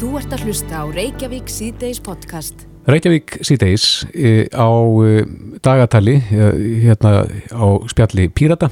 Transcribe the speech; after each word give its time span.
Þú 0.00 0.14
ert 0.16 0.30
að 0.32 0.46
hlusta 0.48 0.78
á 0.80 0.84
Reykjavík 0.88 1.50
síðdeis 1.52 1.98
podcast. 2.00 2.62
Reykjavík 2.88 3.34
síðdeis 3.44 4.06
e, 4.16 4.46
á 4.48 4.72
e, 5.04 5.26
dagatali 5.60 6.14
e, 6.16 6.46
hérna 6.86 7.26
á 7.52 7.66
spjalli 7.92 8.30
Pírata. 8.32 8.70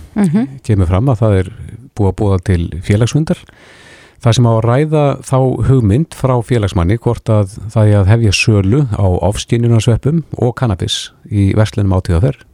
Kemur 0.64 0.88
fram 0.88 1.12
að 1.12 1.20
það 1.20 1.36
er 1.42 1.50
búið 1.92 2.08
að 2.08 2.16
búa 2.22 2.40
til 2.48 2.58
félagsfundar. 2.80 3.44
Það 4.24 4.38
sem 4.38 4.48
á 4.48 4.52
að 4.54 4.64
ræða 4.70 5.04
þá 5.28 5.38
hugmynd 5.68 6.16
frá 6.16 6.34
félagsmanni 6.48 6.96
hvort 6.96 7.28
að 7.28 7.58
það 7.76 7.92
er 7.92 8.00
að 8.00 8.12
hefja 8.14 8.36
sölu 8.40 8.84
á 8.96 9.06
ofskinnjunarsveppum 9.28 10.24
og 10.40 10.56
kannabis 10.56 11.10
í 11.28 11.50
verslunum 11.60 11.98
átíðaferð 12.00 12.47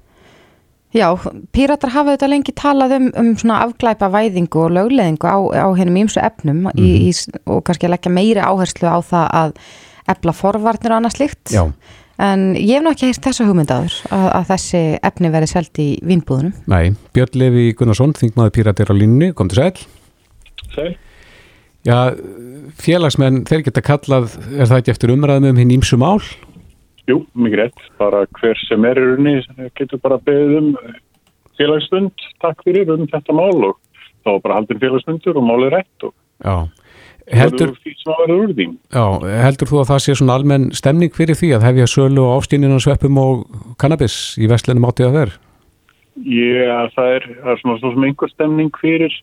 Já, 0.95 1.09
píratar 1.51 1.91
hafa 1.91 2.15
þetta 2.15 2.29
lengi 2.31 2.55
talað 2.55 2.95
um, 3.01 3.09
um 3.19 3.33
svona 3.41 3.65
afglæpa 3.65 4.07
væðingu 4.15 4.61
og 4.63 4.77
lögleðingu 4.77 5.27
á, 5.27 5.67
á 5.67 5.69
hennum 5.75 6.05
ímsu 6.05 6.23
efnum 6.23 6.69
í, 6.79 7.11
í, 7.11 7.41
og 7.51 7.65
kannski 7.67 7.89
að 7.89 7.97
leggja 7.97 8.15
meiri 8.15 8.45
áherslu 8.45 8.87
á 8.87 8.99
það 9.03 9.27
að 9.41 9.59
efla 10.15 10.35
forvarnir 10.37 10.95
og 10.95 11.01
annað 11.01 11.17
slikt. 11.17 11.55
Já, 11.55 11.65
En 12.23 12.53
ég 12.55 12.77
hef 12.77 12.83
nú 12.85 12.93
ekki 12.95 13.09
heyrt 13.09 13.25
þessa 13.27 13.45
hugmyndaður 13.49 13.95
að, 14.15 14.27
að 14.39 14.45
þessi 14.53 14.83
efni 15.09 15.31
verið 15.35 15.51
selt 15.51 15.81
í 15.83 15.89
vínbúðunum. 16.07 16.53
nei, 16.71 16.95
Björn 17.17 17.39
Levi 17.41 17.65
Gunnarsson 17.75 18.15
þingmaður 18.15 18.55
Píratir 18.55 18.93
á 18.93 18.95
línni, 18.95 19.33
kom 19.35 19.51
til 19.51 19.59
sæl 19.59 19.73
Sæl. 20.75 20.93
Já, 21.85 22.15
félagsmenn, 22.81 23.43
þeir 23.49 23.67
geta 23.67 23.83
kallað 23.85 24.39
er 24.55 24.71
það 24.71 24.79
ekki 24.79 24.93
eftir 24.95 25.13
umræðum 25.13 25.51
um 25.51 25.59
hinn 25.61 25.75
ímsu 25.75 25.99
mál? 26.01 26.23
Jú, 27.11 27.19
mikið 27.37 27.59
rétt. 27.61 27.83
Bara 28.01 28.25
hver 28.39 28.61
sem 28.69 28.85
er 28.89 29.01
í 29.01 29.09
rauninni 29.11 29.71
getur 29.77 30.01
bara 30.01 30.17
beðið 30.25 30.55
um 30.61 30.71
félagsfund, 31.59 32.15
takk 32.43 32.65
fyrir 32.67 32.91
um 32.95 33.05
þetta 33.11 33.37
mál 33.37 33.69
og 33.71 33.77
þá 34.25 34.31
bara 34.43 34.57
haldin 34.61 34.81
félagsfundur 34.81 35.37
og 35.39 35.45
málið 35.47 35.77
rætt 35.77 36.07
og 36.09 36.15
Já, 36.45 36.57
heldur, 37.31 37.75
því 37.85 37.93
sem 38.01 38.13
að 38.13 38.23
verða 38.25 38.39
úr 38.43 38.55
því. 38.57 38.67
já, 38.97 39.05
heldur 39.45 39.71
þú 39.71 39.81
að 39.81 39.91
það 39.93 40.01
sé 40.05 40.17
svona 40.19 40.37
almenn 40.41 40.65
stemning 40.75 41.13
fyrir 41.15 41.39
því 41.39 41.51
að 41.57 41.67
hefja 41.69 41.91
sölu 41.93 42.25
á 42.27 42.37
ofskinnjunarsveppum 42.41 43.21
og 43.23 43.45
kannabis 43.81 44.17
í 44.41 44.49
verslunum 44.51 44.89
átíðaferð? 44.89 45.37
Já, 46.25 46.91
það 46.95 47.13
er, 47.17 47.25
það 47.43 47.53
er 47.53 47.61
svona, 47.61 47.79
svona 47.83 48.09
einhver 48.09 48.31
stemning 48.31 48.77
fyrir 48.81 49.15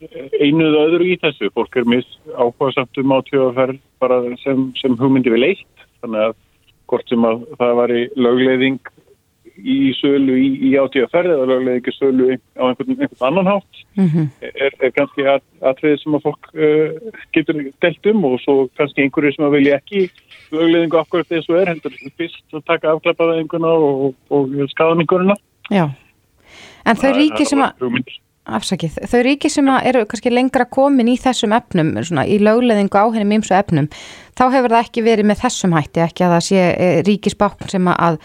einu 0.42 0.66
eða 0.70 0.86
öðru 0.90 1.06
í 1.08 1.20
þessu. 1.22 1.48
Fólk 1.56 1.78
er 1.80 1.86
mis 1.88 2.08
áhuga 2.36 2.72
samt 2.76 3.00
um 3.00 3.14
átíðaferð 3.16 3.78
bara 4.04 4.18
sem, 4.44 4.66
sem 4.80 4.98
hugmyndi 5.00 5.32
við 5.32 5.44
leitt. 5.46 5.86
Þannig 6.04 6.26
að 6.26 6.36
hvort 6.92 7.12
sem 7.12 7.28
að 7.28 7.46
það 7.60 7.78
var 7.80 7.96
í 7.96 8.02
lögleiðing 8.20 8.92
í 9.62 9.92
sölu 9.98 10.36
í, 10.40 10.48
í 10.70 10.72
átíðaferð 10.80 11.36
eða 11.36 11.48
lögleiðing 11.50 11.88
í 11.88 11.94
sölu 11.96 12.28
á 12.58 12.64
einhvern, 12.70 12.98
einhvern 12.98 13.28
annan 13.30 13.52
hátt 13.52 13.86
Mm 14.00 14.30
er, 14.42 14.72
er 14.80 14.92
kannski 14.96 15.26
at, 15.28 15.44
atriðið 15.60 15.98
sem 16.00 16.16
að 16.16 16.24
fólk 16.24 16.48
uh, 16.56 17.16
getur 17.36 17.58
delt 17.84 18.08
um 18.12 18.26
og 18.30 18.38
svo 18.40 18.56
kannski 18.80 19.04
einhverju 19.04 19.34
sem 19.36 19.46
að 19.46 19.56
vilja 19.58 19.80
ekki 19.82 20.06
lögleiðingu 20.52 21.00
akkurat 21.00 21.28
þess 21.28 21.50
að 21.50 21.60
er 21.62 21.72
heldur 21.74 21.98
fyrst 22.20 22.56
að 22.56 22.66
taka 22.68 22.96
afklapaðinguna 22.96 23.68
og, 23.68 24.16
og 24.32 24.56
skaðamingurina. 24.74 25.36
Já. 25.72 25.86
En 26.86 27.00
þau 27.00 27.12
ríki 27.16 27.48
sem 27.48 27.62
að. 27.64 27.86
Afsakið, 28.46 28.98
þau 29.12 29.20
ríki 29.26 29.52
sem 29.54 29.68
eru 29.78 30.06
kannski 30.10 30.34
lengra 30.34 30.66
komin 30.66 31.12
í 31.12 31.18
þessum 31.22 31.54
efnum, 31.56 31.94
svona 32.02 32.26
í 32.26 32.40
lögleðingu 32.42 32.98
á 32.98 33.06
hennum 33.14 33.36
ímsu 33.38 33.54
efnum, 33.58 33.88
þá 34.38 34.44
hefur 34.56 34.74
það 34.74 34.88
ekki 34.88 35.06
verið 35.06 35.30
með 35.30 35.44
þessum 35.44 35.78
hætti, 35.78 36.04
ekki 36.06 36.26
að 36.26 36.36
það 36.36 36.44
sé 36.48 36.66
eh, 36.72 36.98
ríkisbákn 37.08 37.72
sem 37.72 37.92
að 37.94 38.20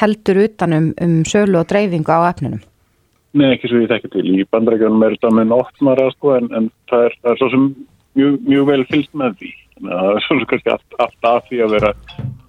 heldur 0.00 0.42
utanum 0.46 0.90
um 1.04 1.20
sölu 1.28 1.60
og 1.60 1.68
dreifingu 1.70 2.16
á 2.16 2.32
efnunum. 2.32 2.64
Nei, 3.36 3.52
ekki 3.54 3.70
svo 3.70 3.78
ég 3.84 3.90
þekki 3.92 4.10
til. 4.10 4.26
Í 4.42 4.46
bandarækjunum 4.50 5.04
er 5.06 5.14
þetta 5.14 5.30
með 5.36 5.54
óttmara 5.54 6.08
sko 6.16 6.34
en, 6.34 6.48
en 6.56 6.68
það, 6.90 7.06
er, 7.06 7.16
það 7.20 7.32
er 7.32 7.38
svo 7.38 7.50
sem 7.52 7.66
mjög, 8.18 8.38
mjög 8.48 8.68
vel 8.72 8.84
fylgst 8.90 9.12
með 9.20 9.36
því. 9.38 9.50
Það 9.80 10.08
er 10.10 10.24
svo 10.24 10.38
sem 10.38 10.48
kannski 10.50 10.72
allt, 10.74 10.96
allt 11.04 11.28
að 11.30 11.38
því 11.48 11.60
að 11.64 11.74
vera, 11.76 11.92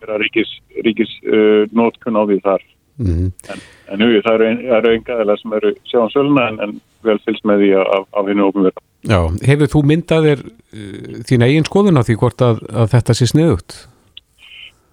vera 0.01 0.17
ríkis, 0.23 0.53
ríkis 0.87 1.13
uh, 1.27 1.67
nótkun 1.77 2.17
á 2.17 2.21
því 2.23 2.39
þar. 2.47 2.65
Mm 3.01 3.31
En, 3.51 3.61
en 3.91 4.05
jú, 4.05 4.21
það 4.23 4.33
eru, 4.37 4.49
það 4.69 4.89
engaðilega 4.95 5.41
sem 5.41 5.53
eru 5.59 5.73
sjáum 5.89 6.11
söluna 6.13 6.47
en, 6.51 6.59
en 6.65 6.73
vel 7.03 7.19
fylgst 7.25 7.47
með 7.49 7.63
því 7.63 7.69
af, 7.81 8.09
hennu 8.29 8.47
ópenverða. 8.47 8.83
Já, 9.01 9.19
hefur 9.49 9.71
þú 9.73 9.83
myndað 9.89 10.27
þér 10.29 10.43
uh, 10.45 11.21
þín 11.27 11.45
eigin 11.47 11.67
skoðun 11.67 12.01
á 12.01 12.05
því 12.05 12.17
hvort 12.21 12.45
að, 12.45 12.61
að 12.69 12.91
þetta 12.95 13.17
sé 13.17 13.29
sniðugt? 13.31 13.77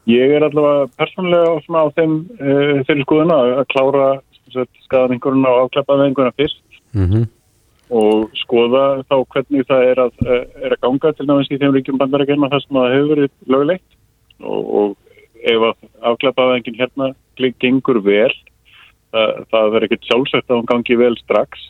Ég 0.09 0.33
er 0.33 0.47
allavega 0.47 0.89
persónlega 0.97 1.51
á, 1.53 1.85
þeim 1.99 2.15
uh, 2.41 2.79
þeirri 2.89 3.05
skoðuna 3.05 3.43
að 3.43 3.57
að 3.59 3.67
klára 3.75 4.07
skaðaningurinn 4.89 5.45
og 5.45 5.67
afklapaðingurinn 5.67 6.39
fyrst 6.41 6.65
Mm 6.97 7.29
og 7.89 8.29
skoða 8.37 9.03
þá 9.09 9.17
hvernig 9.33 9.67
það 9.69 9.85
er 9.91 10.01
að, 10.03 10.17
eh, 10.29 10.43
er 10.67 10.75
að 10.77 10.83
ganga 10.85 11.13
til 11.17 11.27
náðins 11.27 11.53
í 11.53 11.59
þeim 11.61 11.75
ríkjum 11.77 12.01
bandarækjum 12.01 12.49
þar 12.53 12.65
sem 12.65 12.77
það 12.77 12.95
hefur 12.95 13.13
verið 13.15 13.31
lögulegt 13.49 13.97
og, 14.41 14.75
og 14.81 14.97
ef 15.47 15.66
að 15.71 15.88
afklapaðingin 16.12 16.78
hérna 16.78 17.12
gengur 17.62 18.00
vel 18.03 18.32
það, 19.12 19.34
það 19.50 19.72
verður 19.72 19.87
ekkert 19.88 20.09
sjálfsagt 20.09 20.50
að 20.50 20.60
hún 20.60 20.71
gangi 20.71 20.97
vel 20.99 21.15
strax 21.21 21.66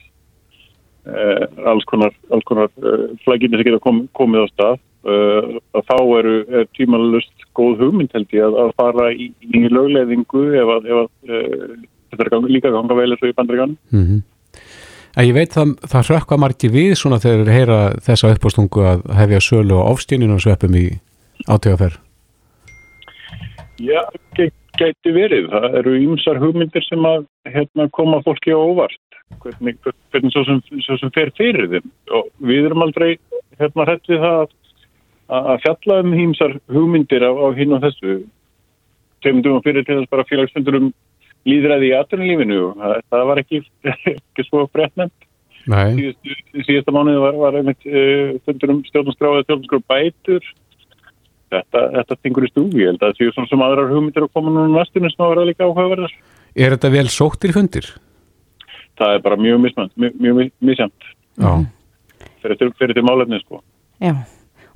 eh, 1.09 1.45
alls 1.69 1.87
konar, 1.91 2.15
konar 2.49 2.71
eh, 2.83 3.05
flækinni 3.25 3.61
sem 3.61 3.69
geta 3.69 3.83
kom, 3.85 4.07
komið 4.19 4.47
á 4.47 4.49
stað 4.53 4.81
eh, 5.13 5.53
þá 5.91 5.97
eru 6.19 6.35
er 6.49 6.67
tímalust 6.77 7.47
góð 7.59 7.85
hugmynd 7.85 8.17
held 8.17 8.35
ég 8.35 8.49
að, 8.49 8.59
að 8.65 8.75
fara 8.81 9.13
í, 9.13 9.31
í 9.45 9.63
lögleðingu 9.69 10.45
ef 10.63 10.75
að, 10.79 10.91
ef 10.91 11.05
að 11.05 11.37
eh, 11.37 11.79
þetta 12.13 12.27
er 12.27 12.35
ganga, 12.35 12.53
líka 12.57 12.75
ganga 12.75 12.99
vel 12.99 13.11
eins 13.13 13.23
og 13.23 13.31
í 13.33 13.39
bandaríkanum 13.39 13.79
-hmm. 13.93 14.27
En 15.19 15.27
ég 15.27 15.35
veit 15.35 15.51
það, 15.51 15.73
það 15.91 16.11
hrökkva 16.13 16.37
margir 16.39 16.71
við 16.71 16.93
svona 16.95 17.19
þegar 17.19 17.41
þeir 17.41 17.57
heyra 17.57 17.79
þessa 18.07 18.29
uppástungu 18.37 18.85
að 18.87 19.01
hefja 19.19 19.41
sölu 19.43 19.81
á 19.83 19.91
ofskinnjunarsveppum 19.91 20.77
í 20.79 20.85
átíðaferð. 21.49 21.97
Já, 23.79 24.03
ge- 24.37 24.53
gæti 24.79 25.13
verið. 25.15 25.51
Það 25.53 25.77
eru 25.81 25.97
ýmsar 25.99 26.41
hugmyndir 26.43 26.85
sem 26.87 27.05
að 27.07 27.27
hérna, 27.47 27.89
koma 27.91 28.23
fólki 28.27 28.55
á 28.55 28.59
óvart. 28.59 28.99
Hvernig, 29.43 29.77
hvernig 30.13 30.33
svo, 30.33 30.45
sem, 30.49 30.63
svo 30.83 30.97
sem 30.99 31.13
fer 31.15 31.31
fyrir 31.37 31.69
þeim. 31.69 31.91
Og 32.17 32.31
við 32.41 32.69
erum 32.71 32.83
aldrei 32.87 33.19
hérna 33.61 33.87
hrætt 33.87 34.09
við 34.09 34.23
það 34.25 34.41
að, 34.41 34.55
að 35.53 35.63
fjalla 35.67 36.01
um 36.05 36.17
ýmsar 36.25 36.57
hugmyndir 36.73 37.27
á, 37.27 37.31
á 37.31 37.47
hinn 37.59 37.77
og 37.77 37.85
þessu. 37.85 38.19
Þeim 39.25 39.43
dugum 39.43 39.65
fyrir 39.67 39.85
til 39.85 39.99
þess 40.01 40.11
bara 40.11 40.27
félagsfundur 40.31 40.79
um 40.81 40.91
líðræði 41.49 41.91
í 41.91 41.97
aðtunulífinu. 41.99 42.61
Það, 42.79 43.01
það 43.13 43.27
var 43.31 43.43
ekki, 43.45 43.63
ekki 44.15 44.47
svo 44.49 44.67
Síðustu, 45.99 46.37
síðasta 46.65 46.95
mánuði 46.97 47.21
var, 47.21 47.37
var 47.37 47.59
einmitt 47.59 47.85
uh, 47.85 48.39
fundur 48.47 48.73
um 48.73 48.81
stjórnarskráð 48.89 49.35
eða 49.37 49.47
stjórnarskráð 49.49 49.85
bætur. 49.93 50.47
Þetta, 51.49 51.83
þetta 51.95 52.17
stingur 52.19 52.45
í 52.45 52.51
stúfi. 52.53 52.83
Ég 52.83 52.91
held 52.93 53.01
að 53.03 53.13
það 53.13 53.21
séu 53.21 53.33
svona 53.33 53.49
sem 53.49 53.63
aðrar 53.65 53.93
hugmyndir 53.93 54.27
að 54.27 54.33
koma 54.37 54.53
núna 54.53 54.69
næstinu 54.83 55.09
sem 55.13 55.25
að 55.25 55.33
vera 55.33 55.47
líka 55.49 55.65
áhugaverðar. 55.69 56.17
er 56.55 56.75
þetta 56.75 56.91
vel 56.93 57.09
sóttir 57.13 57.55
fundir? 57.57 57.89
Það 58.99 59.15
er 59.15 59.23
bara 59.25 59.39
mjög 59.41 59.61
mismönd, 59.63 59.93
mjög, 59.97 60.91
Já, 61.39 61.53
fyrir 62.43 62.59
til, 62.59 62.73
fyrir 62.79 62.97
til 62.99 63.05
málefni 63.07 63.39
sko. 63.45 63.63
Já. 64.03 64.15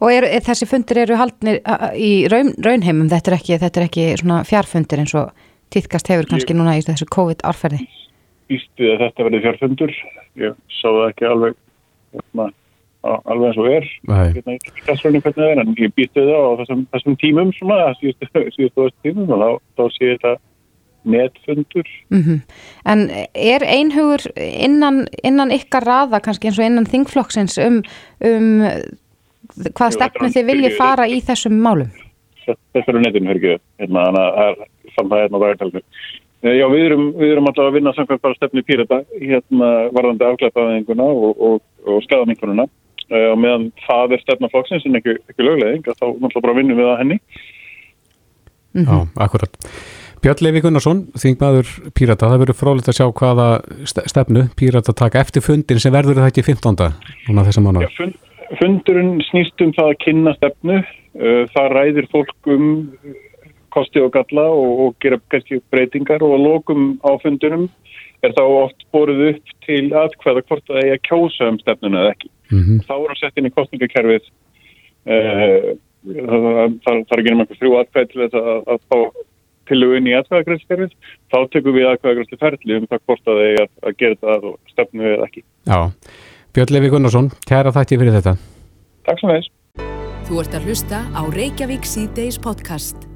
Og 0.03 0.11
er, 0.11 0.27
er, 0.27 0.43
þessi 0.43 0.67
fundir 0.71 1.03
eru 1.05 1.17
haldnir 1.19 1.59
í 1.99 2.11
raun, 2.31 2.53
raunheimum, 2.63 3.11
þetta 3.11 3.33
er 3.33 3.37
ekki, 3.39 3.59
þetta 3.63 3.81
er 3.81 3.87
ekki 3.89 4.07
svona 4.23 4.41
fjárfundir 4.47 5.03
eins 5.03 5.15
og 5.19 5.31
týðkast 5.75 6.11
hefur 6.11 6.31
kannski 6.31 6.57
núna 6.57 6.77
í 6.79 6.83
þessu 6.87 7.07
COVID-árferði. 7.15 7.85
Ístu 8.53 8.89
að 8.95 9.05
þetta 9.07 9.27
verði 9.29 9.43
fjárfundur. 9.45 9.95
Ég 10.43 10.57
sá 10.79 10.89
það 10.89 11.07
ekki 11.11 11.29
alveg, 11.31 11.59
hérna, 12.15 12.49
á- 12.51 12.62
alveg 13.03 13.49
eins 13.49 13.61
og 13.61 13.69
er. 13.71 13.91
Hérna, 14.09 14.57
hvernig 14.87 15.27
það 15.27 15.45
er, 15.49 15.61
en 15.63 15.75
ég 15.79 15.93
býstu 15.97 16.25
það 16.29 16.47
á 16.47 16.53
þessum, 16.63 16.87
þessum 16.95 17.19
tímum 17.23 17.53
svona, 17.57 17.93
síðustu, 17.99 18.31
síðustu 18.57 18.89
tímum 19.05 19.35
og 19.37 19.43
þá, 19.43 19.51
þá 19.79 19.85
sé 19.99 20.11
þetta 20.15 20.35
netfundur. 21.13 21.89
Mm 22.15 22.41
En 22.87 23.11
er 23.35 23.65
einhugur 23.67 24.23
innan, 24.39 25.07
innan 25.23 25.51
ykkar 25.55 25.87
raða 25.87 26.21
kannski 26.23 26.51
eins 26.51 26.59
og 26.59 26.67
innan 26.67 26.87
þingflokksins 26.87 27.59
um, 27.59 27.83
um 28.23 28.65
hvað 29.77 29.97
stefnu 29.99 30.31
þið 30.33 30.49
viljið 30.49 30.77
fara 30.79 31.07
í 31.11 31.21
þessum 31.21 31.59
málum? 31.63 31.91
Þetta 32.47 32.91
eru 32.91 33.03
netinu, 33.03 33.31
hör 33.31 33.39
ekki, 33.39 33.57
hérna, 33.79 34.05
þannig 34.09 34.23
að 34.23 34.37
það 34.37 34.49
er 34.51 34.95
samt 34.97 35.11
það 35.13 35.23
hérna 35.23 35.39
á 35.39 35.43
dagartalinu. 35.43 35.83
Eh, 36.43 36.57
Já, 36.59 36.67
við 36.73 36.85
erum, 36.89 37.05
við 37.19 37.33
erum 37.33 37.49
alltaf 37.51 37.69
að 37.69 37.77
vinna 37.77 37.93
samkvæmt 37.95 38.23
bara 38.23 38.39
stefni 38.39 38.65
pírata, 38.67 38.99
hérna, 39.21 39.69
varðandi 39.95 40.27
afglæpaðinguna 40.27 41.07
og, 41.07 41.45
og, 41.49 41.61
og 41.87 42.03
skadamingununa. 42.07 42.67
Og 43.13 43.39
meðan 43.43 43.67
það 43.87 44.15
er 44.17 44.23
stefna 44.23 44.49
flokksins 44.53 44.87
en 44.89 44.97
ekki, 45.01 45.17
ekki 45.29 45.45
lögleðing, 45.45 45.83
að 45.89 45.99
þá 45.99 46.07
náttúrulega 46.07 46.45
bara 46.47 46.59
vinnum 46.61 46.79
við 46.81 46.91
að 46.93 47.01
henni. 47.03 47.19
já, 48.73 48.97
akkurat. 49.27 49.59
Björn 50.23 50.45
Levi 50.47 50.61
Gunnarsson, 50.63 51.01
þingmaður 51.19 51.71
Pírata, 51.99 52.29
það 52.31 52.43
verður 52.45 52.57
frólitt 52.61 52.89
að 52.89 52.95
sjá 53.01 53.07
hvaða 53.11 53.47
ste- 53.91 54.05
stefnu 54.07 54.45
Pírata 54.57 54.95
taka 54.95 55.19
eftir 55.21 55.43
fundin 55.43 55.81
sem 55.83 55.93
verður 55.93 56.21
það 56.23 56.29
ekki 56.31 56.45
15. 56.47 56.93
núna 57.29 57.43
þessa 57.49 57.59
Já, 57.59 57.67
mánu. 57.67 57.89
fund, 57.97 58.15
fundurinn 58.61 59.17
snýst 59.31 59.65
um 59.67 59.73
það 59.75 59.91
að 59.91 59.99
kynna 60.07 60.35
stefnu. 60.39 60.79
Uh, 61.13 61.43
Það 61.53 61.73
ræðir 61.75 62.07
fólk 62.15 62.49
um 62.55 62.69
kosti 63.75 64.01
og 64.01 64.13
galla 64.15 64.47
og, 64.53 64.71
og 64.87 64.95
gera 65.03 65.19
kannski 65.33 65.59
breytingar 65.73 66.23
og 66.23 66.37
að 66.39 66.45
lokum 66.47 66.87
á 67.05 67.11
fundunum 67.21 67.67
er 68.23 68.33
þá 68.37 68.43
oft 68.47 68.85
borðið 68.95 69.35
upp 69.35 69.53
til 69.67 69.91
aðkvæða 69.91 70.45
hvort 70.47 70.65
það 70.71 70.81
eigi 70.85 70.95
að 70.95 71.05
kjósa 71.09 71.49
um 71.51 71.59
stefnuna 71.59 72.05
eða 72.05 72.15
ekki. 72.15 72.31
Mm 72.53 72.85
Þá 72.87 72.95
er 72.99 73.09
hann 73.11 73.21
sett 73.21 73.41
inn 73.41 73.49
í 73.49 73.55
kostningakerfið 73.57 74.31
uh, 75.09 75.73
það 76.03 77.05
þarf 77.09 77.19
ekki 77.19 77.31
nema 77.31 77.47
þrjú 77.53 77.77
atkvæði 77.81 78.11
til 78.11 78.23
þess 78.25 78.41
að, 78.41 78.65
að 78.75 78.83
fá 78.91 78.99
tilugin 79.71 80.09
í 80.11 80.17
atkvæðagrænskerfið, 80.19 80.97
þá 81.31 81.39
tekum 81.55 81.77
við 81.77 81.89
atkvæðagrænsli 81.93 82.41
ferli 82.41 82.79
um 82.81 82.89
það 82.91 83.05
hvort 83.07 83.31
að 83.31 83.41
þeir 83.43 83.63
að, 83.63 83.71
að 83.83 83.97
gera 84.03 84.21
það 84.25 84.49
og 84.51 84.75
stefnu 84.75 85.07
við 85.07 85.25
ekki. 85.29 85.45
Já, 85.71 85.79
Björn 86.53 86.75
Levi 86.77 86.93
Gunnarsson, 86.93 87.31
kæra 87.49 87.75
þætti 87.79 88.01
fyrir 88.03 88.19
þetta. 88.19 88.37
Takk 89.07 89.23
svo 89.23 89.33
meðis. 89.33 89.49
Þú 90.27 90.43
ert 90.43 90.59
að 90.59 90.69
hlusta 90.69 91.03
á 91.15 91.23
Reykjavík 91.31 91.89
C-Days 91.89 92.43
podcast. 92.43 93.12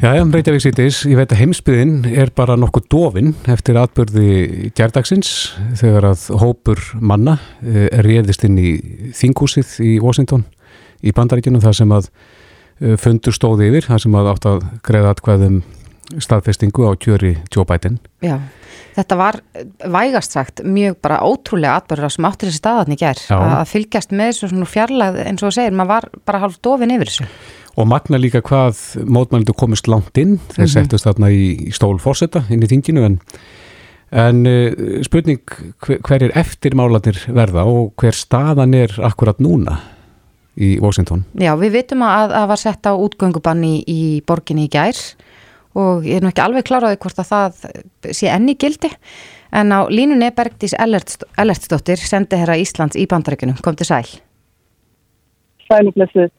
Já, 0.00 0.14
já, 0.16 0.22
Reykjavík 0.24 0.62
C-Days, 0.64 1.02
ég 1.10 1.18
veit 1.18 1.32
að 1.34 1.42
heimsbyðin 1.42 1.96
er 2.08 2.30
bara 2.32 2.54
nokkuð 2.56 2.86
dofin 2.92 3.34
eftir 3.52 3.76
atbyrði 3.76 4.70
gerdagsins 4.76 5.50
þegar 5.76 6.06
að 6.14 6.22
hópur 6.40 6.80
manna 6.96 7.36
er 7.60 8.06
réðist 8.06 8.46
inn 8.48 8.56
í 8.56 8.70
þingúsið 9.16 9.74
í 9.84 9.98
Washington 10.00 10.46
í 11.04 11.12
bandaríkjunum 11.16 11.62
þar 11.64 11.76
sem 11.76 11.92
að 11.96 12.08
eh, 12.08 12.96
fundur 13.00 13.36
stóði 13.36 13.68
yfir, 13.70 13.90
þar 13.90 14.04
sem 14.06 14.16
að 14.16 14.32
átt 14.32 14.48
að 14.48 14.64
greiða 14.86 15.12
atkvæðum 15.14 15.60
staðfestingu 16.18 16.88
á 16.90 16.92
kjöri 16.98 17.36
Joe 17.54 17.66
Biden. 17.68 18.00
Já, 18.24 18.40
þetta 18.96 19.18
var 19.20 19.38
vægast 19.84 20.34
sagt 20.34 20.62
mjög 20.66 20.98
bara 21.04 21.20
ótrúlega 21.22 21.76
atbyrður 21.78 22.16
sem 22.16 22.26
áttur 22.26 22.50
þessi 22.50 22.62
staðatni 22.62 22.98
ger 22.98 23.20
Já. 23.20 23.36
að 23.38 23.68
fylgjast 23.70 24.14
með 24.16 24.32
þessu 24.40 24.70
fjarlæð 24.72 25.20
eins 25.22 25.46
og 25.46 25.54
segir, 25.54 25.76
maður 25.76 25.92
var 25.94 26.08
bara 26.26 26.42
hálf 26.44 26.58
dofin 26.64 26.96
yfir 26.96 27.12
þessu. 27.12 27.28
Og 27.80 27.86
magna 27.88 28.18
líka 28.20 28.42
hvað 28.44 28.76
mótmælindu 29.08 29.54
komist 29.56 29.86
langt 29.88 30.18
inn, 30.20 30.34
þeir 30.52 30.66
Mhm. 30.66 30.72
settust 30.74 31.06
þarna 31.06 31.30
í, 31.32 31.68
í 31.68 31.72
stól 31.72 31.96
fórseta 32.02 32.42
inn 32.52 32.60
í 32.62 32.68
þinginu 32.68 33.04
en, 33.06 33.14
en 34.12 34.42
uh, 34.46 35.00
spurning 35.06 35.40
hver, 35.80 36.00
hver 36.04 36.22
er 36.26 36.34
eftirmálanir 36.36 37.22
verða 37.32 37.64
og 37.64 37.94
hver 37.96 38.12
staðan 38.12 38.74
er 38.76 38.92
akkurat 39.06 39.38
núna 39.40 39.78
í 40.60 40.74
Washington? 40.82 41.24
Já, 41.40 41.54
við 41.56 41.72
vitum 41.78 42.02
að 42.04 42.34
það 42.36 42.48
var 42.52 42.60
sett 42.60 42.84
á 42.84 42.92
útgöngubanni 42.92 43.72
í 43.88 44.00
borginni 44.26 44.66
í 44.68 44.72
gær 44.74 44.98
og 45.78 46.04
ég 46.04 46.18
er 46.18 46.24
nú 46.26 46.28
ekki 46.34 46.42
alveg 46.44 46.66
kláraði 46.66 46.98
hvort 47.00 47.22
að 47.22 47.30
það 47.30 48.12
sé 48.12 48.28
enni 48.28 48.56
gildi 48.60 48.90
en 49.52 49.70
á 49.72 49.86
línunni 49.88 50.26
er 50.28 50.34
Bergdís 50.36 50.74
Ellerts- 50.76 51.22
Ellertsdóttir 51.38 51.96
sendi 52.02 52.36
herra 52.36 52.58
Íslands 52.60 52.98
í 52.98 53.06
bandaríkunum, 53.06 53.62
kom 53.62 53.74
til 53.78 53.86
sæl. 53.86 54.04
sælublessuð. 55.70 56.30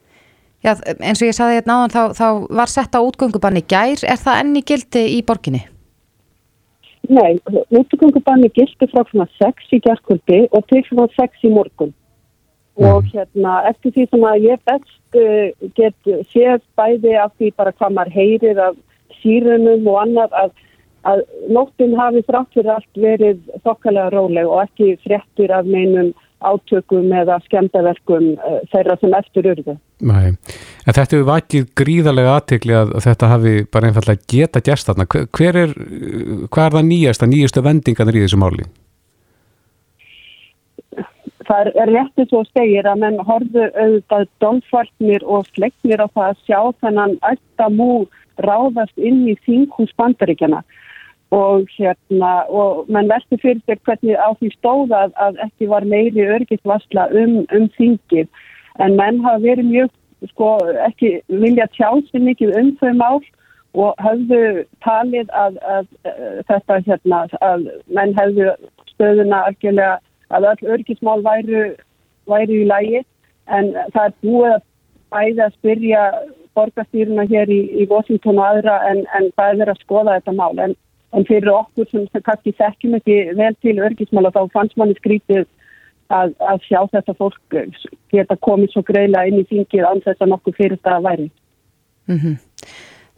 Já, 0.62 0.76
eins 1.02 1.22
og 1.24 1.26
ég 1.26 1.34
saði 1.34 1.58
hérna 1.58 1.80
áðan 1.80 1.94
þá, 1.94 2.02
þá 2.20 2.28
var 2.60 2.70
sett 2.70 2.94
á 2.94 3.02
útgöngubanni 3.02 3.64
gær, 3.66 4.04
er 4.06 4.20
það 4.22 4.42
enni 4.44 4.62
gildi 4.62 5.02
í 5.16 5.22
borginni? 5.26 5.64
Nei, 7.10 7.40
útgöngubanni 7.74 8.52
gildi 8.54 8.88
frá 8.92 9.02
svona 9.10 9.26
6 9.42 9.74
í 9.74 9.82
gerðkvöldi 9.82 10.44
og 10.54 10.68
til 10.70 10.84
svona 10.86 11.10
6 11.18 11.50
í 11.50 11.54
morgun. 11.56 11.96
Og 12.82 13.10
hérna, 13.10 13.58
eftir 13.72 13.92
því 13.96 14.06
sem 14.12 14.26
að 14.30 14.46
ég 14.46 14.62
best 14.70 15.18
uh, 15.20 15.70
get 15.76 16.12
séð 16.32 16.62
bæði 16.78 17.18
af 17.20 17.34
því 17.42 17.52
bara 17.58 17.74
hvað 17.76 17.98
maður 17.98 18.16
heyrir 18.20 18.62
af 18.70 18.78
sírunum 19.20 19.90
og 19.92 19.98
annað 20.06 20.38
að, 20.44 20.54
að 21.10 21.24
nóttin 21.52 21.98
hafi 21.98 22.22
þrátt 22.30 22.54
fyrir 22.54 22.76
allt 22.78 23.02
verið 23.10 23.42
þokkalega 23.66 24.14
róleg 24.14 24.50
og 24.50 24.62
ekki 24.64 24.94
fréttir 25.04 25.52
af 25.58 25.66
neinum 25.66 26.14
átökum 26.42 27.12
eða 27.18 27.42
skemdaverkum 27.50 28.36
uh, 28.38 28.62
þeirra 28.70 29.02
sem 29.02 29.18
eftir 29.18 29.56
urðu. 29.56 29.82
Nei, 30.02 30.32
en 30.34 30.96
þetta 30.96 31.16
hefur 31.16 31.28
vakið 31.28 31.66
gríðarlega 31.78 32.38
aðtekli 32.40 32.78
að 32.78 32.94
þetta 33.06 33.28
hafi 33.30 33.52
bara 33.70 33.90
einfallega 33.90 34.30
geta 34.34 34.62
gerst 34.66 34.90
þarna. 34.90 35.06
Hver, 35.10 35.60
er, 35.66 35.76
hvað 36.50 36.66
er 36.66 36.78
það 36.78 36.88
nýjasta, 36.88 37.30
nýjastu 37.30 37.66
vendingarnir 37.66 38.18
í 38.18 38.24
þessu 38.26 38.42
máli? 38.42 38.66
það 41.52 41.70
er 41.84 41.90
réttið 41.92 42.30
svo 42.30 42.42
segir 42.52 42.88
að 42.88 43.02
menn 43.04 43.18
horfðu 43.28 43.66
auðvitað 43.76 44.28
dómfartnir 44.44 45.26
og 45.28 45.48
sleiknir 45.52 46.04
á 46.04 46.08
það 46.14 46.28
að 46.30 46.44
sjá 46.46 46.60
þennan 46.84 47.18
ættamú 47.28 48.06
ráðast 48.42 48.96
inn 48.98 49.26
í 49.30 49.36
þinghús 49.46 49.92
bandaríkjana 50.00 50.62
og 51.36 51.68
hérna 51.78 52.32
og 52.52 52.88
menn 52.92 53.10
velti 53.12 53.40
fyrir 53.40 53.62
sig 53.66 53.80
hvernig 53.88 54.20
á 54.20 54.30
því 54.40 54.52
stóða 54.58 55.04
að, 55.16 55.40
ekki 55.48 55.70
var 55.72 55.88
meiri 55.88 56.28
örgisvarsla 56.38 57.08
um, 57.16 57.42
um 57.56 57.68
þingið 57.78 58.28
en 58.80 58.96
menn 58.96 59.22
hafa 59.26 59.44
verið 59.44 59.70
mjög 59.72 59.92
sko 60.32 60.50
ekki 60.88 61.14
vilja 61.28 61.68
tjási 61.76 62.22
mikið 62.22 62.58
um 62.60 62.74
þau 62.80 62.92
mál 62.94 63.22
og 63.74 64.04
höfðu 64.04 64.66
talið 64.84 65.32
að, 65.32 65.58
að, 65.64 65.88
að 66.06 66.42
þetta 66.50 66.80
hérna 66.88 67.22
að 67.42 67.70
menn 67.88 68.18
hefðu 68.18 68.52
stöðuna 68.92 69.46
algjörlega 69.48 69.96
að 70.32 70.48
öll 70.52 70.74
örgismál 70.76 71.24
væru, 71.24 71.64
væru 72.28 72.60
í 72.62 72.68
lægi 72.68 73.02
en 73.48 73.74
það 73.96 74.04
er 74.06 74.14
búið 74.26 74.54
að 74.56 74.62
bæði 75.12 75.44
að 75.46 75.58
spyrja 75.58 76.04
borgastýruna 76.56 77.26
hér 77.32 77.52
í, 77.52 77.62
í 77.82 77.88
Washington 77.90 78.40
og 78.40 78.48
aðra 78.48 78.78
en, 78.90 79.04
en 79.18 79.30
verið 79.38 79.74
að 79.74 79.84
skoða 79.86 80.18
þetta 80.20 80.36
mál. 80.36 80.54
En, 80.60 80.76
en 81.16 81.28
fyrir 81.28 81.52
okkur 81.54 81.88
sem, 81.92 82.08
kannski 82.28 82.56
þekkjum 82.60 82.98
ekki 83.00 83.18
vel 83.40 83.54
til 83.64 83.78
örgismála 83.80 84.34
þá 84.36 84.42
fannst 84.56 84.78
manni 84.80 84.98
skrítið 85.00 85.48
að, 86.20 86.34
að 86.52 86.64
sjá 86.68 86.80
þetta 86.94 87.18
fólk 87.20 87.58
geta 88.12 88.38
komið 88.48 88.74
svo 88.74 88.86
greiðlega 88.88 89.32
inn 89.32 89.42
í 89.42 89.50
þingið 89.50 89.88
án 89.88 90.04
þess 90.06 90.24
að 90.24 90.34
nokkuð 90.34 90.58
fyrir 90.60 90.82
það 90.86 91.06
væri. 91.10 91.28
Mm 92.12 92.18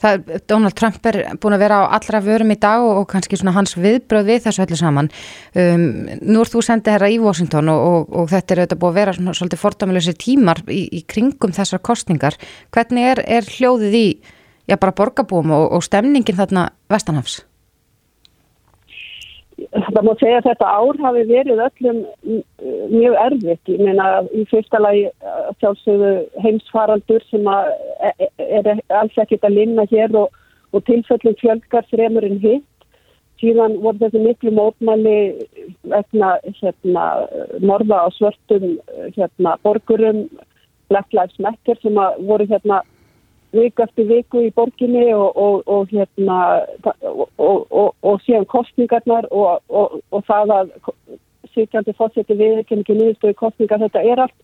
Það, 0.03 0.25
Donald 0.51 0.75
Trump 0.75 1.05
er 1.07 1.17
búin 1.39 1.55
að 1.55 1.61
vera 1.63 1.77
á 1.87 1.95
allra 1.95 2.19
vörum 2.19 2.51
í 2.51 2.57
dag 2.59 2.83
og, 2.83 2.97
og 2.99 3.05
kannski 3.07 3.37
hans 3.55 3.77
viðbröð 3.79 4.25
við 4.27 4.41
þessu 4.43 4.63
öllu 4.65 4.75
saman. 4.75 5.09
Um, 5.55 5.85
nú 6.19 6.41
er 6.43 6.51
þú 6.51 6.63
sendið 6.65 6.97
herra 6.97 7.11
í 7.13 7.21
Washington 7.23 7.71
og, 7.71 7.85
og, 7.87 8.11
og 8.19 8.27
þetta 8.33 8.53
er 8.53 8.61
auðvitað 8.63 8.81
búið 8.81 8.91
að 8.91 8.99
vera 8.99 9.13
svona, 9.13 9.37
svolítið 9.39 9.61
fordæmilegsi 9.61 10.15
tímar 10.19 10.59
í, 10.67 10.81
í 10.91 11.01
kringum 11.07 11.55
þessar 11.55 11.79
kostningar. 11.87 12.35
Hvernig 12.75 13.09
er, 13.13 13.23
er 13.39 13.47
hljóðið 13.47 13.95
í, 13.95 14.05
já 14.67 14.75
bara 14.75 14.97
borgarbúum 14.99 15.55
og 15.55 15.87
stemningin 15.87 16.41
þarna 16.41 16.67
Vestanhafs? 16.91 17.39
Það 19.73 20.03
má 20.05 20.11
segja 20.19 20.39
að 20.39 20.47
þetta 20.51 20.71
ár 20.77 20.99
hafi 21.01 21.21
verið 21.29 21.61
öllum 21.65 22.01
mjög 22.91 23.15
erfitt. 23.23 23.71
Ég 23.73 23.81
meina 23.81 24.05
í 24.29 24.43
fyrsta 24.51 24.81
lagi 24.81 25.07
sjálfsögðu 25.63 26.11
heimsfaraldur 26.43 27.25
sem 27.31 27.49
er 27.49 28.69
alls 28.93 29.17
ekkit 29.23 29.47
að 29.47 29.57
linna 29.57 29.87
hér 29.89 30.13
og, 30.21 30.29
og 30.77 30.85
tilfellum 30.89 31.37
fjölgar 31.41 31.89
fremur 31.89 32.27
en 32.27 32.37
hitt. 32.43 32.69
Síðan 33.41 33.79
voru 33.81 33.97
þessi 34.03 34.21
miklu 34.21 34.53
mótmæli 34.55 35.17
vegna 35.89 36.35
hérna, 36.61 37.07
morða 37.65 38.05
á 38.05 38.07
svörtum 38.13 38.77
hérna, 39.17 39.57
borgurum, 39.65 40.27
Black 40.93 41.09
Lives 41.17 41.39
Matter 41.41 41.79
sem 41.81 41.97
voru 42.29 42.45
hérna 42.45 42.83
viku 43.53 43.83
eftir 43.85 44.07
viku 44.09 44.41
í 44.47 44.51
borginni 44.55 45.05
og, 45.13 45.37
og, 45.37 45.61
og 45.69 45.91
hérna 45.93 46.37
og, 47.37 48.15
síðan 48.25 48.47
kostningarnar 48.49 49.27
og 49.31 50.23
það 50.27 50.55
að 50.57 50.71
sýkjandi 51.53 51.93
fórseti 51.97 52.37
viðkynningi 52.39 52.97
nýðstöðu 52.97 53.37
kostningar 53.37 53.83
þetta 53.83 54.01
er 54.01 54.23
allt, 54.25 54.35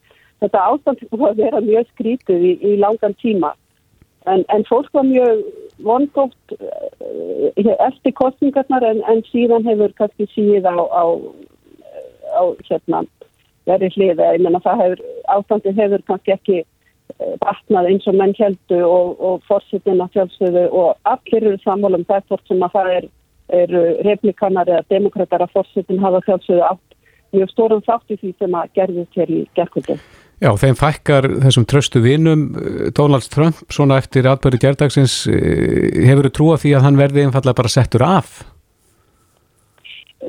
þetta 0.44 0.66
ástand 0.74 1.04
búið 1.14 1.30
að 1.32 1.42
vera 1.44 1.64
mjög 1.66 1.90
skrítið 1.94 2.46
í, 2.52 2.54
í 2.62 2.76
langan 2.82 3.18
tíma. 3.22 3.56
En, 4.28 4.44
en 4.54 4.66
fólk 4.68 4.92
var 4.94 5.08
mjög 5.08 5.46
vongótt 5.84 6.58
eftir 7.56 8.14
kostningarnar 8.20 8.86
en, 8.86 9.00
en 9.10 9.24
síðan 9.32 9.66
hefur 9.66 9.96
kannski 9.98 10.28
síð 10.34 10.68
á, 10.68 10.76
á, 10.76 11.04
á 12.36 12.44
hérna 12.68 13.06
verið 13.70 13.96
hliða, 13.96 14.34
ég 14.36 14.44
menna 14.44 14.62
það 14.64 14.84
hefur 14.84 15.02
ástandið 15.36 15.82
hefur 15.84 16.06
kannski 16.10 16.36
ekki 16.36 16.60
batnað 17.42 17.90
eins 17.92 18.08
og 18.10 18.18
menn 18.20 18.36
heldu 18.38 18.82
og, 18.86 19.16
og 19.20 19.42
fórsetin 19.50 20.04
að 20.04 20.14
fjálsögðu 20.18 20.66
og 20.70 21.10
allir 21.10 21.48
eru 21.50 21.62
samvolum 21.64 22.06
það 22.10 22.30
fórt 22.30 22.52
sem 22.52 22.64
að 22.64 22.76
það 22.76 22.94
er, 22.98 23.10
er 23.62 23.76
replikanar 24.08 24.70
eða 24.70 24.88
demokrater 24.94 25.44
að 25.44 25.56
fórsetin 25.58 26.02
hafa 26.04 26.22
fjálsögðu 26.28 26.64
átt 26.70 26.98
mjög 27.36 27.52
stórum 27.54 27.84
þátt 27.86 28.14
í 28.14 28.20
því 28.22 28.32
sem 28.42 28.58
að 28.58 28.72
gerðist 28.78 29.20
hér 29.20 29.34
í 29.34 29.42
gerðkvöldu. 29.58 29.98
Já, 30.40 30.54
þeim 30.56 30.78
fækkar 30.80 31.28
þessum 31.44 31.66
tröstu 31.68 32.00
vinum 32.02 32.46
Donald 32.96 33.28
Trump 33.34 33.60
svona 33.74 34.00
eftir 34.00 34.30
atbyrði 34.30 34.62
gerðdagsins 34.64 35.18
hefur 35.28 36.30
þú 36.30 36.32
trúið 36.38 36.64
því 36.64 36.72
að 36.78 36.88
hann 36.88 37.02
verði 37.02 37.26
einfallega 37.26 37.60
bara 37.60 37.74
settur 37.74 38.06
af? 38.08 38.40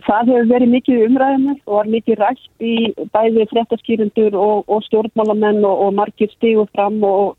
Það 0.06 0.30
hefur 0.30 0.48
verið 0.50 0.72
mikið 0.74 1.04
umræðinu 1.06 1.54
og 1.66 1.74
var 1.74 1.88
mikið 1.90 2.20
rætt 2.20 2.64
í 2.64 2.74
bæði 3.14 3.46
fréttaskýrindur 3.50 4.36
og, 4.38 4.62
og 4.70 4.84
stjórnmálamenn 4.86 5.64
og, 5.66 5.86
og 5.86 5.96
margir 5.98 6.30
stígu 6.36 6.66
fram 6.74 7.00
og, 7.04 7.36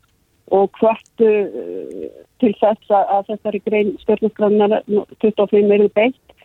og 0.52 0.68
hvertu 0.78 1.30
til 2.42 2.52
þess 2.60 2.90
að, 2.90 3.06
að 3.16 3.30
þessari 3.30 3.62
grein 3.66 3.94
stjórnarskræðunar 4.02 4.76
25 5.24 5.74
eru 5.78 5.88
beitt. 5.96 6.36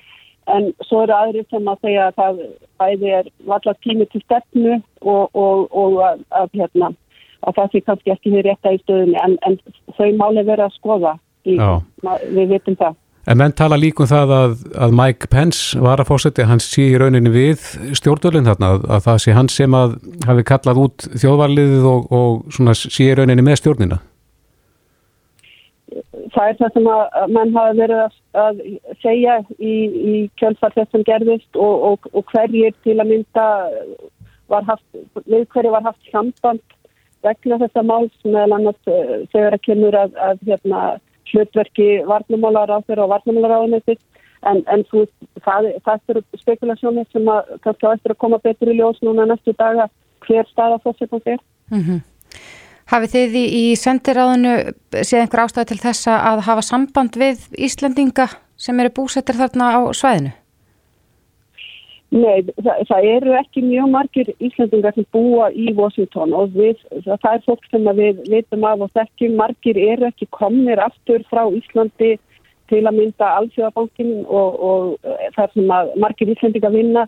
En 0.48 0.70
svo 0.88 1.02
eru 1.04 1.16
aðri 1.18 1.44
sem 1.52 1.66
að 1.68 1.82
segja 1.84 2.06
að 2.08 2.20
það 2.22 2.38
bæði 2.80 3.10
er 3.18 3.32
valla 3.50 3.74
tími 3.84 4.08
til 4.14 4.22
stefnu 4.24 4.78
og 5.02 6.04
að, 6.06 6.24
að, 6.40 6.54
hérna, 6.54 6.94
að 7.44 7.58
það 7.58 7.74
sé 7.74 7.82
kannski 7.90 8.14
ekki 8.14 8.36
hér 8.36 8.48
rétta 8.48 8.74
í 8.74 8.80
stöðunni. 8.86 9.18
En, 9.26 9.36
en 9.44 9.60
þau 9.98 10.08
máli 10.22 10.46
verið 10.48 10.70
að 10.70 10.78
skoða 10.78 11.18
í, 11.44 11.58
við 12.38 12.56
vitum 12.56 12.80
það. 12.80 12.96
En 13.28 13.36
menn 13.36 13.52
tala 13.60 13.76
líkum 13.76 14.08
það 14.08 14.30
að, 14.32 14.52
að 14.80 14.94
Mike 14.96 15.28
Pence 15.32 15.80
var 15.84 16.00
að 16.00 16.08
fórseti, 16.14 16.46
hann 16.48 16.62
sé 16.64 16.86
í 16.94 17.00
rauninni 17.00 17.32
við 17.34 17.66
stjórnvölinn 18.00 18.48
þarna, 18.48 18.70
að, 18.78 18.86
að 18.96 19.02
það 19.08 19.18
sé 19.24 19.34
hann 19.36 19.50
sem 19.52 19.74
að 19.76 19.98
hafi 20.30 20.46
kallað 20.48 20.80
út 20.86 21.08
þjóðvarliðið 21.12 21.88
og, 21.92 22.06
og 22.16 22.78
sé 22.80 23.10
í 23.10 23.18
rauninni 23.20 23.44
með 23.44 23.60
stjórnina. 23.60 23.98
Það 26.32 26.52
er 26.52 26.56
það 26.62 26.72
sem 26.78 26.88
að 26.94 27.34
menn 27.36 27.52
hafa 27.58 27.76
verið 27.82 28.00
að, 28.06 28.16
að 28.46 28.64
segja 29.04 29.36
í, 29.58 29.76
í 30.14 30.16
kjölfar 30.40 30.76
þess 30.78 30.96
sem 30.96 31.04
gerðist 31.08 31.60
og, 31.60 31.86
og, 31.92 32.10
og 32.14 32.32
hverjir 32.32 32.76
til 32.88 32.96
að 32.96 33.12
mynda 33.12 33.48
var 34.52 34.68
haft, 34.68 34.86
við 35.26 35.44
hverju 35.52 35.74
var 35.76 35.84
haft 35.88 36.12
samband 36.14 36.64
vegna 37.26 37.60
þessa 37.64 37.84
máls 37.84 38.16
meðal 38.24 38.56
annars 38.56 38.80
þegar 39.34 39.58
að 39.58 39.64
kemur 39.68 40.00
að, 40.00 40.16
að 40.30 40.44
hérna, 40.48 40.84
hlutverki 41.32 41.88
varnamálar 42.08 42.72
á 42.72 42.78
þeirra 42.88 43.06
og 43.06 43.14
varnamálar 43.16 43.58
á 43.58 43.64
henni 43.66 43.98
en, 44.46 44.62
en 44.70 44.84
þú, 44.92 45.06
það, 45.46 45.72
það 45.86 46.14
eru 46.14 46.24
spekulasjónir 46.42 47.08
sem 47.12 47.32
að 47.32 47.54
kannski 47.64 47.90
á 47.90 47.96
eftir 47.96 48.14
að 48.14 48.22
koma 48.24 48.40
betur 48.44 48.72
í 48.72 48.78
ljós 48.78 49.00
núna 49.06 49.26
næstu 49.30 49.56
daga 49.58 49.88
hver 50.26 50.48
staða 50.52 50.80
fórsefnum 50.84 51.24
þér. 51.26 51.42
Mm 51.72 51.84
-hmm. 51.84 52.02
Hafið 52.88 53.14
þið 53.14 53.34
í, 53.36 53.46
í 53.62 53.64
sendiráðinu 53.76 54.54
séð 55.04 55.22
einhver 55.22 55.44
ástæði 55.44 55.70
til 55.72 55.80
þessa 55.84 56.20
að 56.32 56.44
hafa 56.48 56.62
samband 56.62 57.18
við 57.20 57.48
Íslandinga 57.58 58.28
sem 58.56 58.80
eru 58.80 58.90
búsettir 58.90 59.36
þarna 59.36 59.66
á 59.76 59.82
svæðinu? 59.92 60.32
Nei, 62.16 62.46
það, 62.64 62.84
það 62.88 63.06
eru 63.12 63.34
ekki 63.36 63.62
mjög 63.66 63.90
margir 63.92 64.30
Íslandingar 64.40 64.96
sem 64.96 65.06
búa 65.12 65.50
í 65.52 65.74
Washington 65.76 66.32
og 66.38 66.54
við, 66.56 66.80
það, 67.04 67.18
það 67.24 67.34
er 67.34 67.44
fólk 67.44 67.68
sem 67.68 67.90
við 67.98 68.22
veitum 68.32 68.64
af 68.70 68.86
og 68.86 68.94
þekkjum. 68.96 69.36
Margir 69.42 69.80
eru 69.82 70.08
ekki 70.08 70.30
komnir 70.32 70.80
aftur 70.80 71.26
frá 71.28 71.44
Íslandi 71.52 72.14
til 72.72 72.82
að 72.84 72.96
mynda 73.02 73.32
alþjóðabankin 73.42 74.14
og, 74.24 74.56
og 74.70 75.14
það 75.36 75.58
sem 75.58 75.74
að 75.78 75.92
margir 76.04 76.32
Íslandingar 76.32 76.76
vinna, 76.76 77.06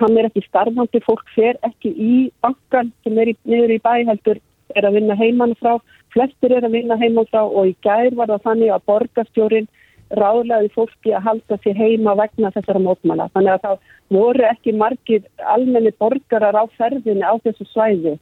hann 0.00 0.16
er 0.16 0.28
ekki 0.30 0.44
starfandi, 0.46 1.02
fólk 1.04 1.28
fer 1.34 1.60
ekki 1.68 1.92
í 1.92 2.14
bankan 2.44 2.92
sem 3.04 3.20
er 3.20 3.34
niður 3.44 3.76
í 3.76 3.80
bæ 3.84 3.92
heldur 4.08 4.40
er 4.76 4.86
að 4.86 4.96
vinna 5.00 5.16
heimann 5.18 5.56
frá, 5.60 5.76
flestir 6.14 6.56
er 6.56 6.64
að 6.64 6.78
vinna 6.78 6.96
heimann 7.00 7.28
frá 7.28 7.42
og 7.44 7.68
í 7.68 7.76
gær 7.84 8.14
var 8.16 8.32
það 8.32 8.44
þannig 8.48 8.74
að 8.74 8.86
borgastjórin 8.88 9.70
ráðlaði 10.18 10.70
fólki 10.74 11.12
að 11.14 11.26
halda 11.28 11.58
sér 11.62 11.78
heima 11.78 12.16
vegna 12.18 12.50
þessara 12.54 12.82
mótmala. 12.82 13.28
Þannig 13.34 13.52
að 13.54 13.66
það 13.66 13.76
voru 14.16 14.46
ekki 14.48 14.74
margir 14.74 15.26
almenni 15.54 15.92
borgarar 16.02 16.58
á 16.58 16.64
ferðinni 16.78 17.22
á 17.22 17.34
þessu 17.44 17.66
svæði 17.70 18.16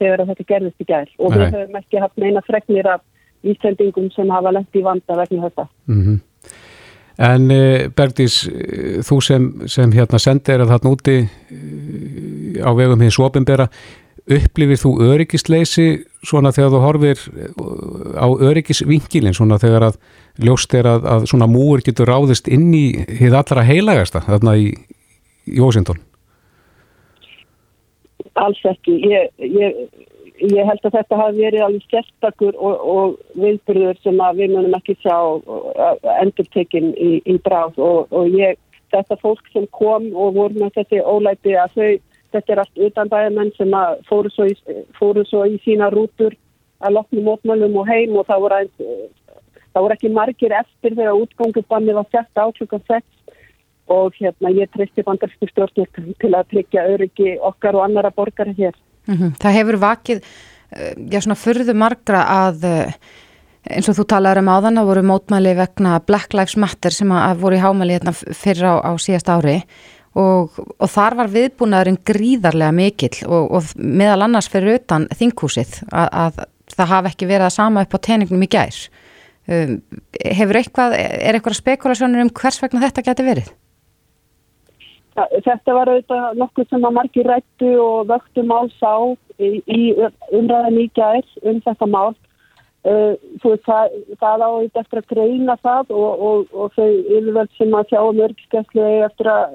þegar 0.00 0.24
þetta 0.30 0.46
gerðist 0.48 0.80
í 0.80 0.88
gær 0.88 1.10
og 1.18 1.34
við 1.34 1.50
höfum 1.54 1.80
ekki 1.80 2.00
haft 2.02 2.16
meina 2.20 2.42
fregnir 2.46 2.88
af 2.96 3.02
Íslandingum 3.44 4.08
sem 4.14 4.30
hafa 4.32 4.54
lengt 4.56 4.76
í 4.76 4.84
vanda 4.84 5.18
vegna 5.20 5.48
þetta. 5.48 5.66
Mm 5.86 6.02
-hmm. 6.04 6.22
En 7.24 7.50
eh, 7.50 7.88
Bergdís, 7.94 8.40
þú 9.06 9.20
sem, 9.22 9.44
sem 9.70 9.92
hérna 9.94 10.18
sendir 10.18 10.64
að 10.64 10.72
þarna 10.72 10.90
úti 10.90 11.18
eh, 11.22 12.58
á 12.64 12.70
vegum 12.74 13.00
hins 13.00 13.18
ofinbera 13.18 13.68
upplifir 14.24 14.80
þú 14.80 14.92
öryggisleysi 15.04 15.86
svona 16.24 16.52
þegar 16.56 16.72
þú 16.72 16.80
horfir 16.80 17.20
uh, 17.20 18.16
á 18.16 18.26
öryggisvinkilin 18.48 19.36
svona 19.36 19.58
þegar 19.60 19.90
að 19.90 19.98
ljóst 20.44 20.74
er 20.74 20.88
að, 20.88 21.04
að 21.12 21.26
svona 21.30 21.48
múur 21.50 21.84
getur 21.84 22.08
ráðist 22.08 22.48
inn 22.48 22.70
í 22.74 22.86
hið 23.20 23.36
allra 23.36 23.66
heilagasta 23.66 24.24
þarna 24.24 24.56
í, 24.56 24.72
í 25.46 25.60
Washington? 25.60 26.00
Alls 28.40 28.64
ekki. 28.66 28.96
Ég, 29.12 29.28
ég, 29.38 29.76
ég 30.40 30.66
held 30.66 30.88
að 30.88 30.96
þetta 30.96 31.20
hafi 31.20 31.44
verið 31.44 31.66
alveg 31.66 31.84
sérstakur 31.92 32.56
og, 32.56 32.88
og 32.94 33.38
viðbyrður 33.38 34.00
sem 34.02 34.24
við 34.40 34.56
munum 34.56 34.78
ekki 34.80 34.96
sjá 35.04 35.18
endurtekinn 36.22 36.94
í, 36.96 37.20
í 37.28 37.36
bráð 37.44 37.78
og, 37.78 38.08
og 38.10 38.32
ég, 38.32 38.58
þetta 38.94 39.20
fólk 39.20 39.44
sem 39.52 39.68
kom 39.76 40.10
og 40.16 40.34
voru 40.38 40.64
með 40.64 40.80
þessi 40.80 41.04
ólæti 41.04 41.54
að 41.60 41.78
þau 41.78 41.92
þetta 42.34 42.52
er 42.52 42.62
allt 42.62 42.82
utan 42.88 43.10
bæðamenn 43.12 43.52
sem 43.58 43.76
fóru 44.08 44.32
svo, 44.34 44.48
í, 44.50 44.54
fóru 44.98 45.24
svo 45.28 45.44
í 45.48 45.58
sína 45.64 45.90
rútur 45.94 46.34
að 46.84 46.98
lokna 46.98 47.24
mótmálum 47.28 47.76
og 47.80 47.88
heim 47.88 48.16
og 48.18 48.26
það 48.28 48.44
voru, 48.44 48.60
ein, 48.60 48.70
það 49.72 49.84
voru 49.86 49.96
ekki 49.96 50.14
margir 50.14 50.56
eftir 50.60 50.96
þegar 50.96 51.20
útgangubanni 51.22 51.96
var 51.96 52.08
sett 52.12 52.40
á 52.40 52.44
klukkan 52.58 52.82
6 52.90 53.04
og 53.94 54.16
hérna 54.16 54.52
ég 54.56 54.70
treysti 54.72 55.04
bandarsku 55.04 55.48
stjórnir 55.50 55.90
til 55.92 56.32
að 56.32 56.48
tryggja 56.52 56.86
öryggi 56.94 57.36
okkar 57.44 57.76
og 57.76 57.84
annara 57.84 58.10
borgara 58.10 58.52
hér. 58.56 58.72
Mm 59.06 59.14
-hmm. 59.14 59.36
Það 59.42 59.56
hefur 59.58 59.76
vakið, 59.76 60.24
eh, 60.72 60.94
já 61.12 61.20
svona 61.20 61.36
fyrðu 61.36 61.74
margra 61.74 62.24
að 62.24 62.64
eh, 62.64 62.92
eins 63.70 63.88
og 63.88 63.96
þú 63.96 64.04
talaður 64.08 64.38
um 64.38 64.52
áðan 64.52 64.80
að 64.80 64.88
voru 64.88 65.02
mótmæli 65.02 65.56
vegna 65.56 66.00
Black 66.06 66.34
Lives 66.34 66.56
Matter 66.56 66.90
sem 66.90 67.08
að 67.08 67.40
voru 67.40 67.56
í 67.56 67.64
hámæli 67.64 67.96
hérna 67.96 68.12
fyrir 68.12 68.64
á, 68.64 68.74
á 68.84 68.92
síðast 68.96 69.28
ári 69.28 69.62
og, 70.14 70.58
og 70.78 70.90
þar 70.90 71.16
var 71.18 71.32
viðbúnaðurinn 71.32 72.00
gríðarlega 72.06 72.74
mikill 72.74 73.16
og, 73.26 73.48
og 73.58 73.72
meðal 73.78 74.28
annars 74.28 74.50
fyrir 74.50 74.78
utan 74.78 75.08
þinghúsið 75.14 75.80
að, 75.90 76.08
að 76.24 76.44
það 76.74 76.92
hafi 76.92 77.12
ekki 77.12 77.28
verið 77.30 77.48
að 77.48 77.56
sama 77.56 77.84
upp 77.84 77.98
á 77.98 78.04
teningnum 78.06 78.46
í 78.46 78.50
gær. 78.54 78.78
Um, 79.44 79.76
hefur 80.24 80.60
eitthvað, 80.60 80.96
er 80.96 81.36
eitthvað 81.36 81.58
spekulasjónir 81.58 82.24
um 82.24 82.32
hvers 82.32 82.62
vegna 82.62 82.84
þetta 82.86 83.04
geti 83.10 83.26
verið? 83.26 83.50
Ja, 85.14 85.26
þetta 85.30 85.74
var 85.76 85.90
auðvitað 85.92 86.38
nokkuð 86.40 86.70
sem 86.70 86.86
að 86.88 86.94
margir 86.96 87.28
rættu 87.28 87.72
og 87.78 88.08
vöktu 88.08 88.44
mál 88.48 88.70
sá 88.80 88.94
í, 89.38 89.60
í 89.70 89.82
umræðan 90.34 90.80
í 90.80 90.86
gær 90.96 91.26
um 91.44 91.60
þetta 91.66 91.90
mál. 91.90 92.14
Uh, 92.84 93.14
veist, 93.40 93.62
það, 93.64 93.94
það 94.20 94.42
á 94.44 94.48
auðvitað 94.48 94.80
eftir 94.82 95.00
að 95.00 95.12
greina 95.12 95.54
það 95.64 95.92
og, 95.96 96.24
og, 96.28 96.40
og 96.52 96.74
þau 96.74 96.88
yfirveld 96.88 97.54
sem 97.56 97.76
að 97.78 97.92
sjá 97.92 98.00
um 98.00 98.20
örgiskeslu 98.26 98.88
eftir 99.06 99.30
að 99.32 99.54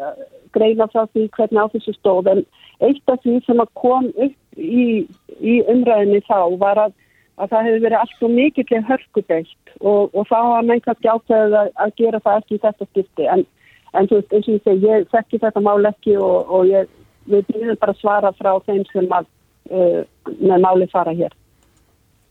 greina 0.55 0.87
frá 0.91 1.05
því 1.09 1.27
hvernig 1.35 1.61
á 1.61 1.71
þessu 1.73 1.93
stóð. 1.97 2.31
En 2.33 2.41
eitt 2.85 3.11
af 3.11 3.21
því 3.23 3.39
sem 3.45 3.63
kom 3.79 4.09
upp 4.15 4.59
í, 4.59 5.05
í 5.39 5.55
umræðinni 5.71 6.21
þá 6.27 6.39
var 6.61 6.83
að, 6.85 6.93
að 7.39 7.53
það 7.53 7.65
hefði 7.67 7.81
verið 7.85 8.03
allt 8.03 8.27
og 8.27 8.35
mikilvæg 8.35 8.87
hörkubeitt 8.89 9.73
og, 9.79 10.13
og 10.13 10.29
þá 10.29 10.37
var 10.51 10.69
menn 10.69 10.83
kannski 10.85 11.11
ákveðið 11.11 11.57
að, 11.63 11.73
að 11.85 11.97
gera 12.01 12.23
það 12.25 12.39
ekki 12.41 12.57
í 12.57 12.63
þetta 12.67 12.89
skipti. 12.91 13.27
En, 13.35 13.45
en 13.93 14.09
þú 14.09 14.21
veist 14.21 14.37
eins 14.37 14.47
og 14.47 14.55
ég 14.55 14.65
segi 14.67 14.89
ég 14.89 15.11
þekki 15.13 15.43
þetta 15.43 15.65
mál 15.65 15.91
ekki 15.91 16.15
og, 16.21 16.55
og 16.55 16.71
ég 16.71 16.95
við 17.29 17.45
byrjum 17.51 17.77
bara 17.81 17.95
að 17.95 18.01
svara 18.01 18.33
frá 18.37 18.55
þeim 18.65 18.87
sem 18.93 19.13
að 19.13 19.29
uh, 19.69 20.01
með 20.39 20.65
máli 20.65 20.89
fara 20.91 21.13
hér. 21.15 21.35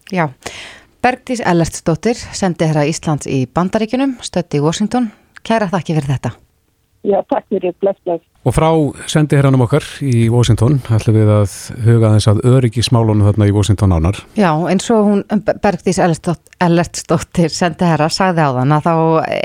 Já, 0.08 0.30
Bergdís 1.04 1.44
Ellertsdóttir 1.44 2.16
sendi 2.16 2.66
að 2.66 2.90
Íslands 2.90 3.28
í 3.30 3.44
Bandaríkunum 3.46 4.16
stötti 4.24 4.58
í 4.58 4.64
Washington, 4.64 5.12
kæra 5.46 5.68
þakki 5.70 5.98
fyrir 5.98 6.14
þetta 6.16 6.36
Já, 7.06 7.20
takk 7.30 7.46
fyrir, 7.52 7.74
bless, 7.78 7.98
bless. 8.04 8.24
Og 8.46 8.54
frá 8.54 8.68
sendi 9.10 9.36
hérranum 9.36 9.62
okkar 9.64 9.84
í 10.02 10.26
Washington, 10.32 10.78
ætlum 10.94 11.14
við 11.14 11.30
að 11.30 11.54
huga 11.84 12.10
þess 12.14 12.30
að 12.32 12.40
öryggismálunum 12.48 13.28
þarna 13.28 13.48
í 13.50 13.54
Washington 13.54 13.94
ánar. 13.94 14.18
Já, 14.38 14.50
eins 14.70 14.88
og 14.94 15.06
hún 15.06 15.22
Bergdís 15.62 16.00
Ellertsdóttir 16.02 17.54
sendi 17.54 17.86
herra, 17.86 18.10
sagði 18.10 18.46
á 18.46 18.50
þann 18.58 18.76
að 18.78 18.88
þá 18.88 18.94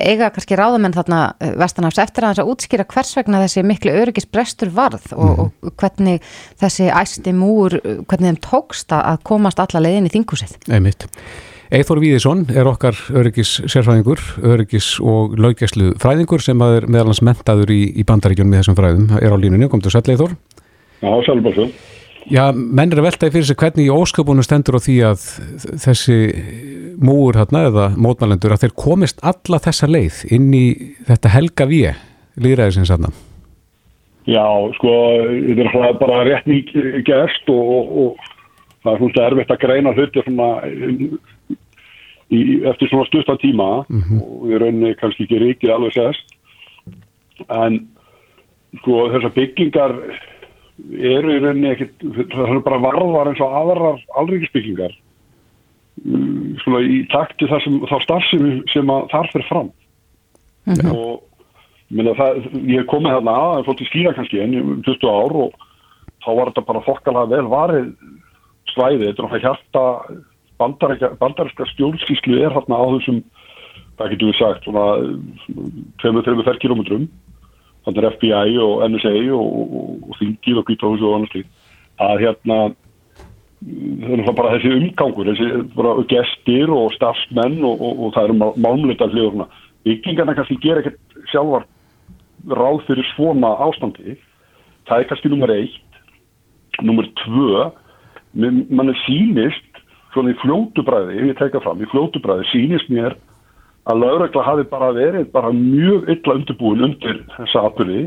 eiga 0.09 0.31
kannski 0.33 0.57
ráðamenn 0.57 0.97
þarna 0.97 1.21
eh, 1.37 1.53
vestanafs 1.61 2.01
eftir 2.01 2.25
að 2.25 2.33
þess 2.33 2.45
að 2.45 2.51
útskýra 2.55 2.89
hvers 2.95 3.15
vegna 3.19 3.45
þessi 3.45 3.65
miklu 3.69 3.95
öryggisbrestur 4.01 4.73
varð 4.73 5.09
og, 5.13 5.31
mm. 5.31 5.55
og 5.69 5.79
hvernig 5.83 6.35
þessi 6.63 6.89
æsti 6.89 7.37
múur, 7.37 7.79
hvernig 8.09 8.33
þeim 8.33 8.43
tókst 8.49 8.97
að 8.97 9.21
komast 9.29 9.61
alla 9.61 9.83
leiðin 9.83 10.09
í 10.09 10.15
þingusið. 10.17 10.57
Einmitt. 10.73 11.09
Eithor 11.73 11.97
Víðisson 11.97 12.43
er 12.53 12.67
okkar 12.69 12.93
öryggis 13.17 13.55
sérfræðingur, 13.65 14.19
öryggis 14.45 14.91
og 15.01 15.31
laugjæslu 15.41 15.95
fræðingur 15.97 16.43
sem 16.45 16.59
er 16.61 16.85
meðalans 16.85 17.23
mentaður 17.25 17.71
í, 17.73 17.79
í 17.97 18.05
bandaríkjunum 18.05 18.53
með 18.53 18.61
þessum 18.61 18.77
fræðum. 18.77 19.07
Er 19.17 19.33
á 19.33 19.37
línunni, 19.41 19.69
kom 19.71 19.81
til 19.81 19.89
sæl 19.89 20.03
Eithor. 20.13 20.35
Já, 21.01 21.09
sælbásu. 21.25 21.65
Já, 22.29 22.43
menn 22.53 22.93
er 22.93 23.01
að 23.01 23.07
veltaði 23.07 23.33
fyrir 23.33 23.49
sig 23.49 23.59
hvernig 23.63 23.89
í 23.89 23.95
ósköpunum 23.95 24.45
stendur 24.45 24.77
á 24.77 24.85
því 24.85 24.99
að 25.09 25.25
þessi 25.81 26.19
múur 27.01 27.41
hérna 27.41 27.65
eða 27.71 27.89
mótmælendur 27.97 28.53
að 28.53 28.67
þeir 28.67 28.77
komist 28.85 29.25
alla 29.25 29.63
þessa 29.65 29.89
leið 29.89 30.23
inn 30.37 30.53
í 30.53 30.65
þetta 31.09 31.33
helga 31.33 31.69
við 31.73 31.89
líðræðisins 32.37 32.93
hérna. 32.93 33.09
Já, 34.29 34.45
sko, 34.77 34.93
þetta 35.49 35.87
er 35.89 35.97
bara 36.05 36.21
rétt 36.29 36.47
gerst 37.09 37.49
og, 37.49 37.65
og, 37.65 37.93
og 38.05 38.33
það 38.85 38.93
er 38.93 39.01
svona 39.01 39.29
erfitt 39.31 39.57
að 39.57 39.63
greina 39.65 39.97
hluti 39.97 40.29
svona 40.29 40.51
í, 42.33 42.41
eftir 42.69 42.89
svona 42.91 43.07
stuttan 43.07 43.39
tíma 43.41 43.69
mm 43.87 44.01
-hmm. 44.01 44.21
og 44.21 44.45
við 44.49 44.61
rauninni 44.61 44.95
kannski 44.99 45.25
ekki 45.25 45.41
ríkir 45.41 45.73
alveg 45.73 45.93
sérst 45.93 46.35
en 47.49 47.87
sko 48.81 49.09
þessar 49.13 49.35
byggingar 49.37 49.93
eru 51.13 51.35
í 51.35 51.41
rauninni 51.41 51.73
ekkert 51.73 52.05
það 52.33 52.55
er 52.55 52.63
bara 52.65 52.81
varðar 52.81 53.31
eins 53.31 53.41
og 53.41 53.57
aðrar 53.59 53.99
alríkisbyggingar 54.21 54.95
mm, 56.05 56.57
svona 56.63 56.81
í 56.81 57.03
takti 57.13 57.47
þar 57.47 57.63
sem 57.63 57.79
þá 57.91 57.97
starfsum 58.05 58.49
sem 58.73 58.89
að 58.89 59.07
þar 59.13 59.29
fyrir 59.33 59.47
fram 59.51 59.69
mm 60.65 60.73
-hmm. 60.73 60.95
og 60.95 62.17
það, 62.17 62.41
ég 62.65 62.89
kom 62.89 63.03
með 63.03 63.19
þarna 63.19 63.37
að 63.37 63.53
það 63.53 63.65
fótt 63.69 63.85
í 63.85 63.89
skýra 63.91 64.17
kannski 64.17 64.41
enn 64.41 64.83
20 64.87 65.09
ár 65.09 65.37
og 65.45 65.51
þá 66.23 66.29
var 66.33 66.49
þetta 66.49 66.67
bara 66.67 66.85
fokkalega 66.87 67.35
vel 67.35 67.47
varið 67.51 67.89
svæði, 68.73 69.09
þetta 69.09 69.21
er 69.21 69.25
náttúrulega 69.27 69.43
hjarta 69.47 69.83
bandaríska 71.19 71.67
stjórnskíslu 71.73 72.39
er 72.41 72.55
hérna 72.55 72.79
á 72.79 72.85
þessum 72.95 73.23
það 73.97 74.13
getur 74.13 74.31
við 74.31 74.39
sagt 74.39 74.67
svona 74.67 74.85
2-3 76.03 76.61
kilometrum 76.63 77.09
þannig 77.85 77.99
er 77.99 78.15
FBI 78.15 78.55
og 78.63 78.85
NSA 78.87 79.17
og, 79.35 79.59
og, 79.63 79.91
og 80.09 80.17
Þingið 80.21 80.61
og 80.61 80.67
Kvítahús 80.69 81.03
og 81.03 81.17
annars 81.17 81.35
líkt 81.35 81.51
að 82.03 82.23
hérna 82.25 82.59
það 83.63 84.15
er 84.27 84.37
bara 84.37 84.55
þessi 84.57 84.73
umgangur 84.77 85.29
þessi 85.29 85.49
bara 85.75 85.93
gestir 86.11 86.71
og 86.73 86.95
stafsmenn 86.97 87.61
og, 87.63 87.83
og 87.83 88.15
það 88.15 88.29
eru 88.29 88.51
málmlita 88.63 89.07
hljóðurna 89.11 89.47
byggingarna 89.83 90.35
kannski 90.37 90.59
gera 90.63 90.83
ekkert 90.83 91.17
sjálfar 91.31 91.67
ráð 92.51 92.83
fyrir 92.87 93.07
svona 93.13 93.53
ástandi. 93.63 94.17
Það 94.87 94.99
er 94.99 95.09
kannski 95.09 95.31
nummer 95.31 95.53
eitt. 95.53 95.99
Nummer 96.81 97.07
tvö 97.23 97.69
mann 98.33 98.89
er 98.89 98.97
sínist 99.03 99.72
svona 100.13 100.33
í 100.33 100.39
fljótubræði, 100.41 101.19
ef 101.19 101.29
ég 101.31 101.39
teka 101.39 101.61
fram 101.63 101.81
í 101.81 101.89
fljótubræði 101.91 102.49
sínist 102.51 102.91
mér 102.93 103.17
að 103.89 104.03
laurögla 104.03 104.43
hafi 104.47 104.65
bara 104.71 104.91
verið 104.95 105.31
bara 105.33 105.51
mjög 105.55 106.09
illa 106.13 106.35
undirbúin 106.37 106.85
undir 106.87 107.23
þessa 107.35 107.65
aðbyrði 107.67 108.03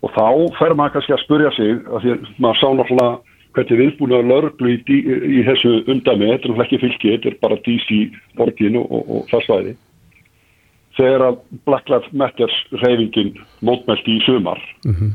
og 0.00 0.14
þá 0.16 0.56
fer 0.58 0.74
maður 0.74 0.96
kannski 0.96 1.14
að 1.14 1.24
spurja 1.24 1.52
sig 1.56 1.76
að 1.86 2.04
því 2.04 2.14
að 2.14 2.24
maður 2.38 2.60
sá 2.60 2.68
náttúrulega 2.68 3.12
hvernig 3.54 3.80
viðbúin 3.80 4.16
að 4.16 4.28
lauröglu 4.30 4.72
í, 4.72 4.78
í, 4.80 4.98
í 5.40 5.44
þessu 5.46 5.72
undami, 5.90 6.30
þetta 6.30 6.48
er 6.48 6.52
náttúrulega 6.52 6.66
ekki 6.66 6.82
fylki 6.84 7.14
þetta 7.14 7.30
er 7.30 7.38
bara 7.44 7.62
DC 7.66 8.00
borgin 8.38 8.78
og, 8.80 8.86
og, 8.90 9.10
og 9.16 9.24
það 9.30 9.46
svæði. 9.46 9.74
Þegar 10.98 11.24
að 11.26 11.40
Black 11.66 11.90
Lives 11.90 12.14
Matters 12.22 12.56
reyfingin 12.82 13.34
mótmælti 13.66 14.16
í 14.18 14.22
sömar 14.26 14.62
mm 14.86 14.94
-hmm. 14.94 15.12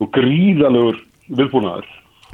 og 0.00 0.12
gríðalegur 0.16 1.00
viðbúnaður 1.30 1.88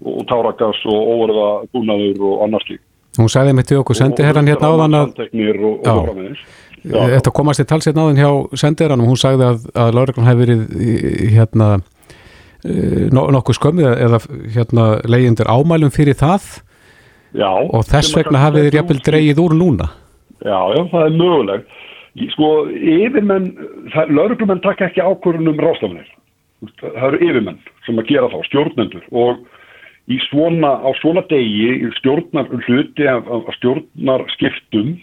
og 0.05 0.27
tárakas 0.29 0.83
og 0.85 1.09
óverða 1.15 1.49
búnaður 1.73 2.27
og 2.29 2.45
annars 2.45 2.69
lík 2.69 2.86
Hún 3.17 3.33
sagði 3.33 3.57
með 3.57 3.69
til 3.71 3.81
okkur 3.81 3.99
sendiherran 3.99 4.51
hérna 4.51 4.71
áðan 4.73 4.99
að 5.01 5.09
Þetta 6.87 7.33
komast 7.35 7.63
í 7.63 7.67
talsett 7.67 7.97
náðin 7.97 8.21
hjá 8.21 8.31
sendiherran 8.63 9.03
og 9.03 9.11
hún 9.11 9.19
sagði 9.19 9.49
að, 9.49 9.65
að 9.75 9.95
Lóreglann 9.97 10.29
hefði 10.29 10.45
verið 10.45 10.61
hérna 11.35 11.71
nokkuð 13.17 13.59
skömmið 13.59 13.89
eða 14.07 14.21
hérna 14.55 14.85
leyendur 15.07 15.51
ámælum 15.51 15.91
fyrir 15.95 16.19
það. 16.19 16.47
Já, 17.37 17.51
og 17.51 17.83
þess 17.89 18.15
vegna 18.17 18.45
hafið 18.45 18.69
þér 18.69 18.79
jafnvel 18.79 19.01
dreyið 19.09 19.43
úr 19.43 19.57
núna. 19.59 19.91
Já, 20.41 20.61
já, 20.73 20.81
það 20.93 21.03
er 21.03 21.17
mögulegt. 21.17 21.75
Sko, 22.33 22.51
yfirmenn 22.73 23.51
Lóreglumenn 24.09 24.63
takk 24.65 24.87
ekki 24.87 25.03
ákvörðunum 25.05 25.59
rástafinir 25.61 26.07
það 26.81 27.07
eru 27.11 27.21
yfirmenn 27.27 27.59
sem 27.87 28.01
að 28.01 28.11
gera 28.11 28.31
þá, 28.33 28.39
stjórnendur 28.49 29.05
og 29.13 29.43
í 30.07 30.19
svona, 30.29 30.77
á 30.87 30.91
svona 31.01 31.25
degi 31.31 31.91
stjórnar 31.99 32.49
hluti 32.67 33.07
af, 33.11 33.27
af 33.27 33.55
stjórnar 33.59 34.27
skiptum 34.37 34.97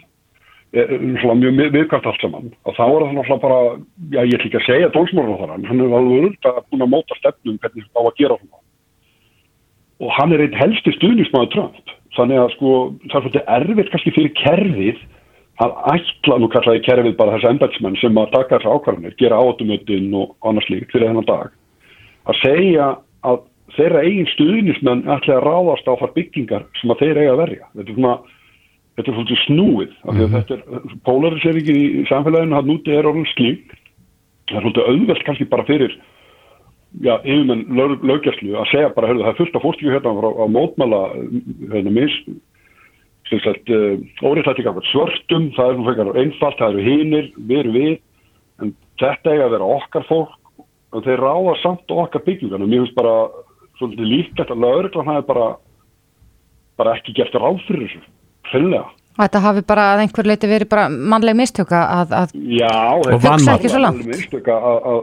mjög 0.73 1.73
viðkvæmt 1.75 2.07
allt 2.09 2.21
saman. 2.21 2.51
Og 2.65 2.73
þá 2.73 2.83
er 2.87 3.03
það 3.03 3.15
náttúrulega 3.17 3.41
bara, 3.43 3.57
já 4.09 4.21
ég 4.25 4.35
ætl 4.37 4.47
ekki 4.47 4.59
að 4.61 4.67
segja 4.67 4.91
það, 4.93 5.51
hann 5.69 5.81
er 5.83 5.97
alveg 5.99 6.29
urða 6.29 6.53
að 6.53 6.63
búin 6.71 6.85
að 6.85 6.93
móta 6.93 7.17
stefnum 7.19 7.59
hvernig 7.61 7.85
það 7.85 7.99
á 7.99 8.03
að 8.09 8.17
gera 8.21 8.37
svona. 8.39 8.61
Og 10.03 10.15
hann 10.17 10.33
er 10.33 10.43
einn 10.43 10.57
helsti 10.57 10.95
stuðnismæður 10.95 11.51
Trump, 11.53 11.93
þannig 12.17 12.41
að 12.41 12.53
sko 12.55 12.71
það 13.05 13.17
er 13.19 13.25
svolítið 13.27 13.51
erfitt 13.57 13.91
kannski 13.93 14.15
fyrir 14.15 14.33
kerfið 14.39 15.03
að 15.61 15.75
ætla, 15.93 16.39
nú 16.41 16.49
kallaði 16.49 16.81
kerfið 16.87 17.17
bara 17.19 17.35
þessi 17.35 17.51
embætsmenn 17.51 17.99
sem 18.01 18.17
að 18.17 18.33
taka 18.33 18.57
þessu 18.57 18.73
ákvarðanir 18.73 19.17
gera 19.19 19.37
átumötun 19.37 20.15
og 20.17 20.33
annars 20.49 20.69
líkt 20.73 20.89
fyrir 20.95 21.11
þennan 21.11 21.29
dag 21.29 21.53
að 22.25 22.39
segja 22.41 22.87
þeirra 23.77 24.05
eigin 24.05 24.29
stuðnismenn 24.33 25.03
ætla 25.09 25.37
að 25.39 25.45
ráðast 25.47 25.89
á 25.89 25.93
þar 26.01 26.15
byggingar 26.17 26.65
sem 26.79 26.93
að 26.93 27.03
þeir 27.03 27.21
eiga 27.21 27.33
að 27.33 27.41
verja. 27.43 27.67
Þetta 27.73 27.89
er 27.89 27.97
svona 27.97 28.15
þetta 28.93 29.09
er 29.09 29.17
svolítið 29.17 29.43
snúið 29.47 29.93
því 30.03 30.25
að 30.25 30.33
þetta 30.37 30.57
er 30.57 30.97
polarisering 31.07 31.69
í 31.73 31.79
samfélaginu 32.09 32.57
hann 32.59 32.73
úti 32.73 32.93
er 32.93 33.09
orðin 33.09 33.29
slík. 33.33 33.77
Það 34.49 34.57
er 34.57 34.65
svolítið 34.67 34.89
auðvelt 34.91 35.25
kannski 35.27 35.49
bara 35.49 35.67
fyrir 35.69 35.95
já, 37.01 37.15
yfirmenn 37.23 37.65
lög, 37.73 38.03
lögjastlu 38.05 38.57
að 38.59 38.69
segja 38.71 38.91
bara, 38.93 39.09
hörðu, 39.09 39.25
það 39.25 39.31
er 39.31 39.39
fullt 39.39 39.57
af 39.57 39.65
fórstíku 39.65 39.93
hérna 39.93 40.13
á, 40.13 40.29
á 40.29 40.45
mótmæla 40.51 41.01
hérna 41.73 41.93
mis 41.93 42.17
sem 43.31 43.39
sagt, 43.39 43.69
uh, 43.71 43.95
óriðtætti 44.21 44.65
gafur 44.65 44.85
svörtum, 44.91 45.47
það 45.55 45.71
er 45.71 45.77
nú 45.79 45.85
fekar 45.87 46.09
einfalt, 46.19 46.59
það 46.59 46.73
eru 46.75 46.85
hinnir, 46.85 47.29
við 47.37 47.61
erum 47.63 47.77
við 47.77 47.93
en 48.61 48.73
þetta 49.01 49.31
eiga 49.31 49.47
að 49.47 49.55
vera 49.55 49.69
okkar 49.77 50.07
fólk 50.09 50.65
og 50.93 51.05
þeir 51.07 51.23
ráða 51.23 51.55
samt 51.63 51.93
okkar 51.95 52.25
byggingan 52.27 52.61
og 52.61 52.69
mér 52.69 52.83
finnst 52.83 52.97
bara 52.97 53.15
svolítið 53.83 54.11
líkt 54.11 54.43
að 54.43 54.59
lögreglan 54.63 55.11
hafi 55.11 55.27
bara 55.29 55.47
bara 56.79 56.97
ekki 56.97 57.15
gert 57.17 57.35
ráð 57.37 57.61
fyrir 57.67 57.87
þessu 57.87 58.03
hreinlega. 58.51 58.85
Þetta 59.13 59.41
hafi 59.43 59.61
bara 59.69 59.89
að 59.93 60.03
einhver 60.03 60.29
leiti 60.29 60.49
verið 60.49 60.69
bara 60.71 60.87
mannleg 60.89 61.37
mistöka 61.37 61.83
að, 61.99 62.15
að 62.17 62.31
Já, 62.49 62.71
er 63.05 63.51
ekki 63.53 63.69
svo 63.69 63.81
langt. 63.83 64.07
Mistöka 64.09 64.55
að, 64.57 64.87
að, 64.89 65.01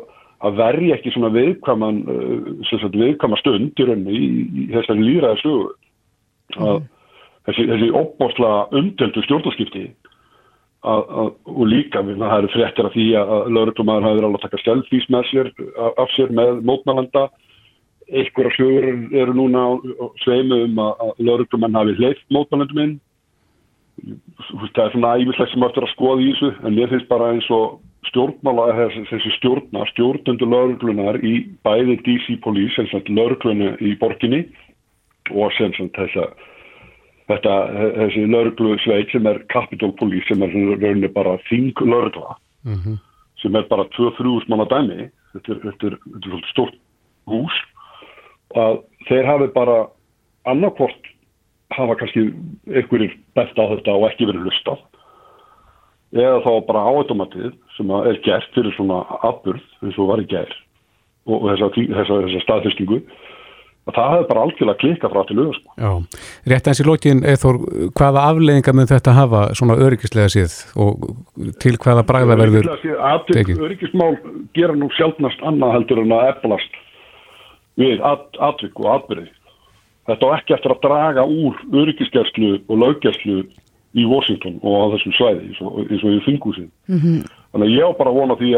að 0.49 0.57
verja 0.59 0.97
ekki 0.97 1.13
svona 1.15 1.31
viðkvaman 1.37 2.01
uh, 2.11 2.89
viðkvama 2.97 3.39
stund 3.39 3.79
í 3.79 3.87
rauninni 3.87 4.17
í, 4.17 4.31
í 4.65 4.67
þessari 4.75 5.07
líraði 5.07 5.43
sögur 5.45 5.77
mm. 6.59 6.89
þessi, 7.47 7.69
þessi 7.71 7.91
opbórsla 8.03 8.53
umdeldu 8.81 9.25
stjórnarskipti 9.27 9.87
og 10.81 11.65
líka 11.69 12.01
við 12.07 12.23
það 12.23 12.39
eru 12.39 12.51
fréttir 12.55 12.87
af 12.89 12.95
því 12.95 13.07
að 13.21 13.33
lauruglumæður 13.53 14.07
hafi 14.07 14.17
verið 14.17 14.29
alveg 14.31 14.39
að 14.39 14.45
taka 14.47 14.61
selfies 14.65 15.09
með 15.13 15.27
sér 15.29 15.51
af 16.01 16.15
sér 16.15 16.31
með 16.33 16.63
mótmælanda 16.65 17.27
einhverja 18.11 18.57
sögur 18.57 18.89
eru 19.23 19.35
núna 19.37 19.63
sveimu 20.25 20.65
um 20.67 20.83
að 20.83 21.23
lauruglumenn 21.23 21.79
hafi 21.79 21.97
hleyft 21.99 22.27
mótmælandum 22.35 22.83
inn. 22.85 22.97
Það 24.75 24.85
er 24.85 24.93
svona 24.95 25.15
æfislega 25.21 25.53
sem 25.53 25.65
eftir 25.67 25.87
að 25.87 25.95
skoða 25.95 26.25
í 26.25 26.31
þessu 26.31 26.51
en 26.65 26.77
mér 26.77 26.93
finnst 26.93 27.09
bara 27.11 27.33
eins 27.35 27.49
og 27.55 27.81
stjórnmála 28.09 28.69
þessi 29.11 29.35
stjórna, 29.37 29.85
stjórnundu 29.93 30.49
lauruglunar 30.49 31.21
í 31.21 31.35
bæði 31.67 31.99
DC 32.07 32.39
Police, 32.45 32.75
sem 32.79 32.89
sagt 32.91 33.11
lauruglunu 33.13 33.75
í 33.85 33.93
borginni 34.01 34.47
og 35.31 35.53
sem 35.59 35.75
sagt 35.77 35.99
þessa 36.01 36.31
þetta, 37.31 37.55
þessi 38.01 38.27
lauruglu 38.31 38.79
sveit 38.83 39.13
sem 39.13 39.29
er 39.31 39.43
Capitol 39.53 39.93
Police 40.01 40.27
sem 40.31 40.43
er 40.43 40.55
rauninni 40.81 41.13
bara 41.15 41.37
þing 41.51 41.77
laurugla 41.85 42.39
mm 42.65 42.75
-hmm. 42.75 42.97
sem 43.43 43.57
er 43.57 43.69
bara 43.71 43.85
2-3 43.97 44.49
manna 44.49 44.65
dæmi. 44.65 45.11
Þetta 45.33 45.53
er, 45.53 45.59
þetta 45.67 45.87
er, 45.87 45.99
þetta 46.15 46.37
er 46.37 46.49
stort 46.51 46.75
hús 47.31 47.57
að 48.59 48.81
þeir 49.09 49.29
hafi 49.29 49.51
bara 49.55 49.79
annarkvort 50.51 51.11
hafa 51.77 51.97
kannski 52.01 52.31
einhverjir 52.71 53.15
bett 53.39 53.59
á 53.59 53.65
þetta 53.75 53.95
og 53.95 54.09
ekki 54.11 54.29
verið 54.31 54.49
lustað 54.49 54.81
eða 56.17 56.41
þá 56.43 56.53
bara 56.67 56.87
áautomatið 56.91 57.53
sem 57.77 57.93
er 58.03 58.19
gert 58.25 58.57
fyrir 58.57 58.75
svona 58.75 59.05
afburð 59.27 59.63
eins 59.85 59.99
og 59.99 60.11
var 60.11 60.23
í 60.23 60.27
ger 60.31 60.51
og 61.31 61.45
þessa, 61.53 61.69
þessa, 61.77 62.23
þessa 62.25 62.43
staðfestingu 62.47 62.99
að 63.89 63.97
það 63.97 64.11
hefði 64.13 64.27
bara 64.29 64.43
algjörlega 64.45 64.81
klikað 64.81 65.15
frá 65.15 65.21
til 65.27 65.37
auðvitað 65.39 65.57
sko. 65.57 65.75
Já, 65.81 65.91
rétt 66.53 66.69
eins 66.71 66.83
í 66.83 66.87
lókin 66.87 67.23
eða 67.31 67.53
hvaða 67.97 68.25
afleggingar 68.33 68.77
mun 68.77 68.91
þetta 68.91 69.17
hafa 69.17 69.41
svona 69.59 69.79
öryggislega 69.87 70.33
síð 70.35 70.57
og 70.83 71.07
til 71.63 71.77
hvaða 71.81 72.05
bræða 72.11 72.39
verður 72.43 72.71
Öryggismál 72.75 74.15
gera 74.59 74.77
nú 74.77 74.91
sjálfnast 74.99 75.43
annað 75.47 75.77
heldur 75.79 76.03
en 76.05 76.17
að 76.19 76.33
eflast 76.35 76.81
við 77.81 78.05
atvik 78.05 78.81
og 78.81 78.91
atbyrði 78.95 79.31
Þetta 80.11 80.27
á 80.27 80.35
ekki 80.41 80.55
eftir 80.57 80.73
að 80.75 80.83
draga 80.85 81.25
úr 81.29 81.59
öryggiskerslu 81.83 82.51
og 82.67 82.81
löggerslu 82.83 83.43
í 83.99 84.07
Washington 84.09 84.59
og 84.63 84.75
á 84.75 84.85
þessum 84.97 85.15
svæði 85.19 85.51
eins 85.51 85.61
og, 85.63 85.71
í 85.87 86.25
þingúsin. 86.27 86.71
Mm 86.91 86.99
-hmm. 86.99 87.19
Þannig 87.53 87.69
að 87.69 87.77
ég 87.77 87.87
á 87.87 87.99
bara 87.99 88.11
að 88.11 88.19
vona 88.19 88.39
því 88.41 88.51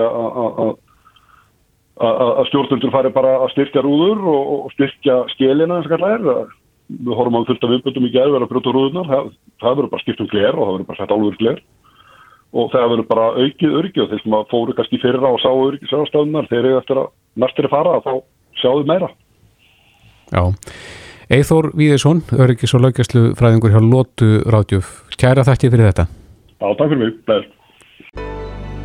að 2.02 2.46
stjórnundur 2.48 2.94
fari 2.94 3.11
bara 3.12 3.32
að 3.42 3.52
styrkja 3.52 3.85
rúður 3.85 4.20
og, 4.32 4.42
og 4.66 4.72
styrkja 4.76 5.14
skilina 5.35 5.76
eins 5.76 5.87
og 5.87 5.92
kallar 5.92 6.12
er. 6.16 6.48
Við 6.92 7.14
horfum 7.16 7.38
að 7.40 7.48
fylgta 7.48 7.70
viðböndum 7.72 8.08
í 8.08 8.12
gerð 8.12 8.32
verið 8.32 8.46
að 8.46 8.52
brjóta 8.52 8.72
rúðunar. 8.72 9.06
Það, 9.08 9.30
það 9.61 9.76
verður 9.76 9.92
bara 9.92 10.02
skipt 10.02 10.20
um 10.20 10.32
gler 10.32 10.54
og 10.56 10.64
það 10.66 10.72
verður 10.72 10.90
bara 10.90 11.00
sett 11.00 11.14
álur 11.14 11.37
gler. 11.40 11.58
Og 12.52 12.72
það 12.72 12.90
verður 12.92 13.08
bara 13.08 13.26
aukið 13.40 13.76
öryggi 13.78 14.00
og 14.02 14.11
þeir 14.11 14.22
sem 14.22 14.35
að 14.37 14.50
fóru 14.52 14.72
kannski 14.76 15.00
fyrra 15.00 15.28
og 15.32 15.40
sá 15.40 15.48
öryggisafstöðunar 15.48 16.48
þeir 16.48 16.64
eru 16.64 16.78
eftir 16.78 17.00
að 17.00 17.12
næstir 17.35 17.64
að 17.68 17.74
fara 17.76 17.96
að 17.96 18.04
þá 18.04 18.14
sjáðu 18.62 18.87
meira. 18.88 19.11
Já. 20.33 20.44
Eithór 21.33 21.70
Víðesson, 21.79 22.20
öryggis 22.37 22.75
og 22.77 22.85
laugjastlu 22.85 23.33
fræðingur 23.38 23.72
hjá 23.72 23.81
Lótu 23.81 24.31
Ráðjöf. 24.53 25.03
Kæra 25.16 25.44
þakki 25.48 25.72
fyrir 25.72 25.90
þetta. 25.90 26.07
Já, 26.61 26.66
takk 26.79 26.88
fyrir 26.92 27.03
mig. 27.03 27.18
Bæð. 27.29 27.51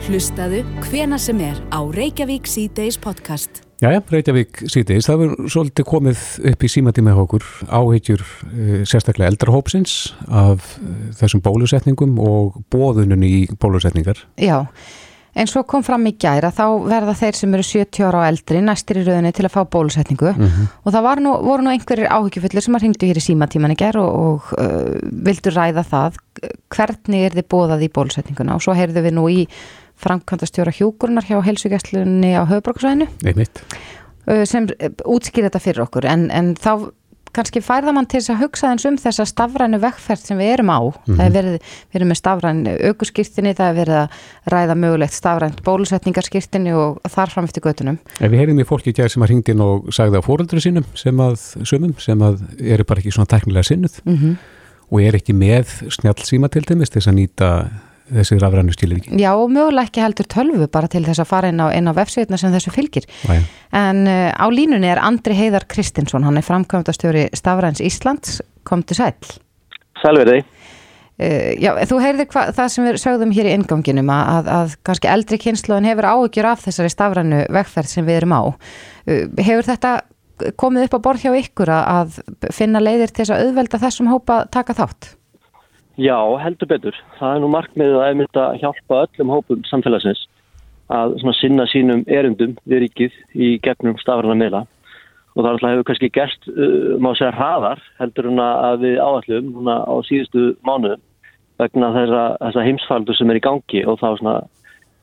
Hlustaðu 0.07 0.61
hvena 0.85 1.17
sem 1.19 1.39
er 1.43 1.57
á 1.67 1.83
Reykjavík 1.83 2.47
C-Days 2.47 2.95
podcast. 3.03 3.63
Jæja, 3.83 3.99
Reykjavík 4.07 4.61
C-Days. 4.63 5.09
Það 5.09 5.19
verður 5.21 5.49
svolítið 5.51 5.87
komið 5.89 6.21
upp 6.51 6.63
í 6.63 6.69
símati 6.71 7.03
með 7.03 7.19
okkur 7.25 7.49
áheitjur 7.67 8.23
e, 8.23 8.79
sérstaklega 8.87 9.33
eldrahópsins 9.33 9.97
af 10.31 10.77
e, 10.79 10.93
þessum 11.19 11.43
bólusetningum 11.43 12.15
og 12.23 12.61
bóðunum 12.71 13.27
í 13.27 13.33
bólusetningar. 13.59 14.23
Já, 14.39 14.63
En 15.37 15.49
svo 15.49 15.61
kom 15.69 15.83
fram 15.85 16.05
í 16.09 16.15
gæra, 16.17 16.49
þá 16.49 16.65
verða 16.87 17.13
þeir 17.19 17.37
sem 17.37 17.53
eru 17.53 17.65
70 17.65 18.05
ára 18.07 18.23
á 18.25 18.29
eldri 18.31 18.61
næstir 18.65 19.01
í 19.01 19.05
rauninni 19.05 19.33
til 19.37 19.45
að 19.45 19.53
fá 19.53 19.61
bólusetningu. 19.69 20.31
Mm 20.33 20.47
-hmm. 20.47 20.69
og 20.83 20.93
það 20.93 21.21
nú, 21.21 21.33
voru 21.45 21.63
nú 21.63 21.73
einhverjir 21.73 22.09
áhugifullir 22.09 22.63
sem 22.65 22.75
að 22.75 22.83
ringdu 22.83 23.07
hér 23.07 23.21
í 23.21 23.27
símatíman 23.27 23.75
í 23.75 23.77
gæra 23.77 24.01
og, 24.01 24.13
og 24.25 24.41
uh, 24.57 24.97
vildu 25.27 25.53
ræða 25.53 25.83
það. 25.83 26.17
Hvernig 26.73 27.25
er 27.25 27.37
þið 27.37 27.47
bóðað 27.53 27.85
í 27.85 27.93
bólusetninguna? 27.93 28.55
Og 28.55 28.61
svo 28.61 28.73
heyrðu 28.73 29.01
við 29.05 29.13
nú 29.13 29.29
í 29.29 29.47
framkvæmdastjóra 29.97 30.71
hjúkurnar 30.71 31.25
hjá 31.25 31.41
helsugæslunni 31.41 32.33
á 32.37 32.45
höfbruksvæðinu 32.45 33.07
sem 34.45 34.67
útskýr 35.05 35.47
þetta 35.47 35.59
fyrir 35.63 35.85
okkur. 35.85 36.05
En, 36.05 36.29
en 36.31 36.55
þá 36.55 36.91
kannski 37.37 37.61
færða 37.63 37.93
mann 37.95 38.07
til 38.09 38.19
þess 38.19 38.33
að 38.33 38.41
hugsa 38.43 38.71
eins 38.71 38.85
um 38.89 38.97
þessa 38.99 39.25
stafrænu 39.29 39.79
vekkferð 39.83 40.23
sem 40.25 40.41
við 40.41 40.51
erum 40.55 40.71
á. 40.73 40.79
Mm 40.81 40.91
-hmm. 40.91 41.17
Það 41.17 41.25
er 41.25 41.33
verið, 41.37 41.55
við 41.91 41.99
erum 41.99 42.11
með 42.11 42.19
stafræn 42.21 42.61
aukurskýrtinni, 42.89 43.53
það 43.57 43.69
er 43.69 43.77
verið 43.81 43.97
að 44.01 44.07
ræða 44.53 44.75
mögulegt 44.83 45.13
stafrænt 45.13 45.63
bólusetningarskýrtinni 45.63 46.73
og 46.73 46.99
þar 47.07 47.33
fram 47.33 47.45
eftir 47.45 47.63
göttunum. 47.63 47.97
En 48.19 48.31
við 48.31 48.39
heyrðum 48.41 48.61
í 48.61 48.67
fólki 48.67 48.89
ekki 48.91 49.09
sem 49.09 49.23
að 49.23 49.29
ringdi 49.29 49.51
inn 49.51 49.61
og 49.61 49.89
sagði 49.93 50.19
á 50.19 50.27
fóröldru 50.27 50.59
sínum 50.59 50.85
sem 50.95 51.17
að 51.17 51.37
sumum, 51.63 51.93
sem 51.97 52.19
að 52.19 52.41
eru 52.59 52.83
bara 52.83 52.99
ekki 52.99 53.11
svona 53.11 53.31
teknilega 53.31 53.63
sinnuð 53.63 54.01
mm 54.05 54.15
-hmm. 54.15 54.35
og 54.91 55.01
er 55.01 55.15
ekki 55.15 55.33
með 55.33 55.89
snjálf 55.89 56.25
síma 56.25 56.49
til 56.49 56.65
dæmis 56.67 56.89
þess 56.89 57.07
að 57.07 57.17
nýta 57.19 57.69
þessi 58.11 58.37
rafrænu 58.41 58.73
stílíki. 58.75 59.13
Já, 59.19 59.31
og 59.35 59.51
mögulega 59.53 59.89
ekki 59.89 60.03
heldur 60.03 60.27
tölvu 60.31 60.67
bara 60.71 60.89
til 60.91 61.03
þess 61.05 61.23
að 61.23 61.29
fara 61.29 61.51
inn 61.51 61.61
á, 61.61 61.67
á 61.69 61.93
vefsveitna 61.97 62.39
sem 62.39 62.53
þessu 62.53 62.73
fylgir. 62.75 63.07
Æ. 63.27 63.39
En 63.77 64.03
uh, 64.07 64.31
á 64.31 64.45
línunni 64.53 64.89
er 64.89 65.01
Andri 65.03 65.35
Heiðar 65.37 65.67
Kristinsson, 65.69 66.25
hann 66.27 66.39
er 66.39 66.45
framkvæmdastjóri 66.47 67.27
Stafræns 67.37 67.83
Íslands, 67.83 68.41
kom 68.67 68.83
til 68.87 68.99
sæl. 68.99 69.13
Sælverði. 70.03 70.43
Uh, 71.17 71.53
já, 71.57 71.71
þú 71.89 72.01
heyrði 72.03 72.27
hva, 72.33 72.47
það 72.55 72.73
sem 72.73 72.87
við 72.87 72.99
sögðum 73.03 73.33
hér 73.35 73.49
í 73.49 73.55
inganginum 73.57 74.11
að, 74.13 74.27
að, 74.35 74.51
að 74.57 74.75
kannski 74.87 75.11
eldri 75.11 75.41
kynsluðin 75.41 75.89
hefur 75.89 76.11
áhugjur 76.11 76.51
af 76.51 76.67
þessari 76.67 76.93
stafrænu 76.93 77.41
vegferð 77.57 77.91
sem 77.91 78.07
við 78.07 78.21
erum 78.21 78.37
á. 78.37 78.41
Uh, 79.09 79.25
hefur 79.41 79.67
þetta 79.67 79.97
komið 80.61 80.87
upp 80.87 80.99
á 81.01 81.05
borð 81.09 81.23
hjá 81.25 81.31
ykkur 81.33 81.71
að 81.73 82.19
finna 82.53 82.81
leiðir 82.83 83.09
til 83.09 83.23
þess 83.23 83.33
að 83.33 83.47
auðvelda 83.47 83.79
þessum 83.81 84.11
hópa 84.11 84.43
taka 84.53 84.75
þátt? 84.77 85.16
Já, 85.97 86.17
heldur 86.37 86.69
betur. 86.69 86.97
Það 87.17 87.35
er 87.35 87.39
nú 87.41 87.47
markmiðið 87.49 87.95
að 87.97 88.07
einmitt 88.07 88.37
að 88.37 88.57
hjálpa 88.61 89.03
öllum 89.07 89.31
hópum 89.33 89.63
samfélagsins 89.65 90.27
að 90.93 91.15
sinna 91.39 91.65
sínum 91.67 92.03
erundum 92.07 92.53
við 92.69 92.83
ríkið 92.85 93.15
í 93.35 93.47
gegnum 93.65 93.97
stafræna 93.99 94.37
meila 94.37 94.61
og 95.35 95.43
það 95.43 95.49
alltaf 95.51 95.71
hefur 95.73 95.87
kannski 95.89 96.09
gerst, 96.13 96.47
uh, 96.49 96.95
má 97.01 97.11
segja, 97.17 97.33
hraðar 97.35 97.81
heldur 97.99 98.29
hún 98.29 98.41
að 98.41 98.85
við 98.85 99.01
áallum 99.03 99.51
núna 99.53 99.75
á 99.85 99.93
síðustu 100.07 100.45
mánuðum 100.65 101.03
vegna 101.61 101.91
þessa, 101.93 102.23
þessa 102.45 102.65
heimsfaldur 102.65 103.17
sem 103.17 103.33
er 103.33 103.39
í 103.39 103.45
gangi 103.45 103.83
og 103.85 103.99
þá 104.01 104.07
svona 104.21 104.35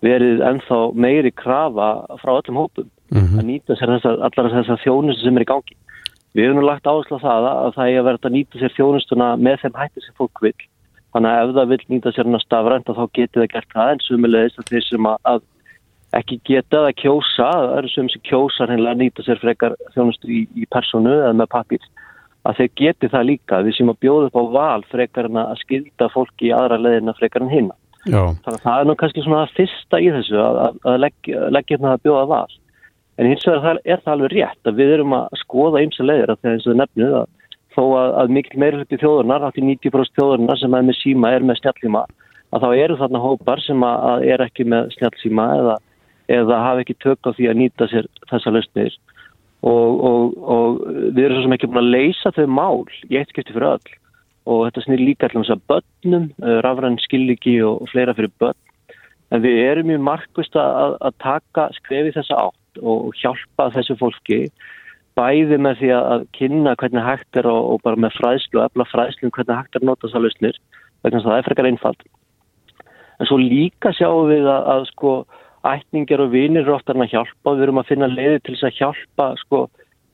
verið 0.05 0.43
ennþá 0.47 0.81
meiri 0.95 1.33
krafa 1.35 1.89
frá 2.23 2.37
öllum 2.37 2.61
hópum 2.63 2.89
mm 3.11 3.19
-hmm. 3.19 3.39
að 3.39 3.49
nýta 3.51 3.79
sér 3.79 3.95
þessa, 3.97 4.15
allar 4.27 4.53
þessar 4.53 4.83
þjónustu 4.83 5.25
sem 5.25 5.37
er 5.37 5.47
í 5.47 5.51
gangi. 5.53 5.77
Við 6.35 6.45
hefum 6.45 6.61
nú 6.61 6.67
lagt 6.67 6.87
áherslu 6.87 7.19
á 7.19 7.27
það 7.27 7.45
að 7.51 7.75
það 7.75 7.91
er 7.91 7.99
að 7.99 8.07
verða 8.09 8.27
að 8.29 8.37
nýta 8.37 8.59
sér 8.59 8.73
þjónustuna 8.79 9.29
með 9.37 9.61
þeim 9.63 9.79
hætti 9.79 10.01
sem 10.03 10.15
fólk 10.19 10.43
vil 10.43 10.55
Þannig 11.15 11.31
að 11.31 11.43
ef 11.43 11.57
það 11.57 11.73
vil 11.73 11.83
nýta 11.93 12.13
sér 12.13 12.27
hann 12.27 12.37
að 12.37 12.45
stafrænt 12.45 12.89
þá 12.91 13.05
getur 13.15 13.43
það 13.45 13.51
gert 13.53 13.75
það 13.75 13.91
en 13.93 14.01
sumulegist 14.03 14.57
að 14.59 14.71
þeir 14.73 14.87
sem 14.89 15.09
að 15.11 15.45
ekki 16.19 16.39
geta 16.47 16.81
það 16.81 16.89
að 16.89 16.97
kjósa, 17.03 17.51
það 17.51 17.77
eru 17.79 17.93
sem 17.93 18.09
sem 18.11 18.25
kjósa 18.29 18.67
að 18.71 18.99
nýta 19.01 19.27
sér 19.27 19.43
frekar 19.43 19.77
þjónustu 19.95 20.31
í, 20.31 20.41
í 20.59 20.67
personu 20.75 21.13
eða 21.15 21.37
með 21.39 21.51
pappir, 21.55 21.87
að 22.45 22.59
þeir 22.59 22.73
geti 22.81 23.11
það 23.13 23.29
líka. 23.31 23.63
Við 23.67 23.79
sem 23.79 23.93
að 23.93 24.01
bjóða 24.05 24.29
upp 24.31 24.39
á 24.39 24.45
val 24.59 24.85
frekar 24.91 25.31
en 25.31 25.41
að 25.45 25.63
skilda 25.63 26.11
fólki 26.15 26.51
í 26.51 26.53
aðra 26.55 26.81
leðina 26.83 27.17
frekar 27.19 27.47
en 27.47 27.55
hinna. 27.55 27.79
Þannig 28.05 28.51
að 28.53 28.61
það 28.67 28.81
er 28.83 28.91
nú 28.91 28.99
kannski 29.01 29.25
svona 29.25 29.45
að 29.47 29.55
fyrsta 29.57 30.03
í 30.03 30.11
þessu 30.13 30.41
að, 30.43 30.61
að, 30.67 30.83
að 30.91 31.01
leggja, 31.07 31.47
leggja 31.57 31.77
hérna 31.77 31.95
að 31.95 32.05
bjóða 32.05 32.27
val. 32.35 32.59
En 33.15 33.31
hins 33.31 33.47
vegar 33.47 33.81
er 33.85 34.03
það 34.03 34.13
alveg 34.17 34.35
rétt 34.35 34.69
að 34.69 34.79
við 34.83 34.93
erum 34.97 35.15
að 35.17 35.39
skoða 35.41 35.85
ymsa 35.85 36.05
leðir 36.05 36.35
að 36.35 36.41
þegar 36.43 36.59
eins 36.59 36.69
og 36.69 36.79
nefnið 36.81 37.17
að 37.21 37.29
þó 37.75 37.83
að, 37.85 38.11
að 38.23 38.35
mikil 38.37 38.61
meirhluti 38.63 38.99
þjóðurnar, 39.01 39.47
átti 39.49 39.65
90% 39.65 40.19
þjóðurnar 40.19 40.61
sem 40.61 40.77
er 40.79 40.87
með 40.87 41.01
síma 41.01 41.33
er 41.35 41.47
með 41.47 41.61
snjálfsíma, 41.61 42.05
að 42.55 42.65
þá 42.65 42.69
eru 42.85 43.01
þarna 43.01 43.25
hópar 43.25 43.65
sem 43.65 43.85
að, 43.87 44.29
er 44.35 44.45
ekki 44.45 44.69
með 44.71 44.93
snjálfsíma 44.95 45.49
eða, 45.59 45.75
eða 46.39 46.63
hafa 46.69 46.85
ekki 46.85 46.97
tök 47.03 47.29
á 47.29 47.31
því 47.35 47.51
að 47.51 47.61
nýta 47.63 47.91
sér 47.91 48.09
þessa 48.31 48.55
lausnir. 48.55 48.97
Og, 49.65 50.01
og, 50.05 50.35
og 50.45 50.81
við 51.17 51.23
erum 51.25 51.39
svo 51.39 51.47
sem 51.47 51.55
ekki 51.57 51.71
búin 51.73 51.81
að 51.81 51.95
leysa 51.95 52.33
þau 52.37 52.47
mál 52.53 52.83
í 53.09 53.17
eitt 53.17 53.31
skipti 53.33 53.55
fyrir 53.55 53.71
öll 53.79 53.95
og 54.45 54.67
þetta 54.67 54.83
snýr 54.85 55.01
líka 55.01 55.29
allir 55.29 55.41
um 55.41 55.47
þess 55.47 55.55
að 55.55 55.65
börnum, 55.73 56.27
eh, 56.45 56.59
rafræn 56.67 56.99
skilliki 57.01 57.55
og, 57.65 57.87
fleira 57.89 58.15
fyrir 58.17 58.33
börn. 58.43 58.59
En 59.33 59.41
við 59.41 59.61
erum 59.63 59.89
mjög 59.89 60.03
markvist 60.05 60.59
að, 60.61 60.99
að 61.01 61.17
taka 61.25 61.69
skrefi 61.79 62.13
þessa 62.13 62.43
átt 62.43 62.83
og 62.83 63.17
hjálpa 63.23 63.71
þessu 63.73 63.97
fólki 63.99 64.41
bæði 65.19 65.59
með 65.63 65.81
því 65.81 65.93
að 65.99 66.27
kynna 66.37 66.75
hvernig 66.81 67.07
hægt 67.07 67.39
er 67.41 67.49
og, 67.51 67.71
og 67.75 67.83
bara 67.87 68.01
með 68.01 68.17
fræðslu 68.19 68.61
og 68.61 68.67
efla 68.67 68.89
fræðslu 68.91 69.29
um 69.29 69.35
hvernig 69.37 69.61
hægt 69.61 69.77
er 69.77 69.85
að 69.85 69.89
nota 69.91 70.07
þessar 70.07 70.25
lausnir 70.25 70.61
vegna 71.05 71.23
það 71.25 71.39
er 71.39 71.49
frekar 71.49 71.71
einfald. 71.71 72.05
En 73.21 73.31
svo 73.31 73.39
líka 73.39 73.93
sjáum 73.95 74.31
við 74.33 74.49
að, 74.51 74.71
að 74.75 74.87
sko 74.91 75.15
ætningar 75.65 76.25
og 76.25 76.33
vinir 76.35 76.65
eru 76.65 76.75
ofta 76.77 76.97
að 76.97 77.13
hjálpa 77.13 77.53
og 77.53 77.59
við 77.59 77.67
erum 77.69 77.81
að 77.81 77.91
finna 77.93 78.11
leiði 78.11 78.41
til 78.43 78.57
þess 78.57 78.69
að 78.69 78.79
hjálpa 78.81 79.29
sko 79.45 79.61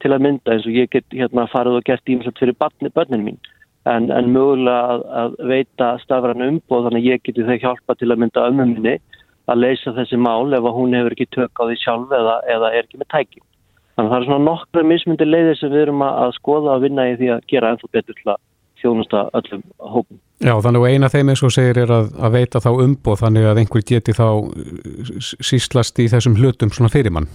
til 0.01 0.13
að 0.15 0.23
mynda 0.27 0.55
eins 0.55 0.69
og 0.69 0.77
ég 0.77 0.93
get 0.93 1.17
hérna 1.17 1.49
farið 1.53 1.81
og 1.81 1.89
gert 1.89 2.13
ímest 2.13 2.39
fyrir 2.41 2.57
barni, 2.59 2.93
börnin 2.95 3.25
mín 3.25 3.41
en, 3.89 4.11
en 4.13 4.31
mögulega 4.33 4.95
að, 4.95 5.05
að 5.23 5.37
veita 5.51 5.91
stafran 6.05 6.45
umbóð 6.45 6.89
þannig 6.89 7.03
að 7.03 7.09
ég 7.11 7.25
geti 7.27 7.47
þau 7.49 7.59
hjálpa 7.65 7.97
til 7.99 8.11
að 8.11 8.23
mynda 8.23 8.47
ömmu 8.51 8.67
minni 8.75 8.97
að 9.51 9.63
leysa 9.65 9.95
þessi 9.97 10.19
mál 10.21 10.53
ef 10.55 10.69
hún 10.77 10.95
hefur 10.97 11.17
ekki 11.17 11.29
tök 11.35 11.63
á 11.63 11.65
því 11.67 11.79
sjálf 11.81 12.13
eða, 12.15 12.37
eða 12.55 12.73
er 12.75 12.85
ekki 12.85 13.01
með 13.01 13.11
tækjum. 13.15 13.47
Þannig 14.01 14.15
að 14.15 14.15
það 14.15 14.23
er 14.23 14.29
svona 14.31 14.45
nokkra 14.47 14.83
mismundi 14.89 15.27
leiðir 15.29 15.57
sem 15.61 15.73
við 15.75 15.83
erum 15.85 16.03
að 16.07 16.31
skoða 16.39 16.71
að 16.73 16.85
vinna 16.87 17.05
í 17.11 17.17
því 17.21 17.27
að 17.35 17.43
gera 17.53 17.73
ennþá 17.75 17.89
betur 17.93 18.17
til 18.17 18.31
að 18.33 18.39
þjónusta 18.81 19.25
öllum 19.37 19.65
hópum. 19.77 20.21
Já, 20.41 20.55
þannig 20.65 20.87
að 20.87 20.95
eina 20.95 21.11
þeim 21.13 21.33
eins 21.35 21.43
og 21.45 21.53
segir 21.53 21.81
er 21.83 21.93
að, 21.93 22.07
að 22.17 22.37
veita 22.39 22.63
þá 22.65 22.71
umboð 22.87 23.21
þannig 23.21 23.49
að 23.51 23.61
einhver 23.61 23.85
geti 23.91 24.15
þá 24.17 24.29
síslast 25.21 26.01
í 26.01 26.07
þessum 26.09 26.39
hlutum 26.41 26.73
svona 26.73 26.89
fyrir 26.95 27.13
mann. 27.13 27.29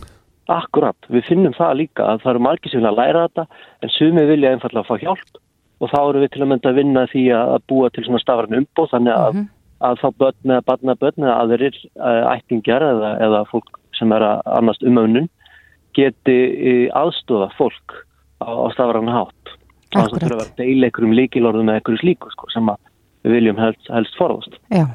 Akkurat, 0.49 0.97
við 1.13 1.29
finnum 1.29 1.53
það 1.53 1.77
líka 1.83 2.09
að 2.09 2.25
það 2.25 2.33
eru 2.33 2.43
margir 2.47 2.73
sem 2.73 2.81
vilja 2.81 2.95
að 2.95 2.99
læra 3.03 3.27
þetta 3.27 3.45
en 3.85 3.93
sumi 3.99 4.25
vilja 4.31 4.55
einfallega 4.55 4.81
að 4.81 4.89
fá 4.89 5.05
hjálp 5.05 5.39
og 5.85 5.93
þá 5.93 5.99
eru 6.01 6.25
við 6.25 6.33
til 6.33 6.41
að 6.41 6.51
mynda 6.55 6.73
að 6.73 6.81
vinna 6.81 7.07
því 7.13 7.23
að 7.43 7.55
búa 7.69 7.93
til 7.93 8.07
svona 8.07 8.25
stafran 8.25 8.59
umboð 8.63 8.91
þannig 8.95 9.13
að, 9.13 9.31
mm 9.37 9.41
-hmm. 9.45 9.47
að 9.85 10.01
þá 10.01 10.07
börn 10.25 10.53
eða 10.55 10.67
barna 10.73 10.99
börn 11.05 11.29
eða 11.29 11.39
aðrir 11.45 11.79
ættingjar 12.33 12.89
eða, 12.89 13.15
eða 13.29 13.45
fólk 13.53 13.81
sem 13.93 14.17
er 14.17 14.25
að 14.33 14.53
annast 14.57 14.81
umönnun 14.81 15.29
geti 15.95 16.35
eh, 16.35 16.85
aðstofa 16.95 17.49
fólk 17.57 17.97
á, 18.43 18.49
á 18.51 18.67
stafran 18.75 19.09
að 19.09 19.31
það 19.95 20.13
þurfa 20.13 20.35
að 20.35 20.39
vera 20.43 20.53
deila 20.59 20.89
einhverjum 20.89 21.17
líkilorðum 21.19 21.71
eða 21.71 21.81
einhverju 21.81 22.01
slíku 22.03 22.31
sko, 22.33 22.49
sem 22.53 22.71
við 23.25 23.37
viljum 23.39 23.59
helst, 23.61 23.91
helst 23.93 24.17
forðast. 24.19 24.57
Já. 24.73 24.85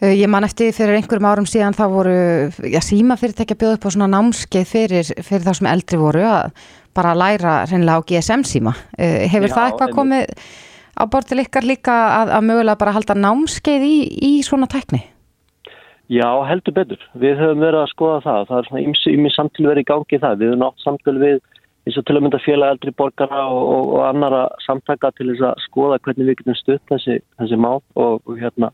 Eh, 0.00 0.14
Ég 0.18 0.30
man 0.30 0.46
eftir 0.46 0.72
fyrir 0.76 0.98
einhverjum 0.98 1.28
árum 1.30 1.48
síðan 1.48 1.76
þá 1.76 1.84
voru 1.92 2.18
já, 2.70 2.80
síma 2.84 3.18
fyrirtækja 3.20 3.58
bjóð 3.60 3.76
upp 3.78 3.88
á 3.88 3.94
svona 3.94 4.10
námskeið 4.14 4.68
fyrir, 4.70 5.10
fyrir 5.22 5.46
þá 5.46 5.52
sem 5.60 5.70
eldri 5.70 6.00
voru 6.00 6.24
að 6.28 6.68
bara 6.94 7.16
læra 7.18 7.56
reynilega 7.66 7.98
á 8.02 8.06
GSM 8.06 8.44
síma. 8.46 8.74
Eh, 8.98 9.26
Hefur 9.30 9.50
já, 9.50 9.56
það 9.56 9.66
eitthvað 9.70 9.96
komið 9.98 10.36
á 10.94 11.02
bortil 11.10 11.40
ykkar 11.42 11.66
líka 11.66 11.94
að, 12.20 12.36
að 12.38 12.46
mögulega 12.50 12.80
bara 12.80 12.94
halda 12.94 13.18
námskeið 13.18 13.86
í, 13.88 13.96
í 14.30 14.32
svona 14.46 14.70
tækni? 14.70 15.02
Já, 16.12 16.28
heldur 16.44 16.74
betur. 16.76 17.00
Við 17.16 17.38
höfum 17.40 17.62
verið 17.64 17.80
að 17.80 17.92
skoða 17.94 18.20
það. 18.24 18.46
Það 18.48 18.58
er 18.58 18.66
svona 18.68 19.12
ymmi 19.14 19.30
samtil 19.32 19.68
verið 19.70 19.84
í 19.84 19.88
gangi 19.88 20.18
það. 20.20 20.40
Við 20.40 20.50
höfum 20.50 20.60
nátt 20.60 20.84
samtil 20.84 21.14
við 21.22 21.38
eins 21.84 21.98
og 22.00 22.04
til 22.04 22.16
að 22.16 22.24
mynda 22.24 22.40
félag 22.44 22.74
eldri 22.74 22.92
borgara 22.96 23.44
og, 23.52 23.62
og, 23.74 23.92
og 23.96 24.02
annara 24.06 24.42
samtaka 24.64 25.10
til 25.16 25.30
þess 25.30 25.46
að 25.50 25.62
skoða 25.66 26.00
hvernig 26.04 26.28
við 26.28 26.38
getum 26.40 26.56
stutt 26.56 26.84
þessi, 26.92 27.18
þessi 27.40 27.58
mál 27.60 27.80
og, 27.80 28.20
og 28.24 28.40
hérna, 28.40 28.70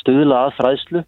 stuðla 0.00 0.46
að 0.46 0.56
fræðslu 0.58 1.04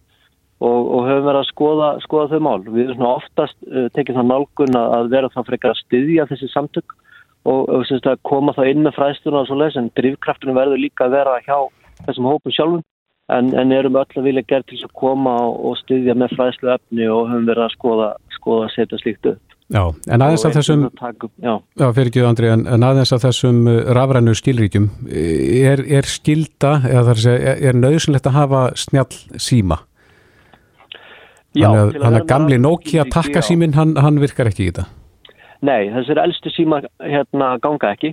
og 0.64 1.00
höfum 1.04 1.26
verið 1.26 1.40
að 1.42 1.48
skoða, 1.50 1.88
skoða 2.04 2.30
þau 2.32 2.44
mál. 2.46 2.60
Við 2.64 2.86
höfum 2.86 2.98
svona 2.98 3.14
oftast 3.18 3.58
uh, 3.68 3.88
tekið 3.96 4.20
það 4.20 4.30
nálgun 4.30 4.80
að 4.80 5.10
vera 5.12 5.32
það 5.34 5.48
frekar 5.50 5.74
að 5.74 5.82
styðja 5.82 6.28
þessi 6.32 6.50
samtök 6.52 6.96
og 7.44 8.18
koma 8.24 8.54
það 8.56 8.70
inn 8.70 8.84
með 8.86 8.96
fræðsluna 8.96 9.42
og 9.42 9.48
svo 9.50 9.58
leiðis 9.60 9.76
en 9.76 9.92
drivkraftunum 9.98 10.56
verður 10.56 10.80
líka 10.80 11.08
að 11.08 11.18
vera 11.18 11.34
hjá 11.44 11.58
þessum 12.06 12.28
hópum 12.30 12.54
sjálfum 12.56 12.84
en, 13.32 13.50
en 13.56 13.72
erum 13.72 13.96
öll 14.00 14.20
að 14.20 14.28
vilja 14.28 14.44
gera 14.48 14.66
til 14.68 14.78
að 14.84 14.92
koma 15.00 15.34
og 15.48 15.78
styðja 15.80 16.16
með 16.18 16.36
fræðslu 16.36 16.72
efni 16.74 17.08
og 17.08 17.28
höfum 17.30 17.48
verið 17.48 17.66
að 17.66 17.74
skoða, 17.76 18.08
skoða 18.36 18.68
að 18.68 18.74
setja 18.76 19.00
slíkt 19.00 19.30
upp. 19.32 19.42
Já, 19.72 19.80
en 20.12 20.22
aðeins 20.22 20.44
af 20.44 20.52
þessum, 20.58 20.82
taka, 20.98 21.30
já. 21.40 21.54
Já, 21.80 21.86
ekki 21.88 22.24
Andri, 22.28 22.50
en, 22.52 22.66
en 22.68 22.84
aðeins 22.84 23.14
af 23.16 23.22
þessum 23.24 23.62
uh, 23.70 23.78
rafrænu 23.96 24.34
skilríkjum, 24.36 24.90
er, 25.08 25.80
er 25.88 26.08
skilda, 26.08 26.74
eða 26.84 27.06
þar 27.08 27.22
sé, 27.22 27.36
er, 27.38 27.62
er 27.70 27.78
nöðsynlegt 27.78 28.28
að 28.28 28.36
hafa 28.36 28.66
snjall 28.76 29.40
síma? 29.40 29.80
Já. 31.54 31.70
Þannig 31.70 31.96
að, 32.02 32.18
að 32.18 32.28
gamli 32.28 32.58
Nokia 32.60 33.06
takkasímin, 33.08 33.76
hann, 33.78 33.96
hann 34.04 34.20
virkar 34.20 34.50
ekki 34.50 34.66
í 34.66 34.68
þetta? 34.68 34.84
Nei, 35.64 35.88
þessir 35.94 36.20
eldstu 36.20 36.52
síma 36.52 36.82
hérna 37.00 37.54
ganga 37.64 37.94
ekki 37.94 38.12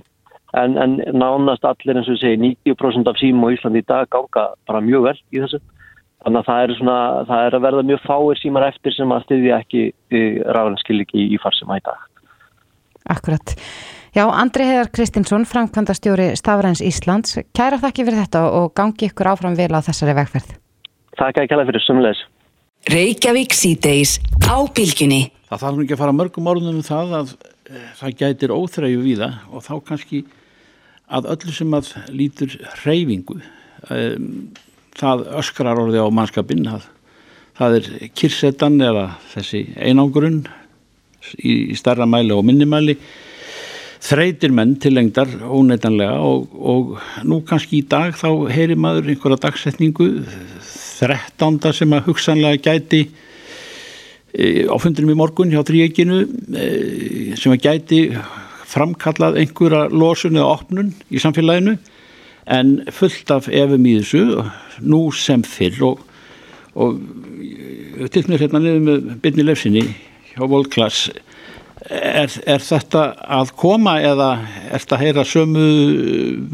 en, 0.60 0.76
en 0.76 0.98
nánast 1.16 1.64
allir 1.64 1.96
eins 1.96 2.10
og 2.10 2.18
ég 2.18 2.22
segi 2.22 2.54
90% 2.68 3.08
af 3.08 3.20
símum 3.20 3.48
á 3.48 3.54
Íslandi 3.54 3.82
í 3.82 3.88
dag 3.88 4.10
ganga 4.12 4.50
bara 4.68 4.84
mjög 4.84 5.08
vel 5.08 5.16
í 5.32 5.40
þessu 5.42 5.62
þannig 6.22 6.42
að 6.42 6.48
það 6.50 6.62
er, 6.64 6.74
svona, 6.78 6.98
það 7.30 7.46
er 7.46 7.56
að 7.56 7.64
verða 7.66 7.86
mjög 7.88 8.04
fáir 8.04 8.42
símar 8.42 8.68
eftir 8.68 8.96
sem 8.96 9.14
að 9.14 9.24
styðja 9.26 9.62
ekki 9.62 9.82
ráðanskiliki 10.58 11.26
í 11.32 11.40
farsima 11.42 11.80
í 11.80 11.84
dag 11.88 12.08
Akkurat 13.10 13.56
Já, 14.12 14.26
Andri 14.28 14.66
Heiðar 14.68 14.90
Kristinsson, 14.92 15.46
framkvæmdastjóri 15.48 16.34
Stafræns 16.36 16.82
Íslands, 16.84 17.38
kæra 17.56 17.78
þakki 17.80 18.04
fyrir 18.04 18.20
þetta 18.20 18.42
og 18.58 18.74
gangi 18.76 19.08
ykkur 19.08 19.30
áfram 19.30 19.56
vel 19.56 19.70
á 19.72 19.80
þessari 19.80 20.12
vegferð. 20.18 20.50
Takk 21.16 21.40
að 21.40 21.48
kæla 21.48 21.64
fyrir 21.70 21.84
sumleis. 21.86 22.20
Reykjavík 22.92 23.56
síðdeis 23.56 24.18
á 24.44 24.60
bylginni. 24.68 25.22
Það 25.48 25.64
þarf 25.64 25.80
ekki 25.86 25.96
að 25.96 26.02
fara 26.02 26.16
mörgum 26.18 26.52
orðunum 26.52 26.82
um 26.82 26.84
það 26.84 27.16
að 27.22 27.32
e, 27.40 27.80
það 28.02 28.14
gætir 28.20 28.52
óþræju 28.52 29.00
við 29.00 29.24
það 29.24 29.40
og 29.48 29.64
þá 29.64 29.72
kannski 29.88 30.20
að 31.12 31.28
öllu 31.34 31.54
sem 31.54 31.76
að 31.76 31.92
lítur 32.12 32.54
hreyfingu 32.82 33.38
e, 33.40 34.00
það 34.98 35.26
öskrar 35.40 35.80
orði 35.82 36.00
á 36.00 36.08
mannskapinn 36.14 36.68
að 36.72 36.88
það 37.58 37.76
er 37.78 37.90
kirsetan 38.16 38.80
eða 38.82 39.08
þessi 39.34 39.66
einangurinn 39.76 40.42
í, 41.38 41.72
í 41.72 41.76
starra 41.78 42.08
mæli 42.08 42.34
og 42.34 42.46
minnimæli 42.48 42.96
þreytir 44.02 44.54
menn 44.54 44.74
til 44.82 44.96
lengdar 44.96 45.30
óneitanlega 45.46 46.16
og, 46.26 46.48
og 46.58 46.94
nú 47.28 47.42
kannski 47.46 47.82
í 47.82 47.88
dag 47.88 48.16
þá 48.18 48.48
heyri 48.50 48.76
maður 48.78 49.12
einhverja 49.12 49.42
dagsetningu 49.44 50.08
13. 51.02 51.60
sem 51.74 51.94
að 51.94 52.08
hugsanlega 52.08 52.62
gæti 52.62 53.02
e, 54.32 54.64
á 54.66 54.76
fundinum 54.82 55.14
í 55.14 55.18
morgun 55.18 55.52
hjá 55.52 55.62
þrýeginu 55.66 56.22
e, 56.24 56.66
sem 57.38 57.54
að 57.54 57.68
gæti 57.68 58.02
framkallað 58.72 59.40
einhverja 59.42 59.88
losun 59.92 60.38
eða 60.38 60.54
opnun 60.56 60.94
í 61.12 61.20
samfélaginu 61.22 61.76
en 62.52 62.78
fullt 62.90 63.30
af 63.34 63.48
efum 63.48 63.86
í 63.86 63.98
þessu 64.00 64.46
nú 64.82 65.04
sem 65.14 65.44
fyrr 65.46 65.84
og, 65.92 66.00
og 66.74 66.98
til 68.14 68.24
mér 68.28 68.46
hérna 68.46 68.62
niður 68.62 68.86
með 68.88 69.12
byrni 69.22 69.46
lefsinni 69.46 69.84
hjá 70.32 70.48
Volklass 70.48 71.10
Er, 71.90 72.30
er 72.46 72.62
þetta 72.62 73.00
að 73.26 73.50
koma 73.58 73.96
eða 73.98 74.28
er 74.70 74.82
þetta 74.84 74.94
að 74.94 75.00
heyra 75.02 75.24
sömu 75.26 75.64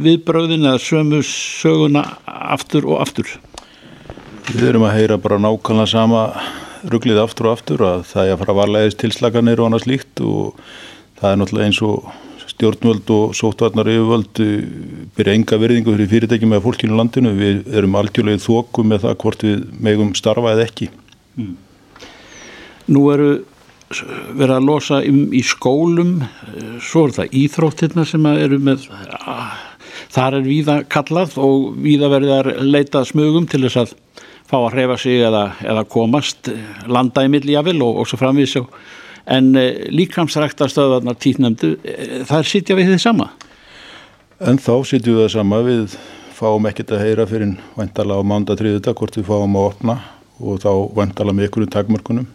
viðbröðin 0.01 0.65
eða 0.65 0.81
sömu 0.81 1.21
söguna 1.27 2.05
aftur 2.25 2.87
og 2.89 3.03
aftur? 3.05 3.35
Við 4.49 4.71
erum 4.71 4.87
að 4.89 4.97
heyra 4.97 5.19
bara 5.21 5.37
nákvæmlega 5.43 5.91
sama 5.93 6.23
rugglið 6.89 7.21
aftur 7.21 7.51
og 7.51 7.59
aftur 7.59 7.85
að 7.85 8.07
það 8.09 8.25
er 8.25 8.33
að 8.33 8.41
fara 8.41 8.55
að 8.55 8.61
varlegist 8.63 9.01
tilslaganir 9.03 9.61
og 9.61 9.69
annað 9.69 9.85
slíkt 9.85 10.23
og 10.25 10.63
það 11.19 11.31
er 11.31 11.39
náttúrulega 11.41 11.71
eins 11.71 11.83
og 11.87 12.09
stjórnvöld 12.49 13.11
og 13.15 13.37
sóttvarnar 13.39 13.91
yfirvöld 13.93 14.41
byrja 15.19 15.37
enga 15.37 15.59
verðingu 15.61 15.95
fyrir 15.95 16.11
fyrirtæki 16.11 16.49
með 16.49 16.65
fólkinu 16.65 16.97
landinu. 16.99 17.35
Við 17.39 17.69
erum 17.79 17.99
algjörlega 18.01 18.43
þóku 18.43 18.83
með 18.87 19.05
það 19.05 19.21
hvort 19.23 19.45
við 19.47 19.63
megum 19.85 20.11
starfa 20.19 20.55
eða 20.57 20.67
ekki. 20.67 20.91
Mm. 21.39 21.55
Nú 22.89 23.05
eru 23.13 23.31
verið 24.37 24.55
að 24.57 24.67
losa 24.69 25.01
um 25.09 25.33
í 25.33 25.41
skólum 25.47 26.19
svo 26.85 27.07
er 27.09 27.15
það 27.17 27.37
íþróttirna 27.41 28.05
sem 28.09 28.27
eru 28.35 28.59
með 28.61 28.85
þar 30.13 30.39
er 30.39 30.45
víða 30.45 30.77
kallað 30.93 31.39
og 31.41 31.71
víða 31.81 32.11
verið 32.13 32.35
að 32.35 32.51
leita 32.69 33.05
smugum 33.09 33.49
til 33.49 33.63
þess 33.65 33.81
að 33.85 33.95
fá 34.49 34.59
að 34.59 34.73
hrefa 34.75 34.97
sig 35.01 35.23
eða, 35.25 35.45
eða 35.65 35.87
komast 35.89 36.51
landa 36.89 37.25
í 37.25 37.33
milljafil 37.33 37.79
og, 37.85 38.03
og 38.03 38.09
svo 38.09 38.21
framvís 38.21 38.57
en 39.29 39.51
líkamsræktastöðarnar 39.95 41.19
títnæmdu 41.21 41.75
það 42.29 42.39
er 42.39 42.49
sitja 42.53 42.79
við 42.79 42.93
því 42.93 43.03
sama 43.03 43.31
En 44.39 44.61
þá 44.63 44.75
sitjum 44.87 45.17
við 45.17 45.25
það 45.25 45.33
sama 45.35 45.59
við 45.67 45.99
fáum 46.39 46.69
ekkert 46.71 46.93
að 46.95 47.03
heyra 47.03 47.27
fyrir 47.27 47.57
vantala 47.75 48.19
á 48.19 48.23
mánda 48.23 48.55
triðuta 48.59 48.95
hvort 48.95 49.19
við 49.19 49.27
fáum 49.27 49.59
að 49.59 49.71
opna 49.73 49.99
og 50.39 50.61
þá 50.63 50.71
vantala 50.95 51.35
með 51.35 51.49
ykkur 51.49 51.67
takmörkunum 51.75 52.29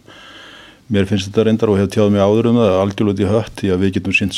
Mér 0.92 1.06
finnst 1.08 1.30
þetta 1.30 1.46
reyndar 1.48 1.70
og 1.72 1.78
hefur 1.80 1.92
tjáð 1.94 2.10
mig 2.12 2.20
áður 2.20 2.50
um 2.50 2.58
það 2.60 2.74
algjörlega 2.82 3.24
í 3.24 3.28
hött 3.30 3.54
því 3.60 3.68
að 3.72 3.84
við 3.84 3.92
getum 3.96 4.16
sínt 4.18 4.34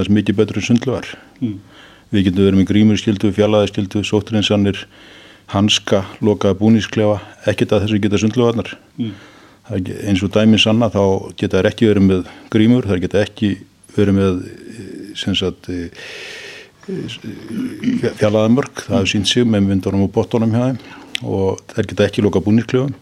þess 0.00 0.12
mikið 0.16 0.38
betur 0.38 0.56
en 0.56 0.64
sundluvar. 0.64 1.08
Mm. 1.42 1.58
Við 2.12 2.24
getum 2.28 2.46
verið 2.46 2.58
með 2.60 2.68
grímurskildu, 2.70 3.32
fjallaðskildu, 3.36 4.00
sótturinsannir, 4.08 4.80
hanska, 5.52 6.00
lokaða 6.24 6.56
búnísklefa, 6.62 7.18
ekkert 7.52 7.76
að 7.76 7.84
þessu 7.84 8.00
geta 8.06 8.22
sundluvarnar. 8.22 8.72
Mm. 8.96 9.12
Eins 9.70 10.22
og 10.26 10.32
dæminn 10.34 10.58
sanna 10.58 10.88
þá 10.90 11.02
geta 11.38 11.60
þær 11.60 11.68
ekki 11.70 11.90
verið 11.90 12.08
með 12.08 12.32
grímur, 12.50 12.88
þær 12.88 13.02
geta 13.04 13.22
ekki 13.22 13.52
verið 13.94 14.16
með 14.16 14.40
sagt, 15.38 15.70
fjallaðamörk, 18.18 18.82
það 18.88 18.96
hefur 18.96 19.12
sínt 19.12 19.30
sig 19.30 19.46
með 19.46 19.68
myndunum 19.68 20.08
og 20.08 20.12
bottunum 20.16 20.54
hjá 20.54 20.64
þeim 20.72 20.80
og 21.22 21.62
þær 21.70 21.88
geta 21.92 22.06
ekki 22.08 22.24
lokað 22.26 22.46
búnísklefum. 22.48 22.94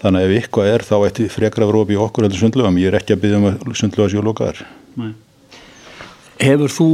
Þannig 0.00 0.22
að 0.22 0.30
ef 0.30 0.38
eitthvað 0.40 0.70
er 0.70 0.84
þá 0.88 0.94
ætti 1.10 1.26
frekra 1.28 1.66
að 1.66 1.70
vera 1.70 1.82
opið 1.84 1.98
í 1.98 2.00
okkur 2.00 2.24
heldur 2.24 2.40
sundlöfum. 2.40 2.78
Ég 2.80 2.88
er 2.88 2.96
ekki 2.96 3.12
að 3.12 3.24
byggja 3.24 3.40
um 3.40 3.48
að 3.50 3.74
sundlöfa 3.76 4.12
sér 4.14 4.24
lokaðar. 4.24 4.62
Hefur 6.40 6.72
þú 6.72 6.88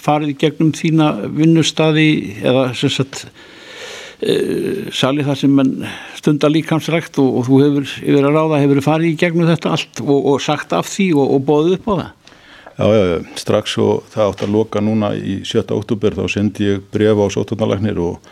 farið 0.00 0.38
gegnum 0.40 0.70
þína 0.72 1.10
vinnustadi 1.36 2.08
eða 2.40 2.70
sem 2.80 2.92
sagt 2.94 3.26
uh, 4.20 4.86
salið 4.94 5.30
þar 5.30 5.40
sem 5.40 5.58
stundar 6.20 6.54
líkamsrækt 6.54 7.20
og, 7.22 7.40
og 7.40 7.48
þú 7.48 7.60
hefur 7.64 7.90
yfir 8.04 8.28
að 8.28 8.36
ráða, 8.36 8.62
hefur 8.62 8.82
farið 8.84 9.12
í 9.12 9.18
gegnum 9.20 9.50
þetta 9.50 9.74
allt 9.76 10.02
og, 10.06 10.18
og 10.34 10.40
sagt 10.44 10.76
af 10.76 10.88
því 10.90 11.10
og, 11.16 11.36
og 11.36 11.44
bóðið 11.48 11.76
upp 11.78 11.90
á 11.90 11.94
það? 11.94 12.08
Já, 12.80 12.86
já, 12.96 13.02
já, 13.10 13.18
strax 13.36 13.74
og 13.82 14.06
það 14.08 14.30
átt 14.30 14.42
að 14.46 14.54
loka 14.54 14.80
núna 14.80 15.10
í 15.12 15.40
7. 15.44 15.66
óttúber 15.76 16.14
þá 16.16 16.24
sendi 16.32 16.70
ég 16.70 16.86
brefa 16.92 17.26
á 17.28 17.34
sótunalagnir 17.34 17.98
og 18.00 18.22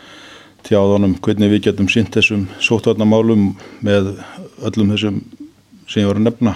tjáðanum 0.65 1.13
hvernig 1.21 1.51
við 1.53 1.67
getum 1.67 1.89
synt 1.91 2.15
þessum 2.15 2.47
sótvarnamálum 2.63 3.51
með 3.85 4.15
öllum 4.65 4.95
þessum 4.95 5.19
sem 5.89 6.01
ég 6.01 6.09
var 6.09 6.19
að 6.19 6.25
nefna 6.27 6.55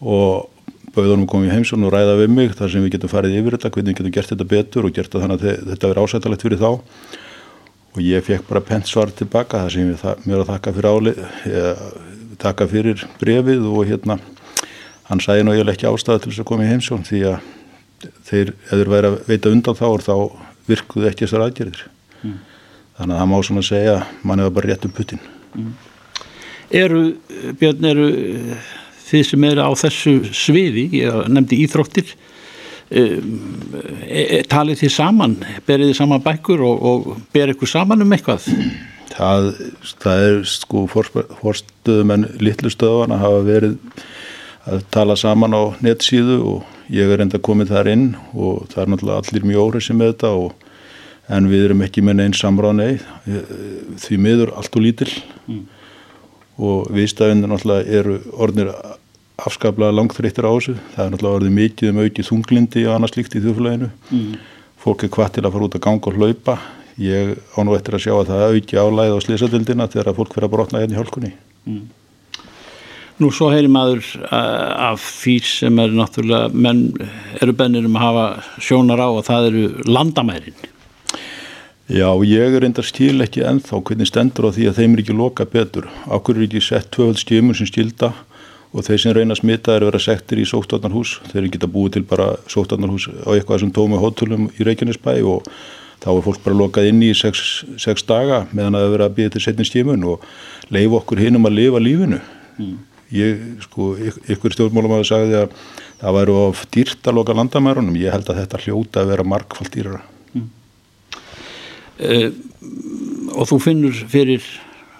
og 0.00 0.48
bauðunum 0.96 1.28
komið 1.28 1.50
í 1.50 1.54
heimsón 1.58 1.84
og 1.84 1.92
ræða 1.92 2.16
við 2.22 2.32
mig 2.32 2.56
þar 2.56 2.72
sem 2.72 2.84
við 2.84 2.96
getum 2.96 3.12
farið 3.12 3.38
yfir 3.42 3.56
þetta, 3.56 3.70
hvernig 3.74 3.92
við 3.92 3.98
getum 4.00 4.16
gert 4.16 4.32
þetta 4.32 4.48
betur 4.52 4.88
og 4.88 4.96
gert 4.96 5.12
það 5.12 5.24
þannig 5.26 5.44
að 5.44 5.70
þetta 5.74 5.90
verið 5.92 6.06
ásættalegt 6.06 6.46
fyrir 6.46 6.62
þá 6.62 6.70
og 7.96 8.02
ég 8.04 8.24
fekk 8.24 8.44
bara 8.50 8.60
pent 8.60 8.88
svar 8.88 9.10
tilbaka 9.16 9.64
þar 9.64 9.72
sem 9.72 9.90
ég 9.90 10.24
mér 10.28 10.42
að 10.42 10.50
þakka 10.52 10.72
fyrir 10.76 10.90
álið, 10.92 11.20
þakka 12.42 12.66
fyrir 12.68 13.04
brefið 13.20 13.68
og 13.70 13.86
hérna 13.88 14.18
hann 15.08 15.22
sæði 15.22 15.46
nú 15.46 15.54
ég 15.56 15.70
ekki 15.72 15.88
ástæða 15.88 16.22
til 16.22 16.32
þess 16.32 16.42
að 16.44 16.50
koma 16.50 16.66
í 16.66 16.70
heimsón 16.70 17.06
því 17.06 17.22
að 17.30 17.46
þeir, 18.28 18.52
eður 18.74 18.92
væri 18.92 19.10
að 19.10 19.18
veita 19.30 19.52
undan 19.54 19.78
þá 19.78 19.86
og 19.88 20.04
þá 20.04 20.14
virkuðu 20.66 21.08
ekki 21.08 21.24
þessar 21.24 21.46
aðgerðir. 21.46 21.84
Mm. 22.20 22.38
Þannig 22.96 23.14
að 23.14 23.20
það 23.20 23.30
má 23.30 23.36
svona 23.48 23.64
segja 23.64 23.96
mann 24.26 24.42
hefur 24.42 24.56
bara 24.56 24.72
rétt 24.72 24.88
um 24.88 24.94
putin 24.96 25.22
mm. 25.54 25.72
Eru, 26.76 27.02
Björn, 27.60 27.84
eru 27.86 28.06
þið 29.06 29.26
sem 29.28 29.44
eru 29.46 29.62
á 29.62 29.70
þessu 29.78 30.14
sviði, 30.34 30.88
ég 30.98 31.28
nefndi 31.30 31.60
íþróttir 31.62 32.10
e, 32.90 34.42
talið 34.50 34.82
þið 34.82 34.92
saman, 34.96 35.38
berið 35.66 35.92
þið 35.92 35.98
saman 36.00 36.24
bækur 36.26 36.62
og, 36.66 36.84
og 36.90 37.08
berið 37.34 37.56
ykkur 37.56 37.72
saman 37.72 38.04
um 38.04 38.14
eitthvað? 38.16 38.46
Það, 39.16 39.50
það 40.02 40.26
er 40.26 40.38
sko 40.50 40.84
fórstöðum 40.92 42.14
en 42.14 42.28
litlu 42.42 42.72
stöðan 42.72 43.14
að 43.16 43.24
hafa 43.24 43.42
verið 43.46 43.76
að 44.66 44.86
tala 44.94 45.16
saman 45.18 45.54
á 45.54 45.62
nettsíðu 45.84 46.40
og 46.42 46.90
ég 46.92 47.10
er 47.10 47.22
enda 47.22 47.38
komið 47.42 47.72
þar 47.74 47.90
inn 47.92 48.06
og 48.34 48.66
það 48.72 48.82
er 48.82 48.92
náttúrulega 48.92 49.22
allir 49.22 49.46
mjög 49.46 49.62
óhrið 49.62 49.86
sem 49.86 50.00
með 50.00 50.12
þetta 50.12 50.32
og 50.42 50.66
en 51.36 51.48
við 51.50 51.64
erum 51.68 51.82
ekki 51.86 52.04
með 52.06 52.20
neins 52.20 52.42
samráð 52.42 52.76
nei, 52.78 52.92
því 54.02 54.18
miður 54.22 54.52
allt 54.58 54.78
og 54.78 54.84
lítill 54.84 55.10
mm. 55.46 55.62
og 56.62 56.90
viðstæðinir 56.94 57.50
náttúrulega 57.50 57.98
eru 58.00 58.18
orðnir 58.34 58.70
afskaplega 59.36 59.92
langþreyttir 59.92 60.48
á 60.48 60.52
þessu 60.52 60.76
það 60.94 61.02
er 61.02 61.12
náttúrulega 61.12 61.38
orðið 61.40 61.56
mikið 61.58 61.90
um 61.92 62.00
aukið 62.04 62.28
þunglindi 62.30 62.84
og 62.86 62.94
annað 62.96 63.12
slíkt 63.12 63.36
í 63.36 63.42
þjóðfélaginu 63.44 63.90
mm. 63.92 64.30
fólk 64.80 65.04
er 65.04 65.12
hvað 65.16 65.34
til 65.34 65.44
að 65.44 65.56
fara 65.56 65.68
út 65.68 65.76
að 65.76 65.84
ganga 65.86 66.10
og 66.10 66.16
hlaupa 66.16 66.56
ég 67.02 67.34
án 67.56 67.68
og 67.68 67.76
eftir 67.76 67.98
að 67.98 68.04
sjá 68.06 68.14
að 68.16 68.30
það 68.30 68.56
auki 68.56 68.80
álæð 68.80 69.16
á 69.16 69.18
slisadildina 69.26 69.88
þegar 69.92 70.10
að 70.12 70.20
fólk 70.20 70.36
fyrir 70.36 70.48
að 70.48 70.54
brotna 70.54 70.82
hérna 70.82 70.96
í 70.96 71.00
hálkunni 71.00 71.32
mm. 71.68 71.86
Nú 73.16 73.30
svo 73.32 73.46
heyri 73.48 73.68
maður 73.72 74.02
uh, 74.28 74.90
af 74.92 75.04
því 75.22 75.36
sem 75.48 75.78
er 75.80 75.92
náttúrulega 75.96 76.50
menn 76.52 76.82
eru 77.40 77.54
bennir 77.56 77.86
um 77.88 77.96
að 77.96 78.04
hafa 78.04 78.24
sjónar 78.60 79.00
á 79.00 79.08
og 79.08 79.22
það 79.28 79.50
eru 79.50 79.66
landamærin 79.88 80.64
Já, 81.86 82.08
ég 82.26 82.56
er 82.56 82.64
reyndar 82.64 82.82
skil 82.82 83.22
ekki 83.22 83.44
ennþá 83.46 83.78
hvernig 83.78 84.08
stendur 84.10 84.48
á 84.48 84.56
því 84.56 84.64
að 84.66 84.78
þeim 84.80 84.94
er 84.96 85.02
ekki 85.04 85.14
loka 85.14 85.44
betur. 85.46 85.84
Akkur 86.10 86.34
er 86.34 86.48
ekki 86.48 86.58
sett 86.66 86.88
tvöfald 86.90 87.20
skimur 87.20 87.54
sem 87.54 87.68
skilda 87.70 88.08
og 88.76 88.84
þeir 88.84 89.00
sem 89.00 89.14
reyna 89.16 89.32
að 89.32 89.40
smita 89.40 89.72
er 89.72 89.84
að 89.84 89.90
vera 89.90 90.02
sektir 90.04 90.42
í 90.42 90.46
sóttarnarhús. 90.48 91.16
Þeir 91.32 91.48
geta 91.54 91.68
búið 91.70 91.96
til 91.96 92.04
bara 92.08 92.34
sóttarnarhús 92.52 93.08
á 93.24 93.32
eitthvað 93.32 93.62
sem 93.62 93.72
tómi 93.72 94.00
hótulum 94.00 94.50
í 94.52 94.66
Reykjanesbæ 94.68 95.14
og 95.24 95.48
þá 96.02 96.10
er 96.12 96.26
fólk 96.26 96.42
bara 96.44 96.58
lokað 96.60 96.90
inn 96.90 97.00
í 97.02 97.14
sex, 97.16 97.64
sex 97.80 98.04
daga 98.06 98.44
meðan 98.52 98.76
að 98.76 98.90
vera 98.92 99.08
að 99.08 99.16
býða 99.16 99.34
til 99.36 99.44
setni 99.46 99.66
skimun 99.66 100.04
og 100.12 100.26
leifa 100.74 101.00
okkur 101.00 101.22
hinn 101.24 101.40
um 101.40 101.48
að 101.48 101.56
lifa 101.56 101.80
lífinu. 101.80 102.20
Mm. 102.60 102.76
Ég, 103.16 103.42
sko, 103.62 103.94
ykkur 104.34 104.52
stjórnmálum 104.52 104.96
hafa 104.96 105.08
sagði 105.08 105.38
að 105.44 105.56
það 106.02 106.16
væru 106.18 106.36
of 106.42 106.64
dýrt 106.74 107.08
að 107.08 107.16
loka 107.16 107.36
landamærunum. 107.38 107.96
Ég 108.02 108.12
held 108.12 108.28
að 108.28 108.42
þetta 108.42 108.62
hljóta 108.66 109.02
að 109.02 109.12
vera 109.14 109.26
markfald 109.32 109.72
dýrara. 109.72 110.02
Uh, 111.96 112.28
og 113.32 113.46
þú 113.48 113.56
finnur 113.64 113.96
fyrir 114.12 114.44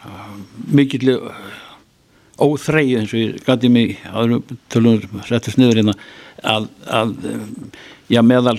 uh, 0.07 0.31
mikill 0.73 1.19
óþreyju 2.43 3.01
eins 3.01 3.15
og 3.15 3.23
ég 3.23 3.41
gæti 3.47 3.71
mig 3.73 3.97
tölunum 4.73 5.25
réttist 5.31 5.61
niður 5.61 5.81
hérna 5.81 5.97
að, 6.45 6.69
að 6.87 7.15
já 8.13 8.23
meðal 8.23 8.59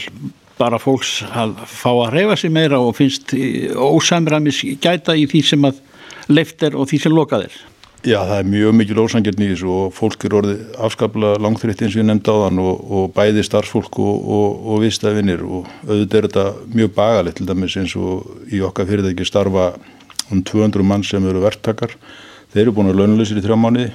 bara 0.58 0.80
fólks 0.82 1.22
að 1.28 1.56
fá 1.70 1.92
að 1.92 2.13
reyfa 2.16 2.38
sig 2.42 2.54
meira 2.54 2.80
og 2.82 2.96
finnst 2.98 3.34
ósamræmis 3.78 4.63
gæta 4.82 5.16
í 5.18 5.28
því 5.30 5.42
sem 5.46 5.68
að 5.70 5.82
leift 6.34 6.63
er 6.66 6.76
og 6.76 6.90
því 6.90 7.02
sem 7.04 7.16
lokað 7.16 7.48
er. 7.48 7.58
Já, 8.06 8.22
það 8.22 8.38
er 8.38 8.50
mjög 8.52 8.76
mikil 8.78 9.00
ósangjarn 9.02 9.42
í 9.42 9.48
þessu 9.52 9.70
og 9.74 9.88
fólk 9.98 10.26
er 10.28 10.36
orðið 10.38 10.60
afskaplega 10.86 11.42
langþrytt 11.44 11.82
eins 11.84 11.96
og 11.96 12.02
ég 12.02 12.08
nefndi 12.08 12.34
á 12.34 12.38
þann 12.44 12.62
og, 12.63 12.84
og 12.94 13.08
bæði 13.16 13.44
starfsfólk 13.44 13.98
og, 14.04 14.28
og, 14.38 14.60
og 14.70 14.84
viðstæðvinir 14.86 15.44
og 15.44 15.72
auðvitað 15.88 16.20
er 16.20 16.28
þetta 16.28 16.46
mjög 16.78 16.94
bagalegt 16.96 17.40
til 17.42 17.48
dæmis 17.50 17.78
eins 17.82 17.96
og 17.98 18.54
í 18.54 18.62
okkar 18.63 18.88
fyrirtæki 18.90 19.28
starfa 19.28 19.72
um 20.32 20.44
200 20.46 20.86
mann 20.88 21.04
sem 21.08 21.26
eru 21.28 21.42
verktakar. 21.44 21.98
Þeir 22.54 22.62
eru 22.64 22.74
búin 22.78 22.88
að 22.88 23.02
launuleysir 23.02 23.40
í 23.40 23.44
þrjá 23.44 23.58
mánuði. 23.60 23.90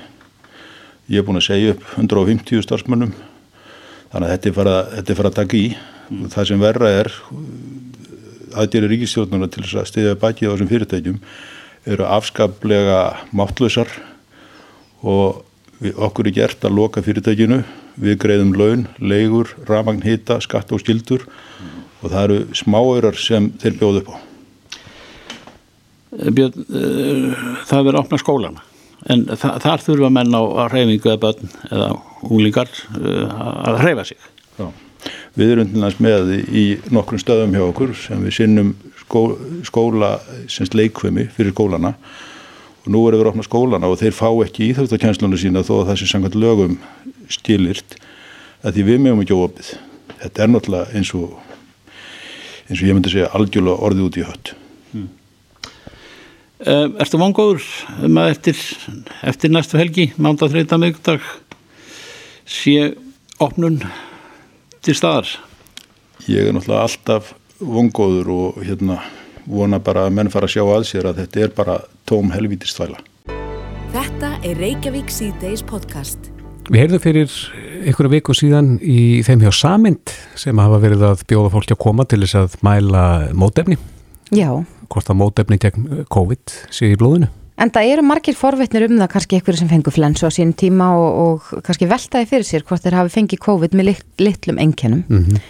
Ég 1.09 1.23
er 1.23 1.25
búin 1.25 1.41
að 1.41 1.47
segja 1.47 1.73
upp 1.73 1.85
150 1.97 2.65
starfsmönnum. 2.67 3.15
Þannig 4.12 4.27
að 4.27 4.33
þetta 4.35 4.49
er 4.51 4.57
farið 4.59 4.75
að, 4.77 5.12
fara 5.17 5.31
að 5.31 5.38
taka 5.38 5.57
í. 5.57 5.69
Mm. 6.12 6.27
Það 6.35 6.49
sem 6.51 6.61
verra 6.61 6.91
er 6.93 7.09
aðdýri 8.61 8.91
ríkistjórnuna 8.91 9.49
til 9.49 9.65
þess 9.65 9.79
að 9.81 9.88
stiðja 9.88 10.19
baki 10.21 10.45
á 10.45 10.53
þessum 10.53 10.69
fyrirtækjum 10.69 11.23
eru 11.93 12.05
afskaplega 12.07 12.99
máttlausar 13.33 13.88
og 15.01 15.41
við, 15.81 15.97
okkur 15.97 16.29
er 16.29 16.37
gert 16.37 16.67
að 16.69 16.77
loka 16.77 17.03
fyrirtækinu. 17.03 17.62
Við 18.03 18.19
greiðum 18.21 18.53
laun, 18.57 18.85
leigur, 19.01 19.55
ramagn, 19.69 20.05
hita, 20.05 20.38
skatt 20.45 20.77
og 20.77 20.85
skildur 20.85 21.25
mm. 21.25 21.73
og 22.03 22.12
það 22.12 22.23
eru 22.27 22.38
smáaurar 22.61 23.17
sem 23.17 23.49
þeir 23.65 23.81
bjóðu 23.81 24.05
upp 24.05 24.12
á. 24.12 24.32
Björn, 26.12 26.66
uh, 26.68 27.42
það 27.68 27.88
verður 27.88 28.01
opna 28.03 28.20
skólana. 28.20 28.64
En 29.11 29.25
þa 29.27 29.57
þar 29.62 29.83
þurfa 29.83 30.11
menn 30.14 30.37
á 30.37 30.42
að 30.42 30.75
reyfingu 30.77 31.11
eða 31.11 31.20
börn 31.25 31.53
eða 31.70 31.88
úlingar 32.31 32.72
uh, 32.98 33.37
að 33.70 33.81
reyfa 33.87 34.07
sig. 34.12 34.27
Já. 34.59 34.66
Við 35.35 35.55
erum 35.55 35.70
til 35.70 35.83
næst 35.83 36.03
með 36.05 36.35
í 36.53 36.64
nokkrum 36.94 37.22
stöðum 37.22 37.57
hjá 37.57 37.64
okkur 37.64 37.94
sem 37.98 38.20
við 38.22 38.37
sinnum 38.37 38.75
skó, 39.01 39.22
skóla 39.66 40.12
semst 40.53 40.77
leikvömi 40.79 41.27
fyrir 41.35 41.55
skólana. 41.57 41.96
Og 42.83 42.92
nú 42.94 43.03
erum 43.09 43.22
við 43.22 43.33
opna 43.33 43.46
skólana 43.46 43.90
og 43.90 43.98
þeir 44.03 44.14
fá 44.14 44.29
ekki 44.44 44.68
í 44.68 44.77
þáttakænslunum 44.77 45.40
sína 45.40 45.64
þó 45.66 45.81
að 45.81 45.88
það 45.90 45.98
sé 46.03 46.11
samkvæmt 46.12 46.38
lögum 46.38 46.77
stilirt 47.33 47.96
að 48.62 48.77
því 48.77 48.87
við 48.90 49.03
meðum 49.03 49.25
ekki 49.25 49.38
óopið 49.38 49.72
þetta 50.22 50.44
er 50.44 50.53
náttúrulega 50.53 50.98
eins 50.98 51.11
og 51.18 51.35
eins 52.68 52.79
og 52.79 52.87
ég 52.87 52.96
myndi 52.96 53.12
segja 53.12 53.31
algjörlega 53.37 53.87
orðið 53.88 54.07
út 54.07 54.18
í 54.18 54.27
hött. 54.27 54.53
Hmm. 54.92 55.09
Uh, 56.62 56.92
ertu 57.03 57.18
vangóður 57.18 57.64
um 58.07 58.18
að 58.22 58.29
eftir, 58.37 58.59
eftir 59.27 59.51
næstu 59.51 59.81
helgi, 59.81 60.12
mánda 60.14 60.46
þreita 60.46 60.77
miðugdag, 60.79 61.25
sé 62.46 62.92
opnun 63.42 63.81
til 64.83 64.94
staðar? 64.94 65.27
Ég 66.31 66.46
er 66.46 66.55
náttúrulega 66.55 66.85
alltaf 66.87 67.33
vangóður 67.59 68.31
og 68.35 68.61
hérna 68.62 69.01
vona 69.51 69.81
bara 69.83 70.07
að 70.07 70.14
menn 70.18 70.31
fara 70.31 70.46
að 70.46 70.55
sjá 70.55 70.62
að 70.62 70.87
sér 70.87 71.09
að 71.11 71.25
þetta 71.25 71.42
er 71.42 71.57
bara 71.57 71.81
tóm 72.07 72.31
helvítistvæla. 72.31 73.01
Þetta 73.92 74.31
er 74.46 74.62
Reykjavík 74.62 75.11
C-Days 75.11 75.64
podcast. 75.66 76.31
Við 76.70 76.85
heyrðum 76.85 77.03
fyrir 77.03 77.35
einhverju 77.83 78.12
viku 78.12 78.37
síðan 78.38 78.77
í 78.79 79.25
þeim 79.27 79.42
hjá 79.42 79.51
Samind 79.64 80.14
sem 80.38 80.62
hafa 80.62 80.79
verið 80.85 81.03
að 81.11 81.27
bjóða 81.27 81.51
fólki 81.57 81.75
að 81.75 81.83
koma 81.83 82.07
til 82.07 82.22
þess 82.22 82.38
að 82.38 82.55
mæla 82.62 83.03
mótefni. 83.35 83.81
Já 84.33 84.64
hvort 84.92 85.12
að 85.12 85.18
mótefni 85.21 85.59
gegn 85.61 85.88
eh, 85.88 86.05
COVID 86.12 86.59
sé 86.73 86.92
í 86.92 86.99
blóðinu. 87.01 87.31
En 87.62 87.71
það 87.71 87.90
eru 87.95 88.05
margir 88.07 88.37
forveitnir 88.37 88.87
um 88.88 88.97
það 88.99 89.11
kannski 89.12 89.38
einhverju 89.38 89.61
sem 89.61 89.71
fengur 89.71 89.95
flensu 89.95 90.27
á 90.27 90.31
sín 90.35 90.55
tíma 90.59 90.88
og, 90.99 91.11
og 91.25 91.64
kannski 91.66 91.88
veltaði 91.90 92.29
fyrir 92.31 92.49
sér 92.49 92.64
hvort 92.66 92.83
þeir 92.85 92.97
hafi 92.99 93.12
fengið 93.12 93.42
COVID 93.45 93.77
með 93.79 93.90
lit, 93.90 94.07
litlum 94.23 94.59
enkenum. 94.62 95.05
Mm 95.09 95.27
-hmm. 95.27 95.42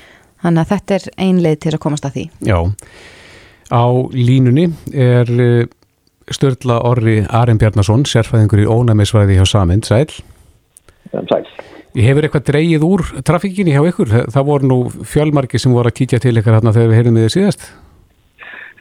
Þannig 0.42 0.64
að 0.64 0.72
þetta 0.72 0.94
er 0.94 1.04
einleið 1.26 1.60
til 1.62 1.72
að 1.72 1.82
komast 1.84 2.06
að 2.06 2.14
því. 2.16 2.24
Já, 2.50 2.58
á 3.70 3.84
línunni 4.12 4.66
er 4.92 5.30
eh, 5.30 5.66
störla 6.28 6.80
orri 6.82 7.22
Arjen 7.28 7.58
Bjarnason, 7.58 8.04
sérfæðingur 8.04 8.64
í 8.64 8.66
ónæmisvæði 8.66 9.38
hjá 9.38 9.46
Samind, 9.46 9.86
sæl. 9.86 10.10
Sæl. 11.12 11.46
Ég 11.94 12.08
hefur 12.08 12.24
eitthvað 12.24 12.48
dreyið 12.48 12.82
úr 12.82 13.02
trafíkinni 13.22 13.72
hjá 13.72 13.84
ykkur. 13.84 14.08
Það 14.32 14.44
voru 14.44 14.66
nú 14.66 14.78
fjölmarki 15.04 15.58
sem 15.58 15.72
voru 15.72 15.88
að 15.88 15.98
kíkja 16.00 16.18
til 16.18 16.36
ykkur 16.36 16.56
hérna 16.56 16.72
þegar 16.72 16.88
við 16.88 16.96
heyrðum 16.96 17.18
við 17.20 17.26
þið 17.26 17.34
síðast. 17.36 17.72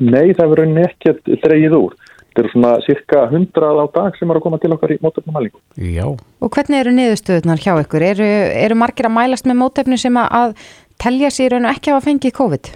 Nei, 0.02 0.32
það 0.34 0.54
verður 0.56 0.72
nekkert 0.76 1.32
dreyið 1.44 1.78
úr. 1.78 1.98
Þetta 2.32 2.42
eru 2.42 2.52
svona 2.54 2.70
cirka 2.86 3.22
100 3.28 3.72
á 3.76 3.86
dag 3.92 4.16
sem 4.16 4.30
eru 4.32 4.40
að 4.40 4.46
koma 4.46 4.58
til 4.62 4.72
okkar 4.72 4.94
í 4.96 5.00
mótefnumælingu. 5.04 5.60
Já. 5.84 6.06
Og 6.40 6.52
hvernig 6.56 6.80
eru 6.80 6.94
niðurstöðunar 6.96 7.60
hjá 7.60 7.74
ykkur? 7.82 8.06
Eru, 8.08 8.30
eru 8.62 8.78
margir 8.80 9.10
að 9.10 9.18
mælast 9.18 9.50
með 9.50 9.60
mótefnu 9.60 9.98
sem 10.00 10.20
að 10.22 10.56
telja 11.02 11.32
sér 11.34 11.58
en 11.60 11.68
ekki 11.68 11.92
að 11.92 12.06
fengið 12.08 12.36
COVID? 12.38 12.72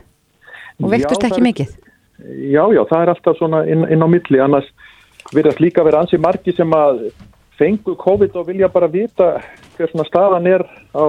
Og 0.84 0.92
vektust 0.92 1.24
ekki 1.24 1.40
er, 1.40 1.46
mikið? 1.48 1.72
Já, 2.52 2.64
já, 2.76 2.82
það 2.90 3.00
er 3.00 3.14
alltaf 3.14 3.40
svona 3.40 3.62
inn, 3.72 3.88
inn 3.96 4.04
á 4.04 4.08
milli. 4.12 4.42
Annars 4.44 4.68
verðast 5.32 5.64
líka 5.64 5.86
verið 5.88 6.02
ansi 6.04 6.20
margi 6.20 6.56
sem 6.58 6.76
að 6.76 7.06
fengu 7.56 7.96
COVID 8.02 8.36
og 8.36 8.50
vilja 8.50 8.70
bara 8.72 8.92
vita 8.92 9.38
hver 9.78 9.92
svona 9.94 10.08
staðan 10.10 10.52
er 10.52 10.66
á 10.92 11.06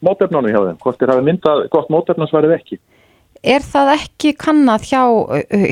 mótefnunum 0.00 0.48
hjá 0.48 0.62
þeim. 0.64 0.80
Hvort 0.80 1.00
þeir 1.00 1.12
hafi 1.12 1.26
myndað 1.28 1.66
gott 1.76 1.92
mótefnansvarið 1.92 2.56
ekki. 2.56 2.80
Er 3.42 3.64
það 3.66 3.88
ekki 3.96 4.30
kannad 4.38 4.84
hjá, 4.86 5.02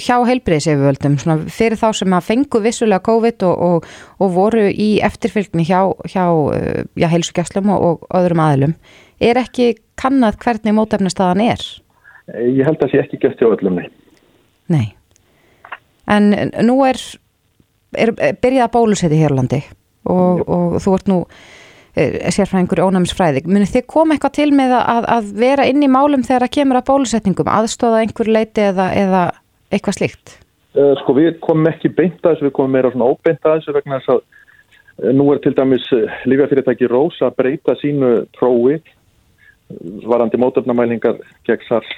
hjá 0.02 0.16
heilbreyðsefjöldum 0.26 1.14
fyrir 1.54 1.78
þá 1.78 1.92
sem 2.00 2.16
að 2.16 2.24
fengu 2.26 2.60
vissulega 2.64 3.04
COVID 3.06 3.44
og, 3.46 3.60
og, 3.62 3.86
og 4.18 4.32
voru 4.34 4.64
í 4.74 4.88
eftirfylgni 5.06 5.62
hjá, 5.68 5.84
hjá 6.10 6.24
já, 6.98 7.06
heilsugjastlum 7.12 7.70
og, 7.70 7.84
og 7.86 8.18
öðrum 8.18 8.42
aðlum? 8.42 8.74
Er 9.22 9.38
ekki 9.38 9.76
kannad 10.00 10.40
hvernig 10.42 10.74
mótefnastaðan 10.74 11.44
er? 11.46 11.62
Ég 12.34 12.66
held 12.66 12.80
að 12.80 12.88
það 12.88 12.92
sé 12.96 13.02
ekki 13.04 13.22
gæst 13.22 13.42
hjá 13.42 13.52
öllum, 13.52 13.78
nei. 13.78 13.86
Nei. 14.70 14.86
En 16.10 16.32
nú 16.66 16.80
er, 16.88 16.98
er 17.94 18.14
byrjað 18.18 18.66
að 18.66 18.74
bóluseti 18.74 19.22
hér 19.22 19.34
á 19.34 19.38
landi 19.38 19.62
og 20.10 20.80
þú 20.82 20.96
ert 20.96 21.10
nú 21.10 21.22
sérfræðingur 21.96 22.80
í 22.80 22.84
ónæmisfræði 22.86 23.42
munir 23.50 23.70
þið 23.70 23.86
koma 23.90 24.14
eitthvað 24.14 24.36
til 24.36 24.50
með 24.54 24.74
að, 24.78 25.06
að 25.16 25.30
vera 25.40 25.66
inn 25.66 25.82
í 25.82 25.90
málum 25.90 26.22
þegar 26.26 26.46
það 26.46 26.54
kemur 26.56 26.78
að 26.78 26.86
bólusetningum 26.90 27.50
aðstóða 27.50 28.02
einhver 28.04 28.30
leiti 28.30 28.62
eða, 28.62 28.86
eða 28.94 29.22
eitthvað 29.74 29.98
slíkt? 29.98 30.36
Uh, 30.76 30.92
sko 31.00 31.16
við 31.18 31.32
komum 31.42 31.66
ekki 31.66 31.90
beint 31.90 32.20
að 32.22 32.36
þessu, 32.36 32.46
við 32.46 32.54
komum 32.58 32.76
meira 32.76 32.92
svona 32.94 33.10
óbeint 33.10 33.42
að 33.42 33.58
þessu 33.58 33.74
vegna 33.74 33.98
þess 33.98 34.14
að 34.14 34.22
uh, 34.22 35.12
nú 35.18 35.26
er 35.34 35.42
til 35.42 35.54
dæmis 35.58 35.88
lífafyrirtæki 36.30 36.90
Rós 36.92 37.18
að 37.26 37.36
breyta 37.42 37.74
sínu 37.82 38.12
prófi 38.38 38.78
varandi 40.06 40.38
mótöfnamælingar 40.38 41.18
gegn 41.46 41.66
SARS 41.66 41.90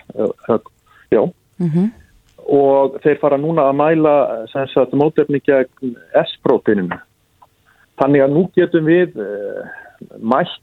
já 1.12 1.22
mm 1.22 1.68
-hmm. 1.68 1.88
og 2.48 2.98
þeir 3.05 3.20
fara 3.20 3.37
núna 3.37 3.68
að 3.68 3.78
mæla 3.81 4.46
mótöfni 4.92 5.40
gegn 5.40 5.96
S-próteininu 6.24 7.00
Þannig 8.00 8.24
að 8.24 8.35
nú 8.35 8.42
getum 8.57 8.85
við 8.85 9.16
mætt 10.18 10.60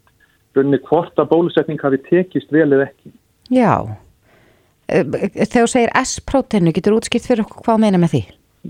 runni 0.58 0.80
hvort 0.90 1.20
að 1.20 1.30
bólusetning 1.32 1.82
hafi 1.82 2.02
tekist 2.10 2.52
vel 2.52 2.68
eða 2.68 2.90
ekki. 2.90 3.14
Já, 3.54 3.98
eh, 4.88 5.04
þegar 5.04 5.66
þú 5.66 5.72
segir 5.74 5.96
S-prótenu, 6.04 6.74
getur 6.74 6.98
útskipt 6.98 7.28
fyrir 7.28 7.46
okkur 7.46 7.66
hvað 7.68 7.82
meina 7.86 8.02
með 8.02 8.16
því? 8.16 8.24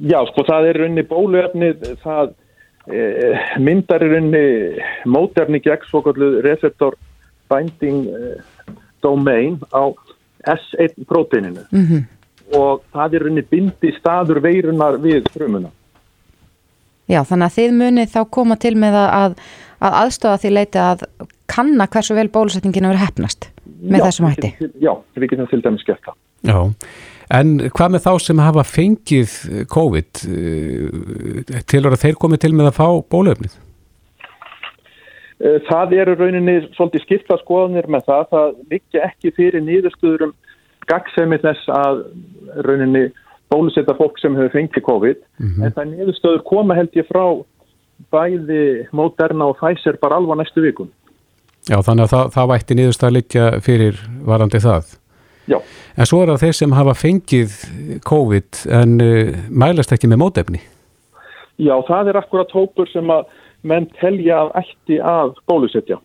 Já, 0.10 0.20
sko 0.30 0.46
það 0.48 0.70
er 0.70 0.82
runni 0.84 1.04
bóluefni, 1.04 1.74
það 2.04 2.34
eh, 2.88 3.56
myndar 3.58 4.06
í 4.06 4.12
runni 4.14 4.46
mótefni 5.10 5.62
gegn 5.64 5.90
svokallu 5.90 6.42
receptor 6.46 6.96
binding 7.50 8.08
eh, 8.08 8.76
domain 9.02 9.58
á 9.74 9.90
S1 10.48 11.06
próteninu 11.08 11.66
mm 11.72 11.86
-hmm. 11.86 12.04
og 12.56 12.84
það 12.94 13.14
er 13.14 13.24
runni 13.26 13.42
bindi 13.42 13.92
staður 14.00 14.40
veirunar 14.40 14.98
við 14.98 15.26
frumuna. 15.34 15.70
Já, 17.10 17.24
þannig 17.26 17.46
að 17.46 17.56
þið 17.58 17.72
munið 17.74 18.12
þá 18.14 18.22
koma 18.30 18.56
til 18.56 18.76
með 18.78 18.96
að, 18.96 19.36
að 19.80 20.00
aðstofa 20.04 20.42
því 20.42 20.52
leiti 20.56 20.82
að 20.82 21.06
kanna 21.50 21.88
hversu 21.92 22.18
vel 22.18 22.28
bólusetningin 22.34 22.90
verið 22.90 23.06
hefnast 23.06 23.50
með 23.80 24.02
já, 24.02 24.06
þessum 24.08 24.28
hætti. 24.30 24.52
Já, 24.82 24.92
við 25.16 25.32
getum 25.32 25.50
til 25.52 25.62
dæmis 25.64 25.88
gert 25.88 26.04
það. 26.06 26.20
Já, 26.50 26.60
en 27.40 27.56
hvað 27.76 27.96
með 27.96 28.06
þá 28.06 28.12
sem 28.26 28.44
hafa 28.44 28.66
fengið 28.68 29.38
COVID 29.72 30.22
eh, 30.28 31.64
til 31.70 31.84
að 31.86 31.98
þeir 32.04 32.20
komið 32.20 32.44
til 32.46 32.54
með 32.56 32.72
að 32.72 32.78
fá 32.80 32.88
bólöfnið? 33.16 33.56
Eh, 35.40 35.58
það 35.70 35.96
eru 36.02 36.18
rauninni 36.20 36.60
svolítið 36.76 37.06
skipta 37.06 37.40
skoðanir 37.44 37.88
með 37.92 38.06
það. 38.12 38.30
Það 38.36 38.54
vikja 38.76 39.08
ekki 39.08 39.34
fyrir 39.38 39.66
nýðustuðurum 39.66 40.36
gagsemi 40.90 41.40
þess 41.40 41.72
að 41.72 42.04
rauninni 42.66 43.08
bólusetta 43.50 43.96
fólk 43.98 44.20
sem 44.22 44.36
hefur 44.38 44.54
fengið 44.54 44.86
COVID 44.86 45.22
mm 45.22 45.48
-hmm. 45.48 45.66
en 45.66 45.74
það 45.74 45.84
er 45.84 45.92
niðurstöður 45.94 46.44
koma 46.46 46.76
held 46.78 46.94
ég 46.98 47.08
frá 47.10 47.24
bæði 48.14 48.64
Moderna 48.96 49.50
og 49.52 49.60
Pfizer 49.60 50.00
bara 50.02 50.20
alvar 50.20 50.40
næstu 50.40 50.64
vikun. 50.64 50.90
Já 51.70 51.78
þannig 51.86 52.08
að 52.08 52.14
það, 52.14 52.32
það 52.36 52.50
vætti 52.54 52.78
niðurstöða 52.78 53.16
líka 53.16 53.46
fyrir 53.66 54.02
varandi 54.26 54.62
það. 54.64 54.96
Já. 55.50 55.58
En 55.98 56.08
svo 56.10 56.22
er 56.24 56.32
það 56.32 56.44
þeir 56.44 56.58
sem 56.60 56.76
hafa 56.78 56.96
fengið 56.98 57.56
COVID 58.08 58.62
en 58.80 59.00
uh, 59.04 59.40
mælast 59.50 59.94
ekki 59.96 60.10
með 60.10 60.22
mótefni. 60.24 60.62
Já 61.60 61.76
það 61.88 62.12
er 62.12 62.22
akkurat 62.22 62.54
hópur 62.56 62.88
sem 62.90 63.10
að 63.12 63.28
menn 63.68 63.90
telja 64.00 64.46
að 64.46 64.54
ætti 64.62 65.02
að 65.04 65.34
bólusetja. 65.50 66.00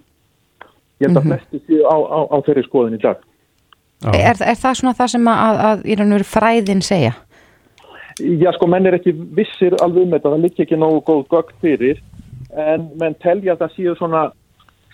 Ég 1.03 1.09
held 1.09 1.21
að 1.21 1.29
flesti 1.29 1.61
séu 1.67 1.85
á, 1.87 1.97
á, 1.97 2.19
á 2.35 2.37
þeirri 2.47 2.65
skoðin 2.67 2.99
í 2.99 3.03
dag. 3.03 3.23
Er, 4.13 4.37
er 4.37 4.59
það 4.59 4.81
svona 4.81 4.97
það 4.99 5.13
sem 5.15 5.29
að, 5.31 5.61
að 5.69 5.85
í 5.87 5.97
raun 5.99 6.11
og 6.11 6.19
veru 6.19 6.29
fræðin 6.29 6.83
segja? 6.85 7.15
Já, 8.21 8.53
sko, 8.55 8.69
menn 8.71 8.87
er 8.87 8.99
ekki 8.99 9.15
vissir 9.35 9.75
alveg 9.83 10.07
um 10.07 10.15
þetta, 10.15 10.31
það 10.31 10.45
liggur 10.45 10.65
ekki 10.67 10.79
nógu 10.79 11.01
góð 11.09 11.23
gögn 11.33 11.57
fyrir, 11.65 12.03
en 12.55 12.89
menn 13.01 13.17
telja 13.23 13.57
að 13.57 13.65
það 13.65 13.73
séu 13.75 13.95
svona 13.99 14.25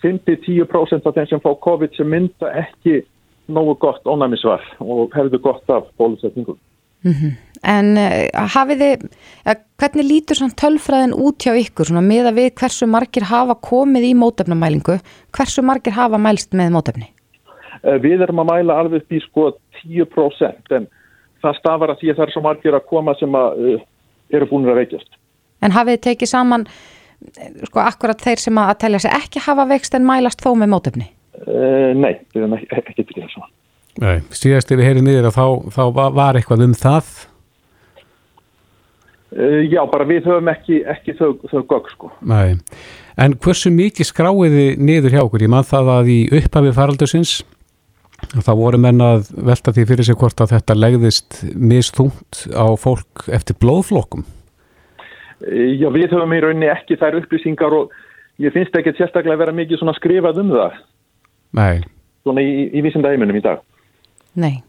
5-10% 0.01 1.09
af 1.09 1.17
þeim 1.17 1.29
sem 1.29 1.43
fá 1.45 1.51
COVID 1.67 1.97
sem 1.97 2.09
mynda 2.09 2.53
ekki 2.63 3.03
nógu 3.53 3.77
gott 3.83 4.07
ónæmisvar 4.09 4.65
og 4.81 5.13
hefðu 5.17 5.41
gott 5.45 5.73
af 5.73 5.91
bólusetningum. 6.01 6.57
Mm 7.05 7.13
-hmm. 7.13 7.33
En 7.65 7.87
uh, 7.97 8.47
hafið 8.55 8.79
þið, 8.83 9.05
ja, 9.45 9.55
hvernig 9.81 10.07
lítur 10.09 10.37
svona 10.37 10.57
tölfræðin 10.63 11.17
út 11.17 11.45
hjá 11.45 11.53
ykkur 11.61 11.87
svona 11.89 12.01
með 12.01 12.31
að 12.31 12.39
við 12.41 12.55
hversu 12.61 12.87
margir 12.87 13.25
hafa 13.25 13.55
komið 13.55 14.05
í 14.11 14.15
mótefnamælingu, 14.15 14.97
hversu 15.33 15.63
margir 15.63 15.93
hafa 15.93 16.19
mælst 16.19 16.53
með 16.53 16.73
mótefni? 16.77 17.09
Uh, 17.85 17.97
við 18.01 18.23
erum 18.23 18.41
að 18.41 18.51
mæla 18.53 18.79
alveg 18.81 19.03
upp 19.03 19.13
í 19.13 19.21
sko 19.21 19.53
10% 19.83 20.77
en 20.77 20.89
það 21.43 21.59
stafar 21.59 21.95
að 21.95 22.03
því 22.03 22.13
að 22.13 22.19
það 22.19 22.27
er 22.27 22.35
svo 22.35 22.45
margir 22.47 22.79
að 22.79 22.89
koma 22.93 23.15
sem 23.21 23.39
að 23.41 23.61
uh, 23.61 23.85
eru 24.37 24.51
búin 24.51 24.69
að 24.71 24.83
veikjast. 24.83 25.15
En 25.61 25.77
hafið 25.77 25.99
þið 25.99 26.05
tekið 26.09 26.33
saman 26.33 26.67
sko 27.69 27.83
akkurat 27.85 28.21
þeir 28.21 28.41
sem 28.41 28.61
að 28.61 28.77
telja 28.81 29.01
sig 29.05 29.17
ekki 29.17 29.43
hafa 29.45 29.67
veikst 29.69 29.97
en 29.97 30.07
mælast 30.09 30.41
þó 30.41 30.55
með 30.57 30.71
mótefni? 30.73 31.09
Nei, 31.41 32.15
við 32.33 32.43
erum 32.43 32.55
ekki, 32.57 32.69
ekki 32.77 32.95
tekið 32.97 33.25
það 33.25 33.35
saman. 33.35 33.51
Nei, 34.01 34.17
síðast 34.33 34.71
ef 34.71 34.79
við 34.79 34.87
heyrim 34.87 35.05
niður 35.05 35.29
að 35.29 35.37
þá, 35.37 35.47
þá 35.75 35.83
var 36.17 36.39
eitthvað 36.39 36.65
um 36.65 36.75
það? 36.79 37.11
Uh, 39.31 39.61
já, 39.71 39.79
bara 39.87 40.07
við 40.09 40.27
höfum 40.27 40.49
ekki, 40.51 40.81
ekki 40.91 41.15
þau, 41.19 41.29
þau 41.51 41.61
gögg 41.71 41.91
sko. 41.93 42.09
Nei, 42.27 42.57
en 43.21 43.37
hversu 43.39 43.71
mikið 43.75 44.09
skráiði 44.09 44.65
niður 44.81 45.15
hjá 45.15 45.23
okkur? 45.23 45.45
Ég 45.45 45.53
mann 45.53 45.69
það 45.69 45.91
að 45.95 46.11
í 46.11 46.21
upphafi 46.41 46.73
faraldusins 46.75 47.35
þá 48.39 48.53
voru 48.59 48.79
menn 48.81 49.03
að 49.03 49.31
velta 49.49 49.73
því 49.75 49.87
fyrir 49.89 50.07
sig 50.07 50.19
hvort 50.21 50.43
að 50.43 50.55
þetta 50.55 50.77
legðist 50.79 51.41
misþungt 51.57 52.45
á 52.55 52.67
fólk 52.79 53.27
eftir 53.33 53.59
blóðflokkum? 53.63 54.23
Já, 55.41 55.89
við 55.89 56.13
höfum 56.13 56.37
í 56.37 56.41
rauninni 56.45 56.71
ekki 56.71 56.99
þær 57.01 57.19
upplýsingar 57.23 57.75
og 57.75 57.95
ég 58.43 58.55
finnst 58.55 58.77
ekki 58.77 58.93
sérstaklega 58.99 59.39
að 59.39 59.45
vera 59.45 59.57
mikið 59.57 59.81
svona 59.81 59.97
skrifað 59.97 60.43
um 60.45 60.53
það. 60.53 60.81
Nei. 61.57 61.81
Svona 62.23 62.45
í, 62.45 62.67
í 62.77 62.83
vísinda 62.85 63.11
heiminum 63.11 63.41
í 63.41 63.45
dag. 63.45 63.63
Nei. 64.39 64.61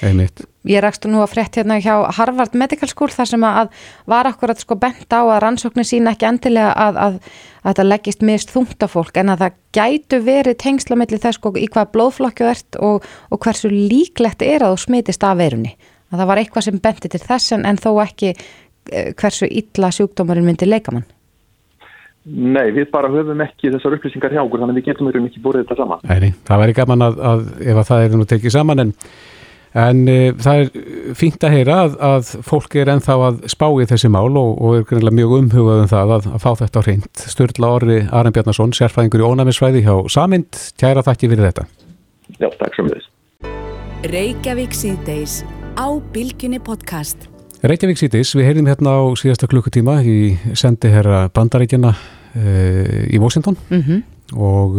Einmitt. 0.00 0.44
Ég 0.68 0.80
rækst 0.84 1.04
nú 1.08 1.20
að 1.20 1.32
frétt 1.34 1.56
hérna 1.58 1.76
hjá 1.80 1.94
Harvard 2.16 2.54
Medical 2.56 2.88
School 2.88 3.10
þar 3.12 3.28
sem 3.28 3.44
að 3.44 3.70
var 4.08 4.28
akkurat 4.28 4.60
sko 4.60 4.76
bent 4.80 5.12
á 5.12 5.20
að 5.20 5.40
rannsóknir 5.44 5.88
sína 5.88 6.14
ekki 6.14 6.28
endilega 6.28 6.72
að, 6.72 6.98
að, 7.04 7.18
að 7.60 7.68
þetta 7.70 7.86
leggist 7.88 8.24
mist 8.24 8.54
þungt 8.54 8.86
af 8.86 8.94
fólk 8.96 9.20
en 9.20 9.32
að 9.34 9.44
það 9.44 9.60
gætu 9.76 10.22
verið 10.24 10.58
tengslamilli 10.64 11.20
þess 11.20 11.40
sko 11.40 11.52
í 11.56 11.68
hvað 11.68 11.92
blóðflokku 11.96 12.48
ert 12.48 12.80
og, 12.80 13.06
og 13.28 13.44
hversu 13.44 13.72
líklegt 13.72 14.44
er 14.46 14.64
að 14.64 14.76
þú 14.76 14.84
smitist 14.86 15.24
af 15.24 15.40
verunni. 15.40 15.76
Að 16.10 16.22
það 16.22 16.30
var 16.32 16.42
eitthvað 16.42 16.68
sem 16.68 16.82
benti 16.82 17.12
til 17.12 17.22
þess 17.24 17.56
en, 17.56 17.64
en 17.68 17.80
þó 17.80 17.90
ekki 18.04 18.34
hversu 19.20 19.48
illa 19.48 19.90
sjúkdómarinn 19.94 20.46
myndi 20.46 20.68
leikamann. 20.68 21.08
Nei, 22.30 22.68
við 22.76 22.90
bara 22.92 23.08
höfum 23.08 23.40
ekki 23.40 23.70
þessar 23.72 23.96
upplýsingar 23.96 24.34
hjá 24.34 24.42
okkur 24.42 24.60
þannig 24.60 24.74
að 24.74 24.80
við 24.80 24.88
getum 24.90 25.08
verið 25.08 25.22
mikið 25.24 25.44
búið 25.44 25.62
þetta 25.62 25.76
saman. 25.78 26.02
Nei, 26.04 26.32
það 26.46 26.62
væri 26.62 26.74
gaman 26.76 27.04
að, 27.06 27.20
að 27.30 27.44
ef 27.64 27.80
að 27.80 27.86
það 27.88 28.02
er 28.04 28.16
nú 28.18 28.26
tekið 28.28 28.54
saman 28.54 28.82
en, 28.84 28.90
en 29.78 30.02
e, 30.10 30.18
það 30.40 30.62
er 30.62 31.14
fínt 31.18 31.44
að 31.46 31.54
heyra 31.54 31.76
að, 31.84 31.96
að 32.10 32.30
fólk 32.46 32.74
er 32.80 32.90
enþá 32.94 33.16
að 33.28 33.40
spá 33.52 33.66
í 33.70 33.86
þessi 33.90 34.10
mál 34.12 34.30
og, 34.34 34.52
og 34.58 34.78
er 34.78 34.86
greinlega 34.88 35.18
mjög 35.20 35.36
umhugað 35.38 35.82
um 35.84 35.90
það 35.92 36.14
að, 36.16 36.28
að 36.34 36.44
fá 36.44 36.50
þetta 36.62 36.82
á 36.82 36.86
hreint. 36.86 37.24
Sturla 37.34 37.72
Orri 37.78 38.00
Aran 38.10 38.34
Bjarnason, 38.34 38.74
sérfæðingur 38.76 39.22
í 39.22 39.28
ónæmisfræði 39.30 39.84
hjá 39.86 39.94
Samind, 40.10 40.58
kæra 40.80 41.04
þakki 41.06 41.30
fyrir 41.32 41.50
þetta. 41.50 41.66
Já, 42.38 42.48
takk 42.58 42.78
sem 42.78 42.90
við. 42.90 43.08
Reykjavík 44.10 44.74
síðdeis 44.74 45.40
á 45.76 45.86
Bilginni 46.14 46.60
podcast. 46.62 47.28
Reykjavík 47.60 48.00
sítis, 48.00 48.32
við 48.32 48.48
heyrðum 48.48 48.70
hérna 48.70 48.94
á 48.96 49.04
síðasta 49.20 49.48
klukkutíma 49.50 49.98
í 50.00 50.38
sendi 50.56 50.88
herra 50.88 51.26
bandaríkjana 51.34 51.92
uh, 51.92 53.02
í 53.12 53.20
Washington 53.20 53.58
mm 53.68 53.82
-hmm. 53.84 54.00
og 54.40 54.78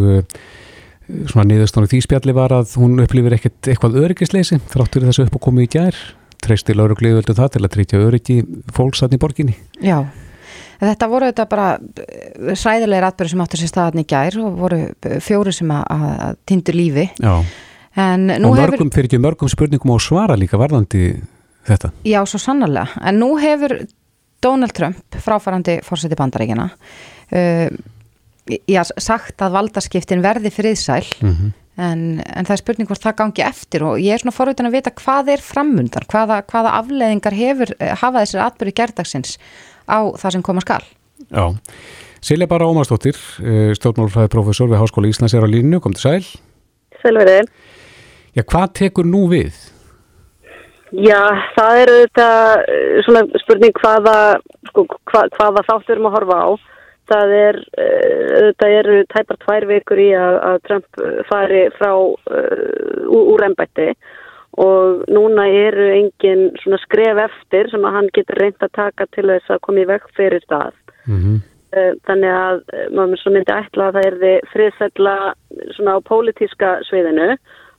svona 1.30 1.48
niðurstónu 1.50 1.90
því 1.92 2.02
spjalli 2.06 2.36
var 2.36 2.54
að 2.56 2.76
hún 2.80 3.00
upplifir 3.04 3.38
ekkert 3.38 3.70
eitthvað 3.72 4.00
öryggisleysi 4.06 4.60
þráttur 4.72 5.08
þessu 5.10 5.28
upp 5.28 5.38
og 5.38 5.46
komið 5.48 5.68
í 5.68 5.72
gær 5.76 6.02
treystil 6.42 6.80
öryggliðvöldu 6.82 7.36
það 7.38 7.54
til 7.56 7.64
að 7.64 7.72
treytja 7.76 8.02
öryggi 8.02 8.38
fólksatn 8.74 9.18
í 9.18 9.22
borginni. 9.22 9.56
Já, 9.84 10.00
þetta 10.82 11.10
voru 11.12 11.30
þetta 11.30 11.48
bara 11.52 11.68
sæðilegir 12.58 13.08
atbyrður 13.10 13.34
sem 13.34 13.44
áttur 13.46 13.62
sér 13.62 13.72
staðan 13.72 14.04
í 14.04 14.08
gær 14.10 14.40
og 14.42 14.58
voru 14.64 14.82
fjóri 15.24 15.54
sem 15.56 15.74
að, 15.76 15.86
að 15.92 16.42
tindur 16.50 16.80
lífi. 16.80 17.08
Já, 17.22 17.36
en 18.02 18.28
og 18.40 18.58
mörgum 18.58 18.90
hefur... 18.90 18.96
fyrir 18.98 19.12
ekki 19.12 19.22
mörgum 19.22 19.54
spurningum 19.54 19.94
á 19.94 19.98
svara 20.02 20.40
líka 20.40 20.60
varðandi 20.62 21.14
þetta. 21.70 21.94
Já, 22.08 22.22
svo 22.26 22.42
sannarlega. 22.42 23.02
En 23.06 23.22
nú 23.22 23.34
hefur 23.42 23.78
Donald 24.42 24.74
Trump, 24.74 25.22
fráfærandi 25.22 25.80
fórseti 25.86 26.18
bandaríkina, 26.18 26.72
uh, 26.74 27.68
já, 28.50 28.84
sagt 28.98 29.42
að 29.42 29.58
valdaskiptin 29.58 30.24
verði 30.24 30.52
friðsæl, 30.54 31.06
mm 31.22 31.34
-hmm. 31.34 31.52
en, 31.78 32.04
en 32.26 32.46
það 32.46 32.56
er 32.56 32.62
spurning 32.64 32.90
hvort 32.90 33.04
það 33.04 33.18
gangi 33.24 33.46
eftir 33.46 33.84
og 33.88 34.00
ég 34.00 34.14
er 34.14 34.24
svona 34.24 34.36
forveitin 34.36 34.70
að 34.70 34.78
vita 34.78 34.92
hvað 34.92 35.34
er 35.36 35.42
framundan, 35.42 36.08
hvaða, 36.12 36.42
hvaða 36.44 36.76
afleðingar 36.80 37.38
hefur, 37.38 37.74
hafa 37.80 38.24
þessir 38.24 38.46
atbyrði 38.46 38.74
gerdagsins 38.74 39.38
á 39.88 40.00
það 40.18 40.32
sem 40.32 40.44
koma 40.44 40.62
skal. 40.62 40.84
Já, 41.30 41.54
Silja 42.22 42.48
Bara 42.48 42.68
Ómarsdóttir, 42.70 43.18
stjórnmálfræði 43.78 44.30
professor 44.30 44.70
við 44.70 44.82
Háskóla 44.82 45.10
Íslands 45.10 45.34
er 45.34 45.46
á 45.46 45.50
línu, 45.50 45.80
kom 45.82 45.94
til 45.94 46.02
sæl. 46.02 46.26
Sælverðin. 47.02 47.48
Já, 48.36 48.44
hvað 48.46 48.74
tekur 48.78 49.08
nú 49.10 49.26
við? 49.32 49.56
Já, 50.92 51.20
það 51.56 51.78
er 51.82 51.90
auðvitað 51.92 52.62
svona 53.08 53.42
spurning 53.42 53.78
hvaða, 53.80 54.16
sko, 54.70 54.84
hva, 55.08 55.24
hvaða 55.38 55.64
þáttur 55.70 55.96
erum 55.96 56.10
að 56.10 56.16
horfa 56.18 56.38
á. 56.38 56.50
Það 57.10 57.34
er, 57.36 57.58
auðvitað 57.82 58.74
eru 58.80 58.98
tæpar 59.12 59.40
tvær 59.42 59.68
vikur 59.68 60.00
í 60.00 60.10
að, 60.16 60.36
að 60.48 60.58
Trump 60.68 61.00
fari 61.28 61.62
frá 61.76 61.92
uh, 61.92 63.06
úr 63.12 63.46
ennbætti 63.48 63.88
og 64.62 65.06
núna 65.08 65.48
eru 65.48 65.88
engin 65.96 66.50
svona 66.60 66.80
skref 66.84 67.22
eftir 67.26 67.72
sem 67.72 67.86
að 67.88 67.96
hann 67.98 68.10
getur 68.16 68.40
reynd 68.40 68.64
að 68.64 68.74
taka 68.76 69.08
til 69.16 69.30
þess 69.30 69.54
að 69.56 69.62
koma 69.64 69.84
í 69.84 69.88
vekk 69.88 70.10
fyrir 70.18 70.44
stað. 70.44 70.76
Mm 71.08 71.20
-hmm. 71.22 71.40
Þannig 72.08 72.34
að 72.36 72.58
maður 72.92 73.32
myndi 73.32 73.54
ætla 73.56 73.86
að 73.88 73.96
það 73.96 74.08
er 74.08 74.16
þið 74.24 74.50
friðsætla 74.54 75.16
svona 75.72 75.94
á 75.96 76.00
pólitíska 76.04 76.72
sviðinu 76.84 77.30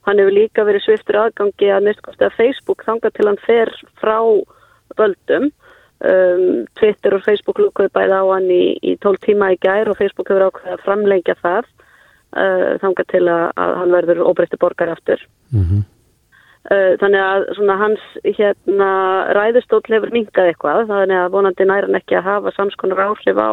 Hann 0.07 0.19
hefur 0.19 0.35
líka 0.35 0.65
verið 0.67 0.83
sviftur 0.87 1.19
aðgangi 1.21 1.69
að 1.71 1.85
mistkosti 1.87 2.27
að 2.27 2.39
Facebook 2.39 2.83
þanga 2.87 3.11
til 3.15 3.27
hann 3.29 3.43
fer 3.45 3.71
frá 4.03 4.17
völdum. 4.99 5.51
Um, 6.03 6.65
Twitter 6.75 7.15
og 7.15 7.23
Facebook 7.23 7.61
lúkuði 7.63 7.93
bæði 7.95 8.17
á 8.19 8.25
hann 8.27 8.49
í, 8.51 8.75
í 8.83 8.97
12 9.05 9.21
tíma 9.23 9.53
í 9.55 9.59
gær 9.63 9.87
og 9.87 10.01
Facebook 10.01 10.33
hefur 10.33 10.49
ákveðið 10.49 10.75
að 10.75 10.83
framlengja 10.83 11.37
það 11.39 11.61
uh, 11.63 12.73
þanga 12.83 13.05
til 13.13 13.21
að, 13.31 13.45
að 13.63 13.75
hann 13.79 13.95
verður 13.95 14.23
óbreytti 14.27 14.59
borgar 14.59 14.91
aftur. 14.91 15.23
Mm 15.55 15.63
-hmm. 15.69 15.85
uh, 16.73 16.93
þannig 16.99 17.23
að 17.23 17.47
svona, 17.55 17.79
hans 17.85 18.03
hérna, 18.25 18.91
ræðustóll 19.39 19.95
hefur 19.95 20.11
mingað 20.11 20.51
eitthvað 20.51 20.91
þannig 20.91 21.21
að 21.21 21.33
vonandi 21.37 21.71
næran 21.71 22.01
ekki 22.01 22.19
að 22.19 22.29
hafa 22.33 22.57
samskonar 22.59 23.07
áhrif 23.07 23.39
á 23.39 23.53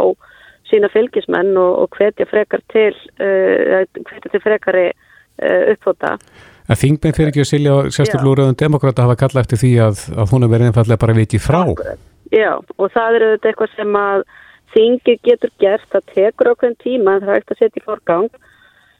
sína 0.72 0.90
fylgismenn 0.90 1.54
og, 1.54 1.86
og 1.86 1.98
hvetja 2.00 2.26
frekar 2.26 2.66
til, 2.74 2.96
uh, 3.22 3.86
hvetja 3.94 4.30
til 4.32 4.42
frekari 4.42 4.90
uppfóta. 5.40 6.18
En 6.70 6.78
þingminn 6.78 7.14
fyrir 7.16 7.30
ekki 7.30 7.46
að 7.46 7.52
silja 7.54 7.76
sérstaklega 7.94 8.30
úr 8.30 8.42
auðvun 8.42 8.58
demokrata 8.58 9.06
hafa 9.06 9.16
kalla 9.22 9.42
eftir 9.46 9.58
því 9.62 9.72
að, 9.86 10.02
að 10.18 10.34
hún 10.34 10.44
er 10.44 10.52
verið 10.52 10.68
einfallega 10.70 11.02
bara 11.02 11.16
vikið 11.18 11.42
frá. 11.46 11.62
Já, 12.36 12.60
og 12.78 12.94
það 12.94 13.16
er 13.16 13.26
auðvitað 13.26 13.50
eitthvað 13.52 13.76
sem 13.76 13.98
að 14.00 14.24
þingi 14.76 15.18
getur 15.26 15.52
gert, 15.62 15.90
það 15.90 16.14
tekur 16.14 16.52
ákveðin 16.54 16.80
tíma 16.84 17.18
en 17.18 17.26
það 17.26 17.34
er 17.34 17.42
ekkert 17.42 17.56
að 17.56 17.62
setja 17.64 17.82
í 17.82 17.86
forgang. 17.86 18.30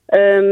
Um, 0.10 0.48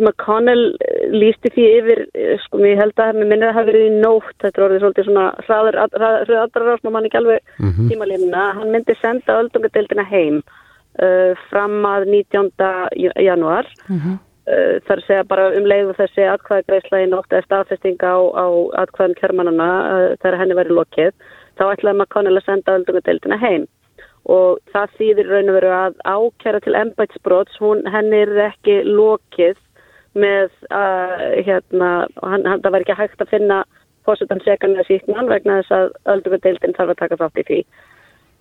McConnell 0.00 0.70
lísti 1.12 1.50
því 1.52 1.64
yfir, 1.82 1.98
sko 2.46 2.60
mér 2.62 2.78
held 2.80 3.00
að 3.02 3.18
mér 3.18 3.28
minnir 3.28 3.50
að 3.50 3.50
það 3.50 3.58
hafi 3.58 3.68
verið 3.68 3.88
í 3.90 3.96
nótt, 4.00 4.36
þetta 4.40 4.56
er 4.56 4.66
orðið 4.66 4.84
svolítið 4.84 5.08
svona 5.10 5.24
hraður 5.44 5.78
aðra 5.82 6.46
rásn 6.64 6.88
og 6.88 6.94
mann 6.94 7.08
ekki 7.08 7.18
alveg 7.20 7.42
mm 7.58 7.72
-hmm. 7.74 7.90
tímalínuna, 7.90 8.44
hann 8.56 8.72
myndi 8.72 8.96
senda 9.02 9.36
öldungadeildina 9.42 10.06
heim 10.08 10.40
uh, 10.40 11.36
fram 11.50 11.84
að 11.84 12.08
19. 12.08 12.50
januar 13.20 13.68
Mm 13.88 14.00
-hmm. 14.00 14.16
Uh, 14.46 14.78
þar 14.86 15.00
segja 15.02 15.24
bara 15.24 15.48
um 15.58 15.64
leiðu 15.66 15.92
þessi 15.98 16.22
atkvæðagreisla 16.30 17.00
í 17.02 17.06
nótt 17.10 17.32
eða 17.32 17.42
staðfesting 17.42 17.98
á, 17.98 18.14
á 18.14 18.46
atkvæðan 18.78 19.16
kjörmannana 19.18 19.70
uh, 19.90 20.10
þegar 20.22 20.38
henni 20.38 20.54
verið 20.54 20.76
lokið, 20.78 21.12
þá 21.58 21.64
ætlaði 21.72 21.98
McConnell 21.98 22.40
að 22.40 22.48
senda 22.48 22.76
öldungadeildina 22.78 23.38
heim. 23.40 23.66
Og 24.26 24.58
það 24.74 24.94
þýðir 24.98 25.30
raun 25.30 25.50
og 25.52 25.56
veru 25.60 25.72
að 25.76 25.98
ákjæra 26.02 26.60
til 26.64 26.76
embætsbróts, 26.80 27.58
henni 27.94 28.22
er 28.24 28.32
ekki 28.48 28.80
lokið 28.88 29.58
með 30.16 30.50
að 30.72 31.12
uh, 31.12 31.34
hérna, 31.46 31.90
hann, 32.24 32.46
hann, 32.48 32.62
það 32.64 32.72
var 32.72 32.84
ekki 32.84 32.96
hægt 32.98 33.22
að 33.22 33.32
finna 33.34 33.60
fórsetan 34.06 34.40
segan 34.46 34.74
eða 34.74 34.88
síknan 34.88 35.30
vegna 35.30 35.60
þess 35.60 35.76
að 35.76 35.92
öldungadeildin 36.14 36.74
þarf 36.78 36.94
að 36.94 37.00
taka 37.02 37.20
þátt 37.20 37.40
í 37.42 37.46
því. 37.50 37.60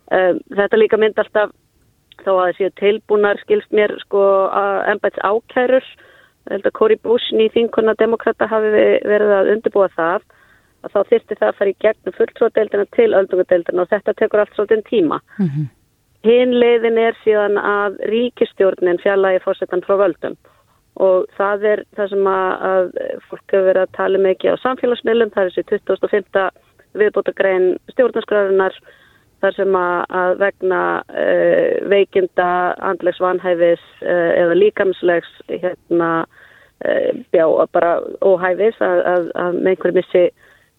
Þetta 0.06 0.78
líka 0.78 1.00
mynd 1.02 1.18
alltaf 1.18 1.54
þó 2.22 2.32
að 2.36 2.50
þessi 2.52 2.68
tilbúnar 2.80 3.40
skilst 3.42 3.72
mér 3.74 3.96
sko 4.04 4.22
ennbæts 4.92 5.18
ég 6.46 6.54
held 6.54 6.68
að 6.70 6.78
Cory 6.78 6.98
Bush 7.02 7.34
ný 7.34 7.48
þinkona 7.54 7.96
demokrata 7.98 8.48
hafi 8.50 8.70
verið 9.10 9.32
að 9.34 9.52
undirbúa 9.56 9.90
það 9.96 10.26
að 10.86 10.94
þá 10.94 11.00
þyrsti 11.12 11.38
það 11.40 11.48
að 11.50 11.58
fara 11.60 11.74
í 11.74 11.78
gegnum 11.86 12.18
fulltróðdeildina 12.18 12.86
til 12.96 13.12
öldungadeildina 13.20 13.86
og 13.86 13.92
þetta 13.94 14.18
tekur 14.22 14.44
allt 14.44 14.58
svolítið 14.58 14.84
tíma. 14.90 15.20
Mm 15.40 15.48
-hmm. 15.48 15.70
Hinn 16.26 16.54
leiðin 16.58 16.98
er 16.98 17.18
síðan 17.24 17.58
að 17.62 17.98
ríkistjórnin 18.10 19.02
fjalla 19.04 19.36
í 19.36 19.42
fórsetan 19.44 19.86
frá 19.86 19.98
völdum 20.02 20.38
og 20.96 21.26
það 21.38 21.66
er 21.72 21.82
það 21.98 22.10
sem 22.10 22.28
að, 22.32 22.52
að 22.72 22.86
fólk 23.30 23.52
hefur 23.52 23.66
verið 23.68 23.82
að 23.82 23.96
tala 23.98 24.22
mikið 24.24 24.56
á 24.56 24.64
samfélagsmiðlum, 24.64 25.32
það 25.34 25.44
er 25.44 25.52
þessi 25.52 25.82
2005. 25.84 26.46
viðbótagrein 26.96 27.66
stjórnarskræðunar 27.92 28.78
þar 29.44 29.56
sem 29.58 29.76
að 29.76 30.38
vegna 30.40 30.82
uh, 31.04 31.90
veikinda, 31.92 32.50
andlegs 32.80 33.20
vanhæfis 33.20 33.84
uh, 34.02 34.32
eða 34.40 34.56
líkamslegs 34.56 35.32
hérna, 35.52 36.12
uh, 36.88 37.10
bjá 37.36 37.46
bara 37.76 37.98
óhæfis 38.24 38.80
að, 38.80 39.04
að, 39.12 39.30
að 39.44 39.60
með 39.60 39.74
einhverju 39.74 40.00
missi 40.00 40.26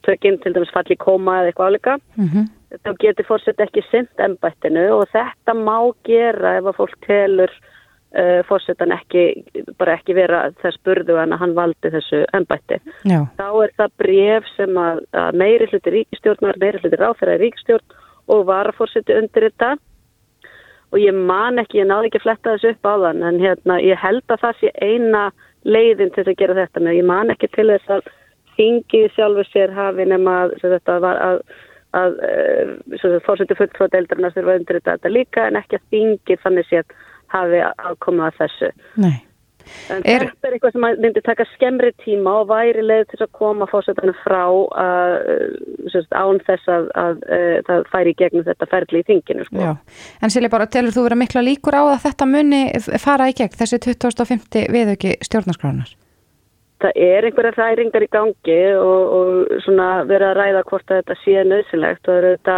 tökinn 0.07 0.39
til 0.43 0.55
dæmis 0.55 0.75
falli 0.75 0.97
koma 0.97 1.41
eða 1.41 1.53
eitthvað 1.53 1.71
áleika 1.71 1.97
mm 2.17 2.29
-hmm. 2.29 2.51
þá 2.85 2.91
getur 3.05 3.29
fórsett 3.31 3.61
ekki 3.61 3.83
synd 3.91 4.27
ennbættinu 4.27 4.85
og 4.99 5.09
þetta 5.15 5.55
má 5.55 5.79
gera 6.05 6.57
ef 6.59 6.65
að 6.65 6.79
fólk 6.81 7.01
telur 7.07 7.53
fórsetan 8.49 8.93
ekki, 8.95 9.45
bara 9.79 9.97
ekki 9.99 10.15
vera 10.17 10.39
þess 10.63 10.79
burðu 10.87 11.19
en 11.21 11.35
að 11.35 11.39
hann 11.43 11.55
valdi 11.55 11.91
þessu 11.91 12.23
ennbætti. 12.33 12.79
Þá 13.37 13.49
er 13.65 13.73
það 13.77 13.91
bref 13.99 14.45
sem 14.57 14.79
að, 14.81 15.03
að 15.13 15.35
meiri 15.43 15.67
hluti 15.67 15.91
ríkistjórnar, 15.91 16.57
meiri 16.63 16.81
hluti 16.81 16.97
ráþæra 16.97 17.37
ríkistjórn 17.43 17.85
og 18.33 18.47
var 18.49 18.71
að 18.71 18.79
fórseti 18.81 19.17
undir 19.17 19.49
þetta 19.51 19.77
og 20.95 21.03
ég 21.03 21.19
man 21.29 21.61
ekki, 21.61 21.81
ég 21.83 21.89
náði 21.91 22.11
ekki 22.11 22.23
að 22.23 22.27
fletta 22.27 22.55
þessu 22.55 22.73
upp 22.75 22.89
á 22.89 22.95
þann 23.05 23.27
en 23.29 23.41
hérna, 23.43 23.79
ég 23.83 24.01
held 24.01 24.25
að 24.33 24.43
það 24.45 24.61
sé 24.61 24.73
eina 24.81 25.25
leiðin 25.67 26.13
til 26.15 26.25
að 26.27 26.39
gera 26.41 26.59
þetta 26.61 26.83
með, 26.83 26.99
ég 27.01 27.09
man 27.11 27.35
ekki 27.35 27.51
til 27.55 27.67
þess 27.73 27.95
að 27.99 28.11
þingið 28.59 29.09
sjálfur 29.15 29.51
sér 29.53 29.75
hafi 29.77 30.09
nema 30.09 30.37
að 30.47 30.77
að, 30.79 31.09
að, 31.13 31.41
að 32.01 32.19
eh, 32.31 33.21
fórseti 33.27 33.59
fulltróð 33.59 33.93
deildarna 33.95 34.33
þurfa 34.35 34.59
undir 34.61 34.83
þetta 34.91 35.13
líka 35.13 35.47
en 35.51 35.61
ekki 35.61 35.81
að 35.81 35.87
þingið 35.95 36.43
þannig 36.45 36.69
sér 36.71 36.99
hafi 37.35 37.63
aðkomið 37.67 38.29
að 38.29 38.43
þessu. 38.43 38.75
Nei. 39.03 39.17
En 39.91 40.03
er... 40.07 40.27
þetta 40.29 40.49
er 40.49 40.55
eitthvað 40.57 40.75
sem 40.77 40.85
myndi 41.03 41.23
taka 41.27 41.47
skemmri 41.55 41.91
tíma 42.05 42.37
og 42.43 42.51
væri 42.51 42.85
leið 42.85 43.05
til 43.13 43.21
að 43.25 43.33
koma 43.39 43.67
fósættanum 43.71 44.17
frá 44.23 44.45
að, 44.79 45.17
sérst, 45.93 46.15
án 46.15 46.41
þess 46.47 46.71
að, 46.71 46.89
að, 47.03 47.21
að 47.35 47.67
það 47.69 47.85
færi 47.93 48.15
í 48.15 48.19
gegnum 48.23 48.47
þetta 48.47 48.71
ferli 48.71 49.03
í 49.03 49.07
þinginu. 49.11 49.47
Sko. 49.49 49.75
En 50.23 50.35
Silja 50.35 50.53
bara, 50.53 50.71
telur 50.71 50.95
þú 50.95 51.07
vera 51.09 51.19
mikla 51.19 51.45
líkur 51.47 51.79
á 51.79 51.83
að 51.83 52.03
þetta 52.07 52.31
muni 52.31 52.63
fara 53.03 53.31
í 53.31 53.37
gegn 53.39 53.59
þessi 53.59 53.83
2050 53.89 54.71
viðauki 54.75 55.17
stjórnarskránar? 55.27 55.95
Það 56.83 56.99
er 57.07 57.24
einhverja 57.24 57.55
ræringar 57.57 58.05
í 58.05 58.11
gangi 58.12 58.61
og, 58.77 59.14
og 59.16 60.09
verið 60.11 60.27
að 60.29 60.37
ræða 60.37 60.62
hvort 60.68 60.91
að 60.91 61.01
þetta 61.01 61.16
sé 61.22 61.45
nöðsynlegt 61.49 62.11
og 62.12 62.27
þetta, 62.27 62.57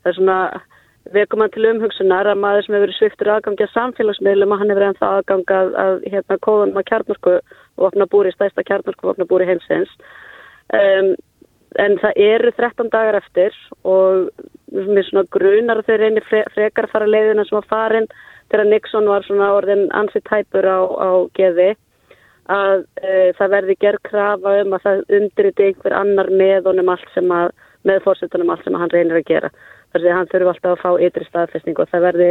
það 0.00 0.10
er 0.10 0.16
svona 0.16 0.38
vekum 1.12 1.42
hann 1.44 1.52
til 1.52 1.66
umhugsunar 1.70 2.28
að 2.28 2.40
maður 2.42 2.64
sem 2.64 2.74
hefur 2.74 2.86
verið 2.86 2.98
sviftur 2.98 3.30
aðgangi 3.32 3.64
að 3.64 3.74
samfélagsmiðlum 3.74 4.54
að 4.54 4.62
hann 4.62 4.72
hefur 4.72 4.86
ennþá 4.88 5.10
aðgang 5.16 5.52
að, 5.58 5.70
að 5.84 5.94
hérna 6.12 6.38
kóðunum 6.44 6.80
að 6.80 6.88
kjarnorku 6.90 7.34
og 7.38 7.86
opna 7.88 8.08
búri, 8.12 8.32
stæsta 8.34 8.64
kjarnorku 8.68 9.06
og 9.06 9.14
opna 9.14 9.28
búri 9.28 9.48
heimsins. 9.48 9.92
Um, 10.74 11.14
en 11.80 11.98
það 12.00 12.22
eru 12.24 12.52
13 12.56 12.90
dagar 12.92 13.18
eftir 13.20 13.56
og 13.88 14.30
mér 14.72 15.08
svona 15.08 15.28
grunar 15.32 15.82
þegar 15.84 16.04
reynir 16.04 16.26
fre, 16.28 16.42
frekar 16.54 16.88
að 16.88 16.94
fara 16.94 17.08
leiðina 17.08 17.44
sem 17.48 17.60
að 17.60 17.68
farin 17.72 18.08
þegar 18.48 18.70
Nixon 18.72 19.08
var 19.08 19.26
svona 19.26 19.50
orðin 19.56 19.86
ansið 19.96 20.24
tæpur 20.28 20.68
á, 20.68 20.78
á 20.80 21.10
geði 21.36 21.74
að 22.52 22.84
e, 23.02 23.32
það 23.38 23.52
verði 23.54 23.76
gerð 23.84 24.04
krafa 24.08 24.54
um 24.62 24.76
að 24.76 24.84
það 24.86 25.02
undriti 25.18 25.66
einhver 25.68 25.96
annar 25.96 26.30
með 26.32 26.70
honum 26.70 26.92
allt 26.94 27.10
sem 27.14 27.34
að 27.34 27.52
með 27.86 28.00
fórsetunum 28.04 28.50
allt 28.52 28.64
sem 28.64 28.74
að 28.76 28.84
hann 28.84 28.94
reynir 28.94 29.20
að 29.20 29.28
gera 29.28 29.50
þar 29.92 30.04
sem 30.04 30.16
hann 30.16 30.30
þurfi 30.32 30.50
alltaf 30.52 30.74
að 30.74 30.82
fá 30.82 31.06
ytri 31.06 31.28
staðfestning 31.28 31.78
og 31.78 31.90
það 31.92 32.06
verði 32.08 32.30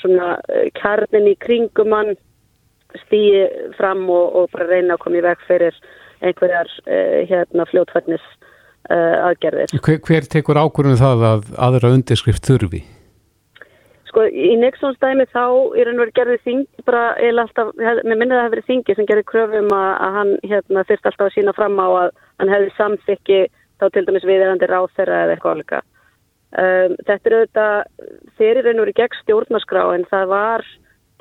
svona 0.00 0.28
eh, 0.48 0.68
kjarnin 0.80 1.30
í 1.30 1.36
kringum 1.44 1.96
hann 1.96 2.14
stýi 3.04 3.46
fram 3.76 4.06
og, 4.10 4.36
og 4.36 4.54
bara 4.54 4.68
reyna 4.70 4.96
að 4.96 5.04
koma 5.04 5.20
í 5.20 5.24
veg 5.24 5.42
fyrir 5.46 5.76
einhverjar 6.20 6.68
uh, 6.84 7.20
hérna 7.30 7.64
fljótfætnis 7.70 8.20
uh, 8.20 8.96
eh, 8.96 9.18
aðgerðir. 9.30 9.70
Hver, 9.78 10.00
hver 10.04 10.26
tekur 10.28 10.58
ákvörðinu 10.60 10.98
um 10.98 11.00
það 11.00 11.22
að 11.30 11.46
aðra 11.68 11.92
undirskrift 11.94 12.48
þurfi? 12.48 12.82
Sko 14.10 14.24
í 14.26 14.56
Nixons 14.58 14.98
dæmi 14.98 15.22
þá 15.30 15.44
er 15.78 15.86
hann 15.86 16.00
verið 16.00 16.16
gerðið 16.18 16.40
þingi 16.48 16.84
bara 16.88 17.02
eða 17.22 17.44
alltaf, 17.44 17.68
mér 17.78 18.16
minnið 18.18 18.34
að 18.34 18.40
það 18.40 18.44
hefði 18.44 18.54
verið 18.56 18.68
þingi 18.70 18.96
sem 18.98 19.06
gerði 19.06 19.26
kröfum 19.28 19.70
að, 19.76 19.90
að 20.02 20.16
hann 20.18 20.32
hérna 20.50 20.84
þurfti 20.88 21.10
alltaf 21.10 21.26
að 21.28 21.36
sína 21.36 21.54
fram 21.54 21.78
á 21.78 21.88
að 21.88 22.10
hann 22.42 22.52
hefði 22.54 22.72
samþykki 22.78 23.40
þá 23.78 23.86
til 23.94 24.04
dæmis 24.08 24.26
viðeðandi 24.26 24.70
ráð 24.70 24.88
þeirra 24.96 25.20
eða 25.24 25.36
eitthvað 25.36 25.54
alveg. 25.56 25.86
Um, 26.50 26.96
þetta 27.06 27.30
er 27.30 27.36
auðvitað 27.38 27.76
raun 28.66 28.80
og 28.80 28.84
verið 28.84 28.98
gegn 28.98 29.18
stjórnarskrá 29.20 29.84
en 29.94 30.06
það 30.10 30.26
var, 30.34 30.66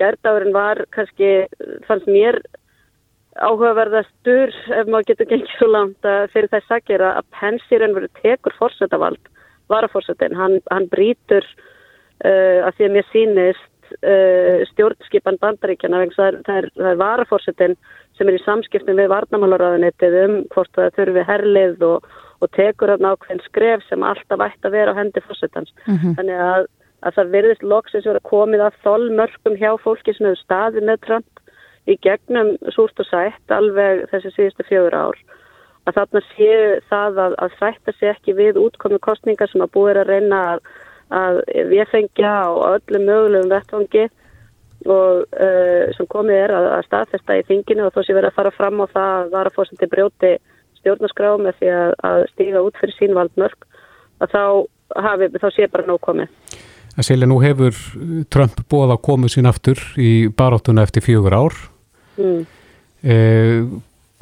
gerðdagurinn 0.01 0.57
var 0.57 0.81
kannski, 0.95 1.33
fannst 1.85 2.09
mér 2.09 2.41
áhugaverðastur 3.37 4.55
ef 4.73 4.89
maður 4.89 5.11
getur 5.11 5.29
gengið 5.29 5.51
svo 5.59 5.69
langt 5.69 6.07
fyrir 6.33 6.49
þess 6.49 6.73
að 6.73 6.87
gera 6.89 7.11
að 7.19 7.27
og 7.93 7.99
verið 7.99 8.23
tekur 8.23 8.57
fórsetavald, 8.57 9.21
varafórsetin, 9.69 10.33
hann, 10.33 10.57
hann 10.73 10.89
brítur 10.89 11.45
uh, 12.25 12.67
að 12.67 12.73
því 12.77 12.87
að 12.87 12.95
mér 12.95 13.09
sínist 13.11 13.93
uh, 14.03 14.65
stjórnskipan 14.73 15.39
bandaríkjana 15.41 16.05
það 16.15 16.27
er, 16.27 16.39
er, 16.55 16.71
er 16.91 16.99
varafórsetin 16.99 17.77
sem 18.17 18.27
er 18.27 18.39
í 18.39 18.43
samskiptum 18.43 18.99
við 18.99 19.13
varnamálaráðunitið 19.13 20.17
um 20.25 20.41
hvort 20.53 20.73
það 20.75 20.97
þurfi 20.97 21.27
herlið 21.29 21.85
og 21.87 22.09
og 22.39 22.51
tekur 22.55 22.93
hann 22.93 23.07
ákveðin 23.07 23.41
skref 23.47 23.83
sem 23.87 24.03
alltaf 24.05 24.43
ætti 24.45 24.67
að 24.67 24.75
vera 24.77 24.93
á 24.95 24.99
hendi 24.99 25.23
fórsetans. 25.25 25.71
Mm 25.85 25.95
-hmm. 25.95 26.15
Þannig 26.17 26.39
að, 26.43 26.67
að 27.05 27.15
það 27.17 27.33
verðist 27.35 27.63
loksins 27.63 28.07
vera 28.07 28.29
komið 28.31 28.61
að 28.67 28.79
þólmörkum 28.85 29.59
hjá 29.59 29.71
fólki 29.83 30.13
sem 30.13 30.27
hefur 30.27 30.43
staðið 30.43 30.83
með 30.89 31.01
Trump 31.05 31.31
í 31.87 31.97
gegnum 32.05 32.55
súrt 32.75 32.99
og 32.99 33.07
sætt 33.09 33.51
alveg 33.51 34.07
þessi 34.11 34.31
síðustu 34.35 34.63
fjögur 34.69 34.95
ár. 34.95 35.17
Að 35.87 35.95
þarna 35.97 36.21
séu 36.35 36.79
það 36.89 37.13
að, 37.25 37.33
að 37.43 37.51
sætta 37.59 37.91
sér 37.99 38.15
ekki 38.15 38.33
við 38.33 38.61
útkomi 38.61 38.99
kostningar 38.99 39.49
sem 39.49 39.61
að 39.61 39.73
búið 39.75 39.97
að 39.97 40.11
reyna 40.13 40.39
að, 40.53 40.59
að 41.09 41.41
við 41.71 41.89
fengja 41.91 42.31
á 42.45 42.49
öllum 42.75 43.05
mögulegum 43.07 43.53
vettvangi 43.53 44.05
og 44.87 45.25
uh, 45.25 45.89
sem 45.97 46.07
komið 46.07 46.37
er 46.45 46.53
að 46.55 46.85
staðfesta 46.87 47.39
í 47.39 47.45
þinginu 47.49 47.87
og 47.87 47.95
þó 47.95 48.03
sé 48.05 48.15
verið 48.15 48.31
að 48.31 48.37
fara 48.37 48.53
fram 48.55 48.79
á 48.79 48.85
það 48.93 49.15
að 49.15 49.33
vara 49.33 49.53
fórsandi 49.55 49.89
brjóti 49.91 50.33
stjórnarskrá 50.79 51.33
með 51.41 51.57
því 51.59 51.71
að, 51.75 51.93
að 52.07 52.21
stíga 52.33 52.63
út 52.63 52.79
fyrir 52.79 52.95
sín 52.95 53.17
valdmörk 53.17 53.67
að 54.23 54.35
þá, 54.35 54.43
hafi, 55.03 55.29
þá 55.35 55.47
sé 55.55 55.67
bara 55.71 55.87
nóg 55.89 55.99
komið. 56.05 56.31
Það 56.95 57.07
sérlega 57.07 57.31
nú 57.31 57.41
hefur 57.43 57.81
Trump 58.31 58.63
bóða 58.71 58.95
að 58.95 59.03
koma 59.07 59.31
sín 59.31 59.49
aftur 59.49 59.81
í 59.99 60.11
baráttuna 60.35 60.83
eftir 60.87 61.05
fjögur 61.05 61.35
ár. 61.35 61.59
Mm. 62.19 62.41
Eh, 62.99 63.61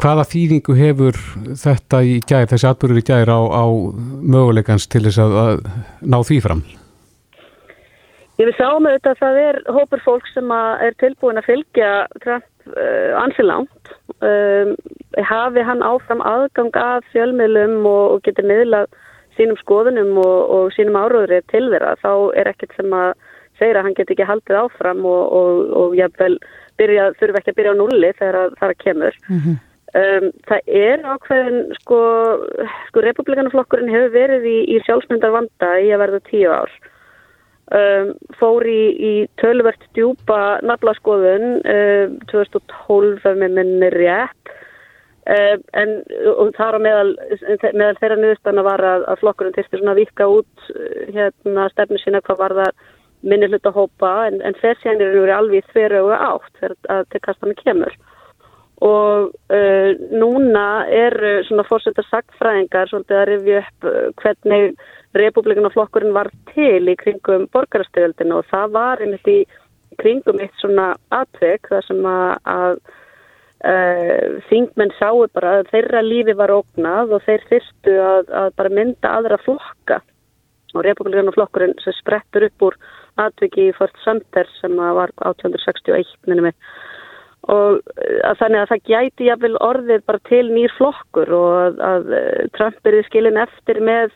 hvaða 0.01 0.25
þýðingu 0.31 0.75
hefur 0.77 1.21
þetta 1.57 2.01
í 2.05 2.17
gæri, 2.21 2.49
þessi 2.51 2.67
atbyrgur 2.69 3.01
í 3.01 3.05
gæri 3.07 3.33
á, 3.33 3.41
á 3.41 3.65
möguleikans 4.21 4.85
til 4.91 5.05
þess 5.07 5.21
að, 5.23 5.37
að 5.43 5.63
ná 6.05 6.19
því 6.27 6.41
fram? 6.45 6.61
Ég 8.37 8.45
vil 8.45 8.53
sá 8.53 8.69
með 8.77 8.99
þetta 8.99 9.13
að 9.13 9.21
það 9.23 9.39
er 9.43 9.59
hópur 9.73 10.03
fólk 10.05 10.27
sem 10.29 10.51
er 10.53 10.97
tilbúin 11.01 11.41
að 11.41 11.47
fylgja 11.49 11.91
Trump 12.21 12.45
uh, 12.69 12.75
eh, 12.77 13.15
ansilangt 13.17 13.93
um, 14.21 14.75
hafi 15.25 15.63
hann 15.65 15.81
áfram 15.81 16.21
aðgang 16.21 16.77
af 16.77 17.07
fjölmiðlum 17.15 17.81
og, 17.89 18.03
og 18.17 18.21
getur 18.27 18.45
miðlað 18.45 18.93
sínum 19.37 19.57
skoðunum 19.61 20.13
og, 20.21 20.37
og 20.53 20.69
sínum 20.75 20.99
áróðri 20.99 21.41
til 21.49 21.65
þeirra 21.71 21.95
þá 22.03 22.11
er 22.37 22.51
ekkert 22.53 22.77
sem 22.77 22.93
að 22.93 23.15
segja 23.57 23.79
að 23.79 23.87
hann 23.87 23.97
getur 23.97 24.13
ekki 24.13 24.29
haldið 24.29 24.59
áfram 24.61 25.05
og, 25.09 25.33
og 25.81 25.97
jáfnvel 25.97 26.37
þurfi 26.77 27.39
ekki 27.39 27.53
að 27.53 27.57
byrja 27.57 27.73
á 27.73 27.79
nulli 27.79 28.11
þegar 28.19 28.53
það 28.59 28.73
kemur. 28.83 29.17
Mm 29.29 29.39
-hmm. 29.39 29.57
Um, 29.95 30.29
það 30.49 30.69
er 30.81 31.07
ákveðin 31.07 31.63
sko, 31.79 32.01
sko 32.89 33.03
republikanaflokkurinn 33.05 33.93
hefur 33.93 34.13
verið 34.15 34.47
í, 34.49 34.57
í 34.75 34.83
sjálfsmyndar 34.87 35.35
vanda 35.35 35.73
í 35.83 35.91
að 35.93 36.03
verða 36.05 36.21
tíu 36.29 36.51
ár. 36.51 36.77
Um, 37.67 38.13
fór 38.39 38.63
í, 38.71 38.81
í 38.95 39.13
tölvert 39.41 39.81
djúpa 39.95 40.59
naflaskoðun 40.63 41.59
um, 41.59 42.19
2012 42.31 43.27
ef 43.27 43.41
með 43.41 43.57
minni 43.59 43.91
rétt. 43.95 44.53
Um, 45.27 45.63
en 45.75 45.97
þar 46.55 46.77
á 46.77 46.79
meðal, 46.79 47.09
meðal 47.75 47.97
þeirra 47.99 48.19
nýðustana 48.21 48.63
var 48.63 48.83
að, 48.87 49.09
að 49.11 49.23
flokkurinn 49.23 49.57
þýrstir 49.57 49.81
svona 49.81 49.97
að 49.97 50.05
vika 50.05 50.29
út 50.31 50.69
hérna 51.11 51.67
stefnu 51.73 51.99
sína 51.99 52.23
hvað 52.23 52.39
var 52.45 52.55
það 52.61 52.85
minni 53.27 53.49
hlut 53.49 53.67
að 53.67 53.79
hópa 53.81 54.11
en, 54.29 54.39
en 54.45 54.55
fersjænir 54.61 55.15
eru 55.17 55.33
alveg 55.33 55.65
þverju 55.73 56.11
átt 56.15 56.61
þegar 56.61 56.75
að 56.93 57.03
til 57.11 57.21
kastanum 57.25 57.59
kemur 57.59 57.97
og 58.85 59.31
uh, 59.33 59.91
núna 60.13 60.67
er 60.93 61.15
svona 61.47 61.65
fórsettar 61.65 62.05
sagtfræðingar 62.11 62.91
svolítið 62.91 63.17
að 63.17 63.27
rifja 63.31 63.61
upp 63.63 63.87
uh, 63.89 63.95
hvernig 64.21 64.75
republikanaflokkurinn 65.17 66.13
var 66.13 66.29
til 66.53 66.91
í 66.91 66.97
kringum 66.99 67.47
borgarastöðildinu 67.53 68.37
og 68.37 68.51
það 68.51 68.75
var 68.75 69.01
einmitt 69.01 69.31
í 69.31 69.39
kringum 69.97 70.41
eitt 70.43 70.53
svona 70.61 70.91
atvek 71.15 71.69
þar 71.71 71.87
sem 71.87 72.05
að, 72.05 72.33
að 72.53 72.75
uh, 73.65 74.37
þingmenn 74.51 74.93
sáu 74.99 75.25
bara 75.33 75.57
að 75.61 75.71
þeirra 75.71 76.03
lífi 76.05 76.37
var 76.37 76.53
ógnað 76.53 77.15
og 77.17 77.25
þeir 77.25 77.47
fyrstu 77.49 77.97
að, 78.03 78.29
að 78.43 78.53
bara 78.59 78.75
mynda 78.77 79.15
aðra 79.17 79.41
flokka. 79.45 80.01
Og 80.75 80.83
republikanu 80.85 81.31
flokkurinn 81.33 81.77
sem 81.81 81.95
sprettur 81.95 82.45
upp 82.49 82.67
úr 82.67 82.75
atveki 83.23 83.69
í 83.69 83.73
Fort 83.73 83.95
Sumter 84.03 84.49
sem 84.59 84.75
var 84.77 85.13
1861 85.23 86.11
minnum 86.27 86.51
við 86.51 86.57
og 87.47 87.79
að 88.27 88.39
þannig 88.41 88.61
að 88.61 88.71
það 88.71 88.89
gæti 88.91 89.27
jáfnvel 89.29 89.53
orðið 89.63 90.01
bara 90.09 90.23
til 90.27 90.43
nýr 90.51 90.73
flokkur 90.75 91.31
og 91.37 91.51
að, 91.61 91.77
að 91.89 92.15
Trump 92.57 92.89
er 92.89 92.99
í 92.99 93.05
skilin 93.07 93.39
eftir 93.39 93.79
með 93.83 94.15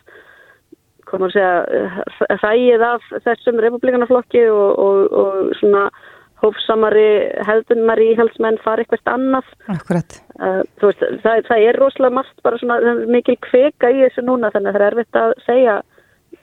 komur 1.08 1.32
að 1.32 1.36
segja 1.36 2.38
hræið 2.42 2.84
af 2.88 3.06
þessum 3.24 3.60
republikanaflokki 3.64 4.44
og, 4.52 4.82
og, 4.84 5.16
og 5.22 5.54
svona 5.60 5.86
hófsamari 6.42 7.06
hefðunmari 7.46 8.08
íhaldsmenn 8.12 8.58
fara 8.64 8.82
eitthvað 8.82 9.12
annað. 9.12 9.50
Akkurat. 9.70 10.16
Uh, 10.40 10.60
veist, 10.82 11.04
það, 11.22 11.44
það 11.48 11.66
er 11.68 11.78
rosalega 11.78 12.16
margt 12.18 12.42
bara 12.42 12.58
svona 12.58 12.96
mikil 13.06 13.36
kveka 13.46 13.92
í 13.92 14.02
þessu 14.02 14.24
núna 14.26 14.50
þannig 14.54 14.72
að 14.72 14.78
það 14.78 14.86
er 14.86 14.88
erfitt 14.88 15.20
að 15.20 15.34
segja 15.46 15.76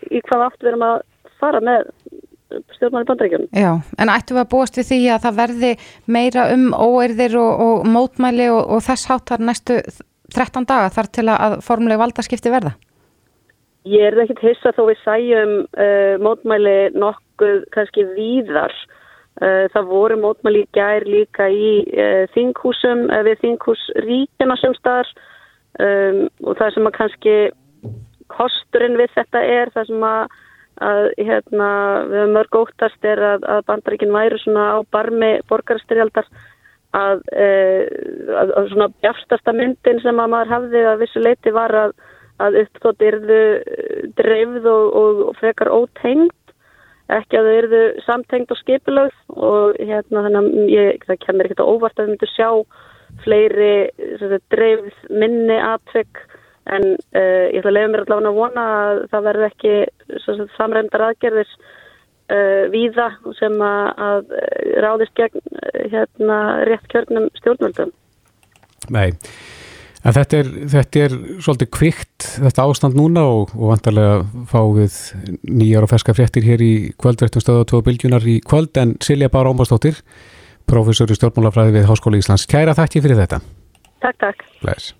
í 0.07 0.21
hvað 0.29 0.45
átt 0.47 0.63
við 0.63 0.71
erum 0.71 0.87
að 0.87 0.97
fara 1.41 1.61
með 1.63 1.91
stjórnmáli 2.75 3.07
bandrækjum. 3.09 3.47
Já, 3.53 3.71
en 3.99 4.11
ættum 4.13 4.37
við 4.37 4.43
að 4.43 4.51
búast 4.53 4.77
við 4.79 4.89
því 4.91 4.99
að 5.13 5.23
það 5.25 5.39
verði 5.39 5.71
meira 6.17 6.45
um 6.55 6.67
óerðir 6.73 7.39
og, 7.39 7.63
og 7.65 7.89
mótmæli 7.95 8.49
og, 8.53 8.61
og 8.75 8.85
þess 8.85 9.09
háttar 9.11 9.43
næstu 9.43 9.79
13 10.35 10.67
daga 10.69 10.91
þar 10.93 11.11
til 11.17 11.27
að 11.33 11.57
formulegu 11.65 12.01
valdaskipti 12.03 12.53
verða? 12.53 12.75
Ég 13.87 14.05
er 14.09 14.19
ekkert 14.21 14.43
hissa 14.43 14.73
þó 14.75 14.83
við 14.89 14.99
sæjum 15.05 15.53
uh, 15.65 16.15
mótmæli 16.21 16.77
nokkuð 16.99 17.63
kannski 17.75 18.05
víðar. 18.15 18.73
Uh, 19.39 19.69
það 19.71 19.87
voru 19.87 20.17
mótmæli 20.19 20.65
í 20.65 20.69
gær 20.75 21.05
líka 21.07 21.47
í 21.47 21.71
uh, 21.95 22.25
þinghúsum 22.35 23.07
við 23.25 23.39
þinghúsríkjana 23.45 24.57
sem 24.59 24.75
staðar 24.75 25.09
um, 25.79 26.25
og 26.43 26.59
það 26.59 26.75
sem 26.75 26.89
að 26.89 26.97
kannski 26.97 27.35
kosturinn 28.29 28.99
við 28.99 29.15
þetta 29.15 29.41
er 29.47 29.71
það 29.73 29.89
sem 29.89 30.05
að, 30.09 30.37
að 30.79 31.09
hérna, 31.17 31.71
við 32.09 32.21
höfum 32.21 32.37
mörg 32.37 32.59
óttast 32.61 33.07
er 33.07 33.23
að, 33.33 33.47
að 33.55 33.65
bandaríkinn 33.67 34.15
væri 34.15 34.39
svona 34.43 34.67
á 34.75 34.77
barmi 34.91 35.31
borgarstyrjaldar 35.49 36.29
að, 36.97 37.25
að 38.41 38.69
svona 38.71 38.87
bjárstasta 39.03 39.53
myndin 39.53 39.99
sem 40.01 40.21
að 40.21 40.31
maður 40.33 40.53
hafði 40.55 40.85
að 40.89 41.03
vissu 41.03 41.21
leiti 41.21 41.53
var 41.53 41.75
að 41.75 41.97
að 42.39 42.59
upptótt 42.63 43.03
yrðu 43.03 43.39
dreifð 44.19 44.67
og, 44.71 44.85
og, 44.95 45.23
frekar 45.39 45.71
ótengt 45.73 46.35
ekki 47.09 47.39
að 47.39 47.47
þau 47.47 47.55
yrðu 47.57 47.81
samtengt 48.05 48.53
og 48.53 48.59
skipilögð 48.61 49.17
og 49.33 49.79
hérna 49.81 50.23
þannig 50.27 50.39
að 50.39 50.73
ég, 50.75 51.07
það 51.07 51.21
kemur 51.25 51.49
ekkert 51.49 51.65
óvart 51.65 51.99
að 51.99 52.05
við 52.05 52.13
myndum 52.13 52.33
sjá 52.35 52.49
fleiri 53.25 53.71
dreifð 54.53 55.07
minni 55.09 55.57
atvegg 55.57 56.21
en 56.75 56.87
uh, 56.95 57.45
ég 57.49 57.59
ætla 57.59 57.71
að 57.71 57.77
leiða 57.77 57.91
mér 57.93 58.05
allavega 58.05 58.31
að 58.31 58.39
vona 58.39 58.65
að 58.77 59.03
það 59.11 59.27
verði 59.29 59.47
ekki 59.49 59.75
sagt, 60.25 60.55
samræmdar 60.57 61.05
aðgerðis 61.09 61.53
uh, 61.59 62.65
víða 62.73 63.11
sem 63.39 63.55
að, 63.65 63.85
að 64.09 64.35
ráðist 64.85 65.15
gegn 65.19 65.61
hérna 65.93 66.41
rétt 66.69 66.91
kjörnum 66.91 67.29
stjórnvöldum. 67.41 67.95
Nei. 68.93 69.09
En 69.99 70.15
þetta 70.15 70.39
er, 70.39 70.49
þetta 70.71 71.01
er 71.03 71.15
svolítið 71.43 71.69
kvikt, 71.75 72.27
þetta 72.39 72.65
ástand 72.71 72.95
núna 72.95 73.25
og, 73.27 73.51
og 73.57 73.73
vantarlega 73.73 74.21
fá 74.47 74.61
við 74.77 74.95
nýjar 75.43 75.83
og 75.83 75.91
ferska 75.91 76.15
fréttir 76.15 76.47
hér 76.47 76.63
í 76.63 76.73
kvöldvertum 76.95 77.43
stöðu 77.43 77.65
og 77.65 77.69
tvo 77.73 77.83
bylgjunar 77.83 78.23
í 78.23 78.39
kvöld 78.45 78.79
en 78.79 78.95
Silja 79.03 79.31
Bára 79.33 79.51
Ómarsdóttir, 79.51 79.99
professor 80.69 81.11
í 81.11 81.19
stjórnmálafræði 81.19 81.81
við 81.81 81.89
Háskóli 81.91 82.23
Íslands. 82.23 82.47
Kæra 82.47 82.77
þakki 82.79 83.03
fyrir 83.03 83.19
þetta. 83.25 83.43
Takk, 83.99 84.21
takk. 84.23 84.45
Bless. 84.63 84.93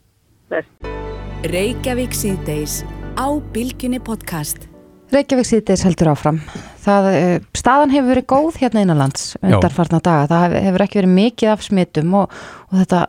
Bless. 0.51 1.07
Reykjavík 1.47 2.11
síðdeis 2.11 2.81
á 3.15 3.31
bylgjunni 3.55 4.01
podcast. 4.03 4.65
Reykjavík 5.13 5.47
síðdeis 5.47 5.85
heldur 5.87 6.09
áfram. 6.11 6.41
Það, 6.83 7.07
staðan 7.55 7.93
hefur 7.93 8.09
verið 8.11 8.25
góð 8.27 8.57
hérna 8.59 8.83
innanlands 8.83 9.29
undarfarna 9.39 10.01
daga. 10.03 10.25
Það 10.27 10.55
hefur 10.65 10.83
ekki 10.83 10.99
verið 10.99 11.13
mikið 11.13 11.51
af 11.53 11.63
smittum 11.63 12.17
og, 12.19 12.35
og 12.67 12.81
þetta 12.81 12.99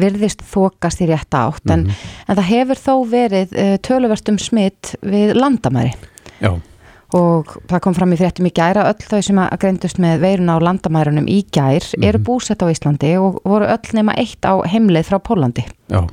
virðist 0.00 0.46
þokast 0.48 1.04
í 1.04 1.10
rétta 1.12 1.42
átt. 1.50 1.60
Mm 1.68 1.84
-hmm. 1.84 1.92
en, 1.92 2.24
en 2.24 2.40
það 2.40 2.50
hefur 2.54 2.82
þó 2.86 2.94
verið 3.12 3.52
uh, 3.52 3.74
töluvert 3.84 4.32
um 4.32 4.40
smitt 4.40 4.94
við 5.04 5.36
landamæri. 5.36 5.92
Já. 6.40 6.54
Og 7.14 7.54
það 7.68 7.84
kom 7.84 8.00
fram 8.00 8.16
í 8.16 8.20
fréttum 8.22 8.48
í 8.48 8.56
gæra. 8.56 8.88
Öll 8.88 9.04
þau 9.12 9.22
sem 9.22 9.44
að 9.44 9.58
greindust 9.60 10.00
með 10.00 10.24
veiruna 10.24 10.56
á 10.56 10.64
landamærunum 10.72 11.28
í 11.28 11.44
gær 11.52 11.84
mm 11.84 12.00
-hmm. 12.00 12.08
eru 12.08 12.18
búsett 12.18 12.64
á 12.64 12.72
Íslandi 12.72 13.16
og 13.20 13.44
voru 13.44 13.68
öll 13.68 13.92
nema 13.92 14.16
eitt 14.16 14.40
á 14.40 14.56
heimleið 14.64 15.12
frá 15.12 15.20
Pólandi. 15.20 15.68
Já. 15.92 16.08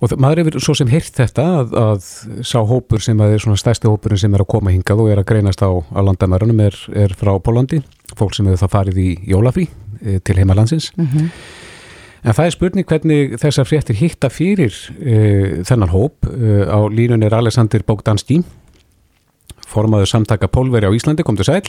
Og 0.00 0.12
maður 0.16 0.40
hefur 0.40 0.62
svo 0.64 0.74
sem 0.78 0.88
heyrt 0.88 1.12
þetta 1.18 1.44
að, 1.58 1.74
að 1.76 2.04
sá 2.48 2.56
hópur 2.64 3.02
sem 3.04 3.18
er 3.20 3.42
svona 3.42 3.60
stærsti 3.60 3.88
hópurinn 3.90 4.20
sem 4.22 4.32
er 4.36 4.44
að 4.44 4.48
koma 4.54 4.72
hingað 4.72 5.02
og 5.04 5.10
er 5.12 5.20
að 5.20 5.26
greinast 5.28 5.60
á, 5.60 5.68
á 5.68 6.00
landamærunum 6.06 6.62
er, 6.64 6.78
er 6.96 7.12
frá 7.20 7.34
Pólandi, 7.44 7.82
fólk 8.16 8.32
sem 8.36 8.48
hefur 8.48 8.62
það 8.62 8.72
farið 8.76 9.02
í 9.02 9.10
jólafrí 9.28 9.66
e, 10.00 10.16
til 10.24 10.38
heimalandsins. 10.40 10.88
Mm 10.96 11.10
-hmm. 11.12 11.28
En 12.24 12.36
það 12.36 12.46
er 12.46 12.56
spurning 12.56 12.88
hvernig 12.88 13.36
þessar 13.40 13.68
fréttir 13.68 14.00
hitta 14.00 14.28
fyrir 14.32 14.72
e, 15.00 15.62
þennan 15.68 15.92
hóp. 15.92 16.24
E, 16.28 16.64
á 16.64 16.80
línun 16.88 17.24
er 17.24 17.36
Alexander 17.36 17.84
Bogdanski, 17.84 18.42
formaður 19.68 20.08
samtaka 20.08 20.48
Pólveri 20.48 20.88
á 20.88 20.96
Íslandi, 20.96 21.22
kom 21.22 21.36
til 21.36 21.44
sæl. 21.44 21.64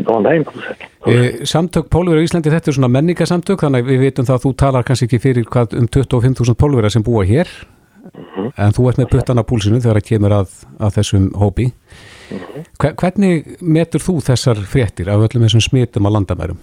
Góðan 0.00 0.28
daginn, 0.28 0.44
kom 0.44 0.60
til 0.60 0.68
sæl. 0.68 0.89
E, 1.06 1.46
samtök 1.48 1.88
Pólveri 1.88 2.20
á 2.20 2.26
Íslandi, 2.26 2.52
þetta 2.52 2.70
er 2.70 2.76
svona 2.76 2.92
menningasamtök, 2.92 3.62
þannig 3.64 3.84
að 3.84 3.92
við 3.92 4.02
veitum 4.04 4.26
það 4.28 4.36
að 4.36 4.42
þú 4.44 4.50
talar 4.62 4.84
kannski 4.84 5.06
ekki 5.08 5.20
fyrir 5.22 5.46
hvað 5.48 5.76
um 5.80 5.86
25.000 5.88 6.58
Pólveri 6.60 6.90
sem 6.92 7.04
búa 7.06 7.24
hér. 7.24 7.48
Mm 8.00 8.24
-hmm. 8.24 8.52
en 8.56 8.72
þú 8.72 8.88
ert 8.88 8.98
með 8.98 9.10
puttan 9.12 9.40
á 9.40 9.44
púlsinu 9.44 9.80
þegar 9.80 9.98
það 10.00 10.08
kemur 10.08 10.32
að, 10.32 10.48
að 10.80 10.94
þessum 10.96 11.24
hópi 11.36 11.66
mm 11.68 12.38
-hmm. 12.38 12.94
hvernig 12.96 13.44
metur 13.60 14.00
þú 14.00 14.14
þessar 14.24 14.56
fréttir 14.72 15.08
af 15.08 15.20
öllum 15.20 15.44
þessum 15.44 15.60
smitum 15.60 16.06
á 16.08 16.10
landamærum? 16.10 16.58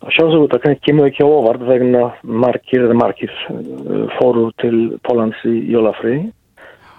Sjálfsögur, 0.00 0.48
það 0.48 0.80
kemur 0.86 1.06
ekki 1.06 1.24
óvart 1.24 1.60
vegna 1.60 2.14
margir 2.22 2.80
eða 2.86 2.94
margir 2.94 3.32
fóru 4.18 4.50
til 4.62 4.98
Pólans 5.04 5.36
í 5.44 5.70
jólafri 5.70 6.32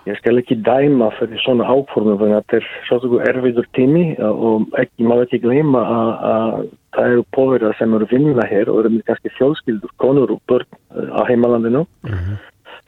ég 0.10 0.18
skal 0.18 0.40
ekki 0.42 0.58
dæma 0.66 1.12
fyrir 1.20 1.42
svona 1.44 1.68
áformum 1.70 2.20
þannig 2.20 2.38
að 2.38 2.44
þetta 2.44 2.60
er 2.60 2.70
sjálfsögur 2.90 3.26
erfiður 3.30 3.68
tími 3.78 4.06
og 4.28 4.78
ekki, 4.82 5.06
maður 5.06 5.28
ekki 5.28 5.42
gleyma 5.46 5.82
að 5.88 6.70
það 6.96 7.12
eru 7.16 7.26
pólverðar 7.38 7.78
sem 7.80 7.98
eru 7.98 8.08
vinna 8.12 8.48
hér 8.52 8.72
og 8.72 8.82
eru 8.82 8.94
með 8.96 9.04
kannski 9.10 9.34
fjölskyldur, 9.38 9.94
konur 10.02 10.34
og 10.36 10.42
börn 10.50 10.68
á 11.16 11.22
heimalandinu 11.30 11.86
mm 11.86 12.16
-hmm. 12.16 12.40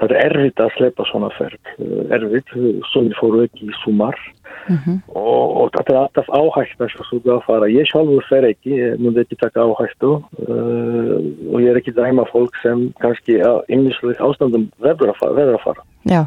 Það 0.01 0.11
er 0.11 0.25
erfitt 0.25 0.59
að 0.59 0.71
slepa 0.77 1.05
svona 1.05 1.29
ferð, 1.37 1.73
erfitt, 2.15 2.53
svona 2.91 3.17
fóru 3.19 3.43
ekki 3.45 3.69
í 3.69 3.75
sumar 3.83 4.17
mm 4.67 4.77
-hmm. 4.77 4.97
og, 5.07 5.43
og 5.61 5.69
þetta 5.75 5.93
er 5.93 5.99
alltaf 6.01 6.29
áhægt 6.29 6.81
að 6.81 7.45
fara. 7.45 7.69
Ég 7.69 7.87
sjálfur 7.87 8.25
fer 8.29 8.47
ekki, 8.49 8.71
ég 8.73 8.97
múndi 8.99 9.21
ekki 9.21 9.37
taka 9.39 9.61
áhægtu 9.61 10.11
uh, 10.49 11.17
og 11.53 11.61
ég 11.61 11.69
er 11.69 11.77
ekki 11.77 11.93
dæma 11.93 12.25
fólk 12.33 12.57
sem 12.63 12.89
kannski 12.99 13.39
ymnislega 13.69 14.25
ástandum 14.25 14.69
verður 14.79 15.13
að 15.13 15.19
fara. 15.21 15.37
Verður 15.39 15.59
að 15.59 15.65
fara. 15.67 15.81
Já, 16.09 16.21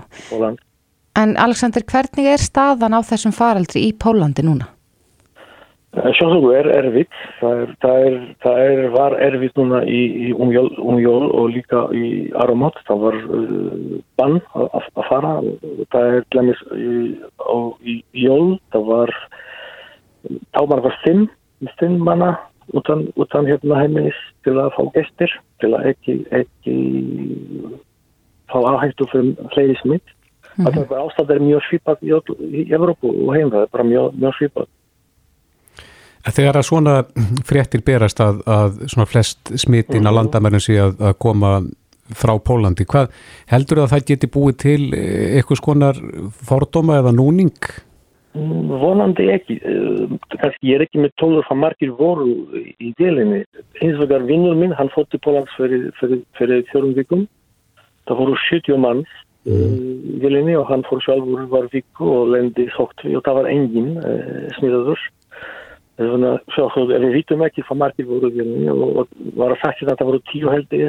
en 1.17 1.37
Alexander, 1.41 1.85
hvernig 1.85 2.33
er 2.33 2.43
staðan 2.43 2.97
á 2.97 3.01
þessum 3.05 3.35
faraldri 3.37 3.87
í 3.89 3.93
Pólandi 3.97 4.45
núna? 4.47 4.71
Sjónsöku 5.97 6.51
er 6.53 6.67
erfitt, 6.75 7.15
það, 7.41 7.61
er, 7.63 7.71
það, 7.81 8.01
er, 8.07 8.17
það 8.45 8.59
er, 8.63 8.81
var 8.93 9.15
erfitt 9.25 9.57
núna 9.57 9.79
í, 9.89 10.01
í 10.27 10.33
umjól, 10.37 10.69
umjól 10.77 11.31
og 11.31 11.55
líka 11.55 11.87
í 11.97 12.11
Aromot, 12.37 12.77
það 12.89 13.01
var 13.07 13.17
uh, 13.25 13.95
bann 14.21 14.37
að, 14.59 14.67
að 14.77 15.07
fara, 15.09 15.31
það 15.95 16.11
er 16.19 16.27
glemmis 16.35 16.61
í, 16.77 16.91
í 17.81 17.97
jól, 18.27 18.59
það 18.77 18.91
var, 18.91 19.15
þá 20.53 20.61
var 20.75 20.85
fimm, 21.07 21.25
fimm 21.81 21.97
manna 22.05 22.35
utan, 22.77 23.07
utan 23.17 23.49
hérna 23.49 23.81
heiminnis 23.81 24.19
til 24.45 24.59
að 24.61 24.75
fá 24.77 24.83
gestir, 24.99 25.33
til 25.63 25.73
að 25.79 25.93
ekki, 25.95 26.19
ekki 26.35 26.77
fá 28.53 28.59
áhættu 28.75 29.09
fyrir 29.13 29.49
fleiri 29.55 29.81
smitt. 29.81 30.16
Mm 30.57 30.65
-hmm. 30.67 30.89
Það 30.89 31.03
ástæð 31.05 31.31
er 31.31 31.41
mjög 31.41 31.63
svipað 31.69 31.97
í, 32.03 32.11
í 32.61 32.73
Evrópu 32.73 33.09
og 33.29 33.35
heim, 33.35 33.51
það 33.51 33.63
er 33.63 33.73
bara 33.73 33.85
mjög, 33.85 34.13
mjög 34.21 34.35
svipað. 34.39 34.69
Þegar 36.27 36.57
að 36.57 36.67
svona 36.67 36.95
fréttir 37.47 37.83
berast 37.87 38.21
að, 38.21 38.41
að 38.47 38.87
svona 38.91 39.07
flest 39.07 39.39
smittin 39.55 40.01
mm 40.01 40.07
-hmm. 40.07 40.11
á 40.11 40.17
landamærnum 40.17 40.61
sé 40.61 40.79
að, 40.81 41.01
að 41.01 41.19
koma 41.19 41.61
frá 42.15 42.39
Pólandi, 42.39 42.85
hvað 42.85 43.11
heldur 43.51 43.83
að 43.83 43.91
það 43.93 44.07
geti 44.07 44.27
búið 44.27 44.57
til 44.57 44.83
eitthvað 44.95 45.61
skonar 45.61 45.97
fordóma 46.49 46.99
eða 47.01 47.13
núning? 47.13 47.55
Vonandi 48.37 49.31
ekki. 49.33 49.57
Kanski 50.37 50.69
ég 50.69 50.77
er 50.77 50.85
ekki 50.85 51.01
með 51.01 51.15
tólur 51.21 51.47
hvað 51.49 51.61
margir 51.63 51.93
voru 51.97 52.27
í 52.79 52.93
delinni. 53.01 53.45
Hins 53.81 53.99
vegar 53.99 54.27
vinnur 54.29 54.57
minn, 54.59 54.75
hann 54.77 54.93
fótt 54.93 55.11
til 55.11 55.23
Pólans 55.25 55.53
fyrir, 55.57 55.89
fyrir, 56.01 56.21
fyrir 56.39 56.67
fjórum 56.71 56.93
vikum. 56.99 57.25
Það 58.07 58.21
voru 58.21 58.37
70 58.51 58.83
mann 58.83 59.05
í 59.47 60.17
delinni 60.23 60.57
og 60.59 60.67
hann 60.71 60.85
fór 60.89 61.03
sjálfur 61.05 61.47
var 61.53 61.69
viku 61.73 62.09
og 62.21 62.33
lendi 62.35 62.67
sótt 62.75 63.05
og 63.07 63.23
það 63.27 63.39
var 63.41 63.51
engin 63.51 63.93
uh, 64.01 64.49
smiðaður. 64.59 65.05
við 65.97 67.13
vitum 67.15 67.45
ekki 67.47 67.65
hvað 67.69 67.81
margir 67.83 68.09
voru 68.09 68.33
við 68.35 68.73
og, 68.73 69.07
var 69.39 69.55
að 69.55 69.63
sagt 69.63 69.87
að 69.87 69.95
það 69.95 70.11
voru 70.11 70.25
tíu 70.33 70.51
heldi 70.53 70.83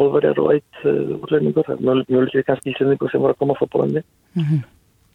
bólverjar 0.00 0.42
og 0.42 0.52
eitt 0.56 0.82
uh, 0.84 1.16
útlendingur. 1.20 1.72
Mjög 1.80 2.44
kannski 2.48 2.74
íslendingur 2.74 3.12
sem 3.12 3.22
voru 3.22 3.36
að 3.36 3.42
koma 3.44 3.56
frá 3.58 3.70
Pólandi 3.70 4.02
mm 4.02 4.42
-hmm. 4.42 4.60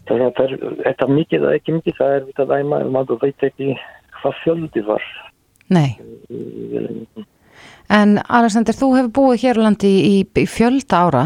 þannig 0.07 0.25
að 0.25 0.35
það 0.37 0.45
er 0.45 0.81
þetta 0.87 1.07
mikið 1.07 1.39
eða 1.43 1.55
ekki 1.59 1.77
mikið, 1.77 1.97
það 1.99 2.15
er 2.15 2.25
vitað 2.25 2.57
æma 2.59 2.83
og 2.85 2.91
maður 2.91 3.21
veit 3.21 3.43
ekki 3.43 3.77
hvað 4.21 4.43
fjöldi 4.43 4.81
var 4.85 5.03
Nei. 5.67 5.97
En 7.89 8.19
Alexander, 8.29 8.75
þú 8.75 8.89
hefur 8.97 9.13
búið 9.17 9.45
hér 9.45 9.59
á 9.61 9.65
landi 9.65 9.91
í, 9.91 10.15
í 10.25 10.45
fjölda 10.49 11.05
ára 11.07 11.23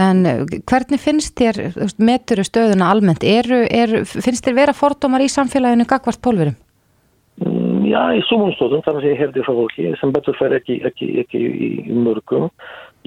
en 0.00 0.22
hvernig 0.68 1.00
finnst 1.00 1.36
þér 1.38 1.74
meturu 1.98 2.44
stöðuna 2.46 2.90
almennt? 2.92 3.24
Eru, 3.24 3.62
er, 3.68 4.02
finnst 4.08 4.46
þér 4.46 4.58
vera 4.60 4.76
fordómar 4.76 5.24
í 5.24 5.30
samfélaginu 5.32 5.86
gagvart 5.88 6.22
pólverum? 6.24 6.56
Mm, 7.42 7.84
já, 7.88 8.00
í 8.16 8.22
sumum 8.28 8.52
stóðum, 8.56 8.84
þannig 8.86 9.04
að 9.04 9.10
ég 9.10 9.20
herði 9.22 9.44
frá 9.44 9.54
fólki 9.56 9.92
sem 10.00 10.14
betur 10.14 10.38
fer 10.38 10.56
ekki, 10.56 10.80
ekki, 10.88 11.12
ekki 11.24 11.38
í, 11.42 11.70
mörgum. 11.92 12.50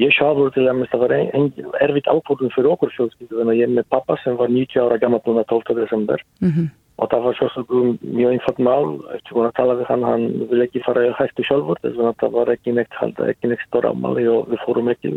Ég 0.02 0.12
sjálfur 0.12 0.50
til 0.52 0.66
að 0.68 0.82
það 0.92 1.06
var 1.06 1.14
ein, 1.16 1.52
erfitt 1.86 2.10
ákvörðum 2.12 2.52
fyrir 2.52 2.74
okkur 2.74 2.92
fjölskyldu, 2.98 3.38
þannig 3.38 3.54
að 3.54 3.62
ég 3.62 3.70
er 3.70 3.78
með 3.78 3.92
pappa 3.94 4.18
sem 4.24 4.36
var 4.36 4.52
90 4.52 4.82
ára 4.84 4.98
gammal 5.00 5.22
búin 5.24 5.40
að 5.40 5.54
12. 5.54 5.78
desember. 5.84 6.26
Mm 6.42 6.52
-hmm 6.52 6.74
og 6.96 7.10
það 7.12 7.26
var 7.26 7.38
sjálfsögum 7.40 7.90
mjög 8.02 8.36
einfalt 8.36 8.60
mál 8.64 8.86
eftir 9.16 9.40
að 9.44 9.56
tala 9.58 9.76
við 9.80 9.90
hann, 9.92 10.06
hann 10.08 10.26
vil 10.52 10.62
ekki 10.64 10.84
fara 10.86 11.10
hættu 11.18 11.44
sjálfur 11.44 11.82
þess 11.84 12.00
að 12.00 12.14
það 12.22 12.38
var 12.38 12.52
ekki 12.54 12.76
neitt 12.78 13.00
halda, 13.00 13.28
ekki 13.34 13.52
neitt 13.52 13.66
stóra 13.68 13.92
ámali 13.92 14.28
og 14.32 14.48
við 14.54 14.64
fórum 14.64 14.92
ekki 14.94 15.12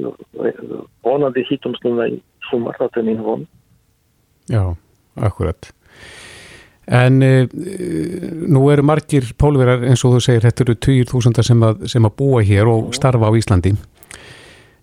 vonandi 1.07 1.45
hýtumst 1.47 1.87
núna 1.87 2.09
í 2.11 2.19
sumar, 2.49 2.79
þetta 2.81 3.01
er 3.01 3.07
mín 3.07 3.23
von. 3.23 3.47
Já, 4.51 4.65
akkurat. 5.29 5.71
En 6.89 7.23
e, 7.23 7.33
nú 8.49 8.65
eru 8.73 8.83
margir 8.87 9.27
pólverar 9.39 9.85
eins 9.85 10.03
og 10.09 10.17
þú 10.17 10.23
segir, 10.25 10.47
þetta 10.49 10.65
eru 10.65 10.77
20.000 10.89 11.47
sem, 11.47 11.67
sem 11.95 12.09
að 12.09 12.17
búa 12.17 12.43
hér 12.49 12.71
og 12.73 12.95
starfa 12.97 13.29
á 13.29 13.33
Íslandi. 13.37 13.75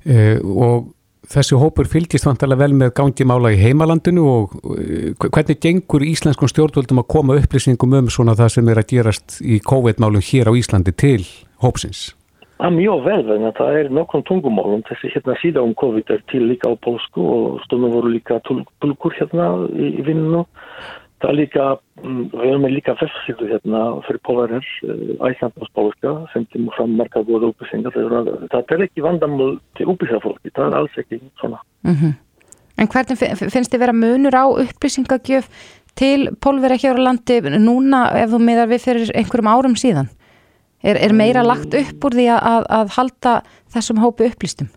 E, 0.05 0.37
og 0.39 0.93
þessi 1.31 1.57
hópur 1.59 1.89
fylgist 1.89 2.27
vantarlega 2.27 2.65
vel 2.65 2.75
með 2.77 2.93
gangi 2.99 3.27
mála 3.27 3.53
í 3.53 3.61
heimalandinu 3.61 4.25
og 4.29 4.57
eh, 4.75 5.13
hvernig 5.21 5.61
gengur 5.63 6.05
íslenskum 6.05 6.51
stjórnvöldum 6.51 7.01
að 7.01 7.09
koma 7.15 7.39
upplýsingum 7.39 7.97
um 7.99 8.11
svona 8.13 8.37
það 8.37 8.53
sem 8.57 8.69
er 8.71 8.81
að 8.81 8.91
gerast 8.93 9.39
í 9.41 9.59
COVID-málum 9.63 10.23
hér 10.25 10.51
á 10.51 10.53
Íslandi 10.57 10.93
til 10.95 11.23
hópsins? 11.63 12.13
Það 12.55 12.69
er 12.69 12.75
mjög 12.77 13.01
vel, 13.03 13.23
en 13.35 13.49
það 13.57 13.77
er 13.79 13.89
nokkrum 13.91 14.21
tungumálum. 14.29 14.83
Þessi 14.87 15.09
hérna 15.11 15.33
síða 15.41 15.63
um 15.65 15.73
COVID 15.75 16.11
er 16.15 16.21
til 16.31 16.45
líka 16.47 16.71
á 16.71 16.79
polsku 16.79 17.19
og 17.19 17.57
stundum 17.65 17.91
voru 17.97 18.13
líka 18.13 18.37
tulkur 18.47 19.17
hérna 19.17 19.49
í, 19.75 19.89
vinninu 20.07 20.45
Það 21.23 21.29
er 21.31 21.37
líka, 21.39 21.65
mm, 22.03 22.23
við 22.33 22.49
erum 22.49 22.65
með 22.65 22.73
líka 22.75 22.95
festsíðu 22.99 23.47
hérna 23.53 23.81
fyrir 24.05 24.19
pólarir 24.27 24.65
æslandnáspáska 25.29 26.11
sem 26.33 26.45
tímur 26.51 26.75
fram 26.75 26.97
marga 26.99 27.23
góða 27.23 27.53
upplýsingar. 27.53 27.95
Það 28.51 28.75
er 28.75 28.83
ekki 28.83 29.05
vandamál 29.05 29.55
til 29.79 29.87
upplýsingafólki, 29.93 30.51
það 30.51 30.67
er 30.67 30.77
alls 30.81 30.99
ekki 30.99 31.21
svona. 31.39 31.61
Mm 31.87 31.95
-hmm. 31.95 32.13
En 32.77 32.87
hvernig 32.87 33.17
finnst 33.17 33.71
þið 33.71 33.79
vera 33.79 33.93
munur 33.93 34.35
á 34.35 34.45
upplýsingagjöf 34.63 35.47
til 35.95 36.35
pólveri 36.43 36.75
ekki 36.75 36.91
ára 36.91 37.07
landi 37.07 37.39
núna 37.41 38.11
ef 38.19 38.29
þú 38.29 38.39
meðar 38.39 38.67
við 38.67 38.83
fyrir 38.83 39.11
einhverjum 39.15 39.47
árum 39.47 39.75
síðan? 39.75 40.09
Er, 40.83 40.97
er 40.97 41.13
meira 41.13 41.43
lagt 41.43 41.73
upp 41.73 42.03
úr 42.05 42.11
því 42.11 42.27
að, 42.35 42.65
að 42.69 42.89
halda 42.97 43.41
þessum 43.73 44.01
hópu 44.03 44.27
upplýstum? 44.27 44.67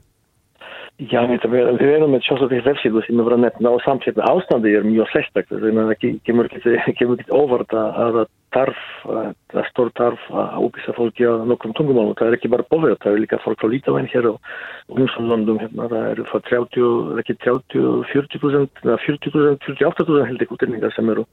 Já, 0.99 1.21
við 1.31 1.83
erum 1.95 2.11
með 2.11 2.25
sjálfsögðið 2.27 2.65
vefsíðu 2.67 3.01
sem 3.07 3.21
er 3.21 3.27
verið 3.29 3.37
að 3.37 3.43
nefna 3.45 3.71
og 3.71 3.85
með 3.87 4.17
ástandi 4.27 4.71
er 4.75 4.87
mjög 4.87 5.11
sérstakt. 5.13 5.53
Það 5.55 5.93
kemur 6.27 6.49
ekki 6.51 7.27
óvart 7.31 7.75
að 7.79 8.17
tarf, 8.51 8.81
það 9.07 9.69
stór 9.69 9.93
tarf 9.95 10.25
að 10.35 10.65
úpisa 10.67 10.95
fólki 10.97 11.23
á 11.23 11.39
nokkrum 11.47 11.77
tungumálum. 11.79 12.17
Það 12.19 12.33
er 12.33 12.37
ekki 12.39 12.51
bara 12.51 12.67
bóðið, 12.67 12.97
það 13.05 13.13
er 13.13 13.23
líka 13.23 13.39
fólk 13.45 13.63
frá 13.63 13.71
Lítavæn 13.71 14.11
hér 14.11 14.27
og 14.33 14.51
umsvöndum 14.91 15.61
hérna. 15.63 15.87
Það 15.93 16.09
eru 16.09 16.27
frá 16.33 16.43
30, 16.49 16.91
ekki 17.23 17.39
30, 17.47 17.87
40%, 18.11 18.83
40%, 19.05 19.71
48% 19.71 20.27
heldur 20.33 20.57
útrinningar 20.57 20.97
sem 20.97 21.15
eru 21.15 21.29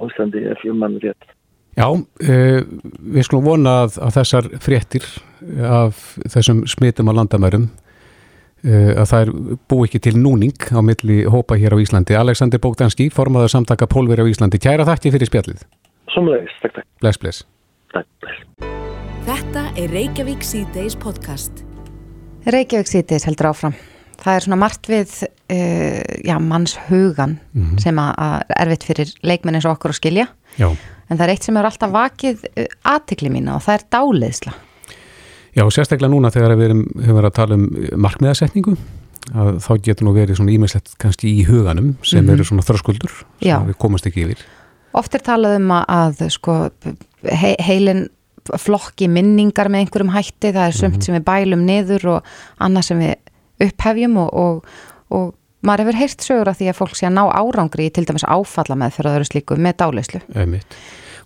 á 0.00 0.02
Íslandi 0.08 0.46
ef 0.48 0.64
ég 0.64 0.80
mann 0.80 0.96
rétt. 1.04 1.28
Já, 1.76 1.92
uh, 1.92 2.64
við 3.04 3.28
skulum 3.28 3.52
vona 3.52 3.76
að, 3.84 4.00
að 4.00 4.16
þessar 4.16 4.50
fréttir 4.64 5.12
af 5.60 6.02
þessum 6.24 6.64
smitum 6.72 7.12
á 7.12 7.20
landamærum 7.20 7.68
Eh, 7.68 7.89
að 8.64 9.06
það 9.08 9.20
er 9.22 9.30
bú 9.70 9.84
ekki 9.86 10.00
til 10.04 10.16
núning 10.20 10.66
á 10.68 10.80
milli 10.84 11.22
hópa 11.24 11.56
hér 11.56 11.72
á 11.72 11.78
Íslandi. 11.80 12.16
Alexander 12.18 12.60
Bogdanski, 12.60 13.08
formadur 13.08 13.48
samtaka 13.48 13.88
Pólveri 13.88 14.20
á 14.20 14.28
Íslandi. 14.28 14.60
Kæra 14.60 14.84
þakki 14.84 15.14
fyrir 15.14 15.30
spjallið. 15.30 15.64
Sumleis, 16.14 16.52
takk, 16.60 16.74
takk. 16.80 16.86
Bless, 17.00 17.20
bless. 17.22 17.44
Takk, 17.94 18.06
bless. 18.22 18.42
Þetta 19.28 19.62
er 19.78 19.92
Reykjavík 19.94 20.42
C-Days 20.42 20.96
podcast. 20.98 21.62
Reykjavík 22.50 22.88
C-Days 22.90 23.26
heldur 23.28 23.50
áfram. 23.52 23.76
Það 24.20 24.36
er 24.36 24.44
svona 24.44 24.58
margt 24.60 24.88
við 24.90 25.12
uh, 25.24 26.00
já, 26.26 26.34
manns 26.42 26.74
hugan 26.88 27.38
mm 27.52 27.62
-hmm. 27.62 27.78
sem 27.80 27.98
að 27.98 28.42
erfitt 28.56 28.84
fyrir 28.84 29.12
leikmenn 29.22 29.54
eins 29.54 29.68
og 29.68 29.76
okkur 29.76 29.94
að 29.94 30.00
skilja. 30.00 30.26
Já. 30.58 30.68
En 31.08 31.18
það 31.18 31.24
er 31.24 31.30
eitt 31.30 31.44
sem 31.44 31.56
er 31.56 31.64
alltaf 31.64 31.90
vakið 31.92 32.44
uh, 32.44 32.66
aðtikli 32.84 33.30
mína 33.30 33.54
og 33.54 33.62
það 33.62 33.74
er 33.74 33.86
dáleiðsla. 33.96 34.52
Já, 35.56 35.64
sérstaklega 35.70 36.12
núna 36.12 36.30
þegar 36.30 36.56
við 36.56 36.68
erum, 36.68 36.84
verið 36.94 37.28
að 37.30 37.36
tala 37.40 37.58
um 37.58 37.66
markmiðasetningu 38.04 38.76
að 39.30 39.58
þá 39.62 39.72
getur 39.86 40.06
nú 40.06 40.14
verið 40.14 40.38
svona 40.38 40.54
ímestlegt 40.54 40.94
kannski 41.00 41.30
í 41.40 41.44
huganum 41.46 41.96
sem 42.02 42.20
mm 42.20 42.28
-hmm. 42.28 42.32
eru 42.32 42.44
svona 42.44 42.66
þröskuldur 42.66 43.12
sem 43.42 43.66
við 43.66 43.76
komast 43.78 44.06
ekki 44.06 44.24
yfir. 44.24 44.44
Oft 44.92 45.14
er 45.14 45.22
talað 45.22 45.56
um 45.56 45.70
að 45.70 46.30
sko, 46.30 46.70
he 47.22 47.56
heilin 47.62 48.08
flokki 48.58 49.08
minningar 49.08 49.68
með 49.68 49.84
einhverjum 49.84 50.14
hætti, 50.14 50.52
það 50.52 50.66
er 50.66 50.72
sumt 50.72 50.94
mm 50.94 50.98
-hmm. 50.98 51.04
sem 51.04 51.14
við 51.14 51.24
bælum 51.24 51.66
niður 51.66 52.06
og 52.08 52.24
annað 52.58 52.82
sem 52.82 52.98
við 52.98 53.14
upphefjum 53.60 54.16
og, 54.16 54.34
og, 54.34 54.64
og 55.10 55.34
maður 55.62 55.84
hefur 55.84 56.00
heyrt 56.00 56.24
sögur 56.24 56.48
af 56.48 56.58
því 56.58 56.70
að 56.70 56.78
fólk 56.78 56.96
sé 56.96 57.06
að 57.06 57.16
ná 57.18 57.24
árangri 57.28 57.90
til 57.90 58.04
dæmis 58.08 58.24
áfalla 58.24 58.76
með 58.76 58.96
fyrir 58.96 59.06
að 59.06 59.12
það 59.12 59.20
eru 59.20 59.24
slíku 59.24 59.56
með 59.56 59.76
dálislu. 59.82 60.20
Ömmitt. 60.34 60.76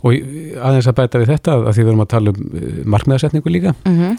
Og 0.05 0.17
aðeins 0.61 0.89
að 0.91 0.99
bæta 0.99 1.21
við 1.23 1.31
þetta 1.33 1.59
að 1.61 1.71
því 1.71 1.85
við 1.85 1.93
erum 1.93 2.03
að 2.05 2.11
tala 2.13 2.33
um 2.35 2.59
eh, 2.61 2.81
markmiðarsetningu 2.95 3.53
líka 3.53 3.73
mm 3.73 3.95
-hmm. 4.01 4.19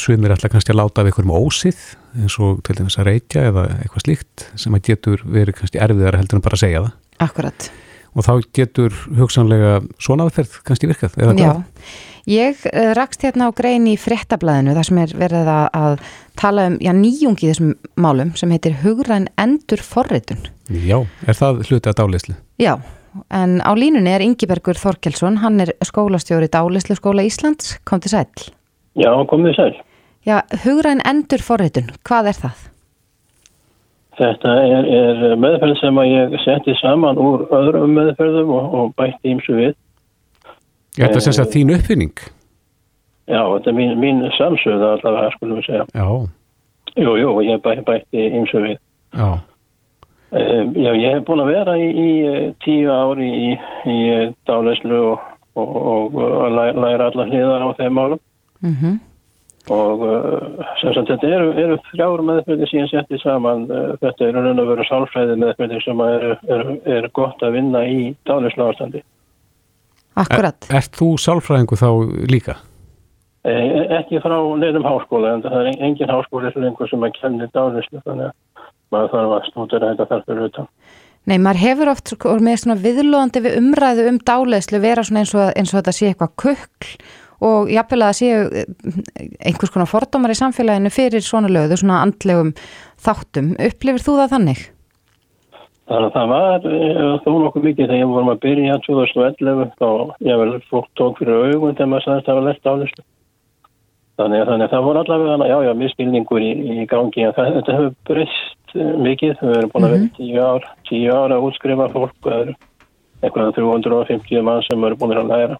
svimir 0.00 0.32
alltaf 0.32 0.52
kannski 0.52 0.72
að 0.72 0.80
láta 0.80 1.02
af 1.02 1.10
einhverjum 1.10 1.34
ósið 1.36 1.82
eins 2.16 2.38
og 2.40 2.62
til 2.64 2.78
dæmis 2.78 2.98
að 2.98 3.10
reykja 3.12 3.48
eða 3.50 3.66
eitthvað 3.82 4.06
slíkt 4.06 4.46
sem 4.56 4.74
að 4.74 4.86
getur 4.88 5.24
verið 5.24 5.60
kannski 5.60 5.82
erfiðar 5.84 6.16
heldur 6.16 6.40
en 6.40 6.46
bara 6.46 6.56
að 6.56 6.64
segja 6.64 6.82
það. 6.82 6.96
Akkurat. 7.18 7.70
Og 8.16 8.24
þá 8.24 8.32
getur 8.56 8.94
hugsanlega 9.18 9.82
svona 10.00 10.24
aðferð 10.24 10.62
kannski 10.64 10.88
virkað. 10.88 11.12
Já, 11.38 11.62
ég 12.26 12.64
uh, 12.72 12.92
rakst 12.96 13.22
hérna 13.22 13.46
á 13.46 13.50
grein 13.52 13.86
í 13.86 13.96
frettablaðinu 14.00 14.74
þar 14.74 14.88
sem 14.88 14.98
er 14.98 15.12
verið 15.14 15.50
að, 15.52 15.98
tala 16.38 16.68
um 16.70 16.78
já, 16.80 16.92
nýjungi 16.96 17.50
þessum 17.50 17.74
málum 18.00 18.32
sem 18.38 18.50
heitir 18.50 18.80
hugræn 18.82 19.28
endur 19.36 19.82
forritun. 19.84 20.40
Já, 20.68 21.04
er 21.26 21.36
það 21.36 21.62
hluti 21.68 21.90
að 21.90 21.98
dálislu? 22.00 22.34
Já, 22.58 22.78
en 23.34 23.58
á 23.64 23.70
línunni 23.76 24.12
er 24.14 24.24
Ingibergur 24.24 24.78
Þorkelsson, 24.78 25.40
hann 25.42 25.60
er 25.64 25.74
skólastjóri 25.86 26.48
Dálislu 26.52 26.96
skóla 26.98 27.24
Íslands, 27.26 27.76
kom 27.88 28.00
til 28.00 28.12
sæl. 28.14 28.48
Já, 28.98 29.12
kom 29.30 29.44
til 29.46 29.54
sæl. 29.56 29.76
Já, 30.26 30.42
hugræn 30.64 31.00
endur 31.08 31.42
forritun, 31.42 31.92
hvað 32.04 32.32
er 32.32 32.40
það? 32.42 32.64
Þetta 34.18 34.54
er, 34.66 34.88
er 34.98 35.36
meðferð 35.38 35.76
sem 35.78 36.00
að 36.02 36.08
ég 36.10 36.34
setti 36.42 36.74
saman 36.80 37.20
úr 37.22 37.44
öðrum 37.54 37.94
meðferðum 37.94 38.50
og, 38.50 38.74
og 38.74 38.96
bætti 38.98 39.30
ímsu 39.30 39.54
við. 39.54 39.76
Já, 40.98 41.04
þetta 41.06 41.20
er 41.20 41.24
sem 41.28 41.36
sagt 41.36 41.54
þín 41.54 41.70
uppfinning? 41.76 42.24
Já, 43.30 43.42
þetta 43.44 43.70
er 43.70 43.76
mín, 43.78 43.94
mín 44.02 44.24
samsöða 44.34 44.96
allavega, 44.96 45.30
skulum 45.36 45.60
við 45.60 45.68
segja. 45.68 45.86
Já. 45.94 46.08
Jú, 46.98 47.14
jú, 47.20 47.36
ég 47.46 47.62
bæ, 47.62 47.70
bætti 47.86 48.26
ímsu 48.40 48.64
við. 48.64 48.80
Já. 49.14 49.28
Um, 50.28 50.74
já, 50.76 50.92
ég 50.92 51.14
hef 51.14 51.22
búin 51.24 51.40
að 51.40 51.54
vera 51.54 51.74
í, 51.80 51.84
í 51.88 52.08
eh, 52.28 52.48
tíu 52.60 52.90
ári 52.92 53.28
í, 53.32 53.52
í 53.88 53.94
eh, 54.12 54.24
dálæslu 54.44 54.96
og, 55.14 55.22
og, 55.56 55.76
og, 55.80 56.16
og 56.20 56.50
læra 56.52 57.06
alla 57.06 57.24
hliðar 57.30 57.64
á 57.64 57.68
þeim 57.78 57.94
málum 57.96 58.20
mm 58.60 58.74
-hmm. 58.74 58.98
og 59.72 60.02
sem 60.82 60.92
sagt 60.92 61.08
þetta 61.08 61.30
eru, 61.32 61.54
eru 61.62 61.78
þrjáru 61.86 62.26
meðfjöldi 62.28 62.68
síðan 62.68 62.90
settið 62.92 63.22
saman 63.22 63.64
þetta 64.02 64.28
eru 64.28 64.42
raun 64.44 64.60
og 64.60 64.68
veru 64.68 64.84
sálfræði 64.84 65.36
meðfjöldi 65.40 65.80
sem 65.84 66.00
eru 66.00 66.36
er, 66.58 66.66
er 66.84 67.08
gott 67.16 67.42
að 67.42 67.56
vinna 67.56 67.86
í 67.88 68.12
dálæslu 68.28 68.68
ástandi 68.68 69.02
Akkurat 70.12 70.68
er, 70.68 70.76
Erst 70.76 70.98
þú 71.00 71.14
sálfræðingu 71.16 71.80
þá 71.80 71.88
líka? 72.28 72.58
E, 73.48 73.54
ekki 73.96 74.20
frá 74.20 74.36
nefnum 74.60 74.84
háskóla 74.84 75.38
en 75.38 75.42
það 75.46 75.60
er 75.62 75.82
engin 75.88 76.12
háskóli 76.12 76.52
sem 76.52 77.08
að 77.08 77.16
kenni 77.16 77.48
dálæslu 77.54 78.04
þannig 78.04 78.28
að 78.28 78.36
maður 78.94 79.14
þarf 79.14 79.36
að 79.36 79.46
stúdera 79.50 79.92
þetta 79.92 80.08
þar 80.12 80.26
fyrir 80.26 80.48
utan. 80.48 80.68
Nei, 81.28 81.36
maður 81.36 81.60
hefur 81.60 81.90
oft 81.92 82.12
sko, 82.14 82.34
með 82.40 82.60
svona 82.62 82.78
viðlóðandi 82.80 83.42
við 83.44 83.56
umræðu 83.60 84.04
um 84.08 84.20
dáleyslu 84.30 84.80
vera 84.80 85.04
svona 85.04 85.24
eins 85.24 85.34
og, 85.36 85.50
eins 85.52 85.74
og 85.74 85.80
þetta 85.80 85.96
sé 85.96 86.08
eitthvað 86.08 86.36
kukl 86.40 86.94
og 87.48 87.68
jáfnvel 87.70 88.00
að 88.00 88.08
það 88.08 88.18
séu 88.18 88.38
eh, 88.48 89.28
einhvers 89.50 89.74
konar 89.74 89.90
fordómar 89.90 90.32
í 90.32 90.38
samfélaginu 90.38 90.90
fyrir 90.90 91.22
svona 91.22 91.50
löðu, 91.52 91.78
svona 91.78 92.00
andlegum 92.06 92.54
þáttum. 93.04 93.52
Upplifir 93.68 94.04
þú 94.06 94.16
það 94.22 94.34
þannig? 94.34 94.64
Þannig 95.88 96.08
að 96.08 96.16
það 96.16 96.32
var 96.32 96.66
uh, 96.68 97.12
þó 97.24 97.28
nokkuð 97.44 97.68
mikið 97.68 97.86
þegar 97.86 98.00
ég 98.02 98.10
vorum 98.10 98.32
að 98.32 98.42
byrja 98.42 98.80
2011 98.84 99.70
þá 99.78 99.88
ég 100.28 100.42
vel 100.42 100.50
fólk 100.68 100.90
tók 101.00 101.22
fyrir 101.22 101.46
augun 101.52 101.78
þegar 101.78 101.92
maður 101.92 102.06
sagðist 102.08 102.26
að 102.26 102.28
það 102.28 102.40
var 102.40 102.48
lett 102.48 102.68
álislu. 102.72 103.04
Þannig, 104.18 104.40
þannig 104.48 104.66
að 104.66 104.72
það 104.72 104.86
voru 104.88 105.00
allavega 105.04 105.46
já, 105.46 105.56
já, 105.62 105.72
miskilningur 105.78 106.42
í, 106.42 106.48
í 106.74 106.86
gangi 106.90 107.22
en 107.22 107.34
það, 107.36 107.50
þetta 107.58 107.74
hefur 107.76 107.92
breyst 108.08 108.72
uh, 108.74 108.94
mikið. 109.04 109.34
Við 109.44 109.58
erum 109.60 109.72
búin 109.74 109.86
að 109.86 109.92
vera 109.94 110.08
tíu 110.16 110.40
ár, 110.42 110.64
tíu 110.88 111.12
ár 111.14 111.34
að 111.36 111.44
útskrifa 111.46 111.86
fólk 111.92 112.16
og 112.16 112.32
það 112.32 112.40
eru 112.40 112.56
eitthvað 113.22 113.52
350 113.60 114.42
mann 114.48 114.64
sem 114.66 114.86
eru 114.88 114.98
búin 114.98 115.14
að 115.20 115.30
læra. 115.30 115.58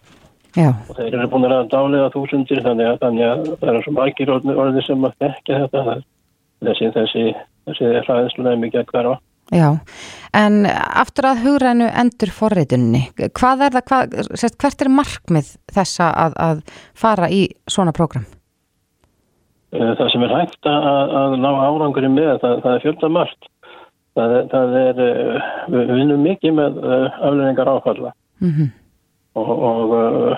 Já. 0.57 0.73
Og 0.89 0.97
þeir 0.97 1.13
eru 1.13 1.29
búin 1.31 1.47
að 1.47 1.69
dálega 1.71 2.11
þúsundir 2.11 2.59
þannig 2.65 2.89
að, 2.89 2.99
þannig 3.05 3.27
að 3.29 3.47
það 3.61 3.71
eru 3.71 3.83
svo 3.85 3.93
margir 3.95 4.33
orðið 4.35 4.85
sem 4.89 5.07
að 5.07 5.17
þekka 5.23 5.59
þetta. 5.63 5.97
Þessi, 6.67 6.89
þessi, 6.97 7.25
þessi 7.69 7.91
hræðislega 8.03 8.59
mikið 8.59 8.81
að 8.81 8.89
hverfa. 8.91 9.19
Já, 9.49 9.69
en 10.37 10.65
aftur 10.69 11.25
að 11.25 11.39
hugrænu 11.45 11.87
endur 11.97 12.29
forritunni, 12.35 13.07
hvað 13.17 13.63
er 13.65 13.77
það, 13.77 13.85
hvað, 13.87 14.17
sérst, 14.37 14.59
hvert 14.61 14.83
er 14.85 14.91
markmið 14.93 15.53
þessa 15.73 16.11
að, 16.25 16.35
að 16.45 16.61
fara 16.93 17.31
í 17.33 17.47
svona 17.65 17.95
prógram? 17.95 18.27
Eh, 19.71 19.91
Það 19.99 20.11
sem 20.11 20.23
er 20.25 20.31
hægt 20.33 20.65
að, 20.65 21.11
að 21.21 21.33
ná 21.43 21.49
árangurinn 21.61 22.15
með, 22.17 22.39
það, 22.41 22.61
það 22.63 22.75
er 22.75 22.83
fjölda 22.85 23.09
margt. 23.13 23.49
Það, 24.17 24.31
er- 24.39 24.47
það 24.49 24.77
er, 24.79 25.01
eh, 25.05 25.49
við 25.69 25.91
vinnum 25.99 26.23
mikið 26.25 26.55
með 26.57 26.79
afleðingar 27.21 27.69
áfalla 27.75 28.13
Mm 28.41 28.51
-hmm. 28.55 28.69
og, 29.35 29.49
og, 29.69 29.91
eh, 29.99 30.37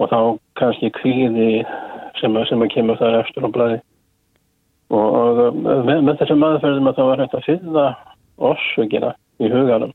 og 0.00 0.08
þá 0.10 0.18
kannski 0.56 0.90
kvíði 0.90 1.66
sem, 2.20 2.32
að- 2.36 2.48
sem 2.48 2.60
að 2.62 2.72
kemur 2.74 2.96
þar 2.98 3.20
eftir 3.20 3.44
á 3.44 3.48
blæði. 3.52 3.80
Og, 4.90 5.14
og 5.14 5.38
eh, 5.46 5.52
með, 5.86 6.02
með 6.02 6.18
þessum 6.20 6.42
aðferðum 6.46 6.88
að 6.88 6.96
þá 6.96 7.04
er 7.12 7.20
hægt 7.22 7.34
að 7.34 7.44
finna 7.46 7.86
orsökina 8.38 9.14
í 9.40 9.48
huganum 9.52 9.92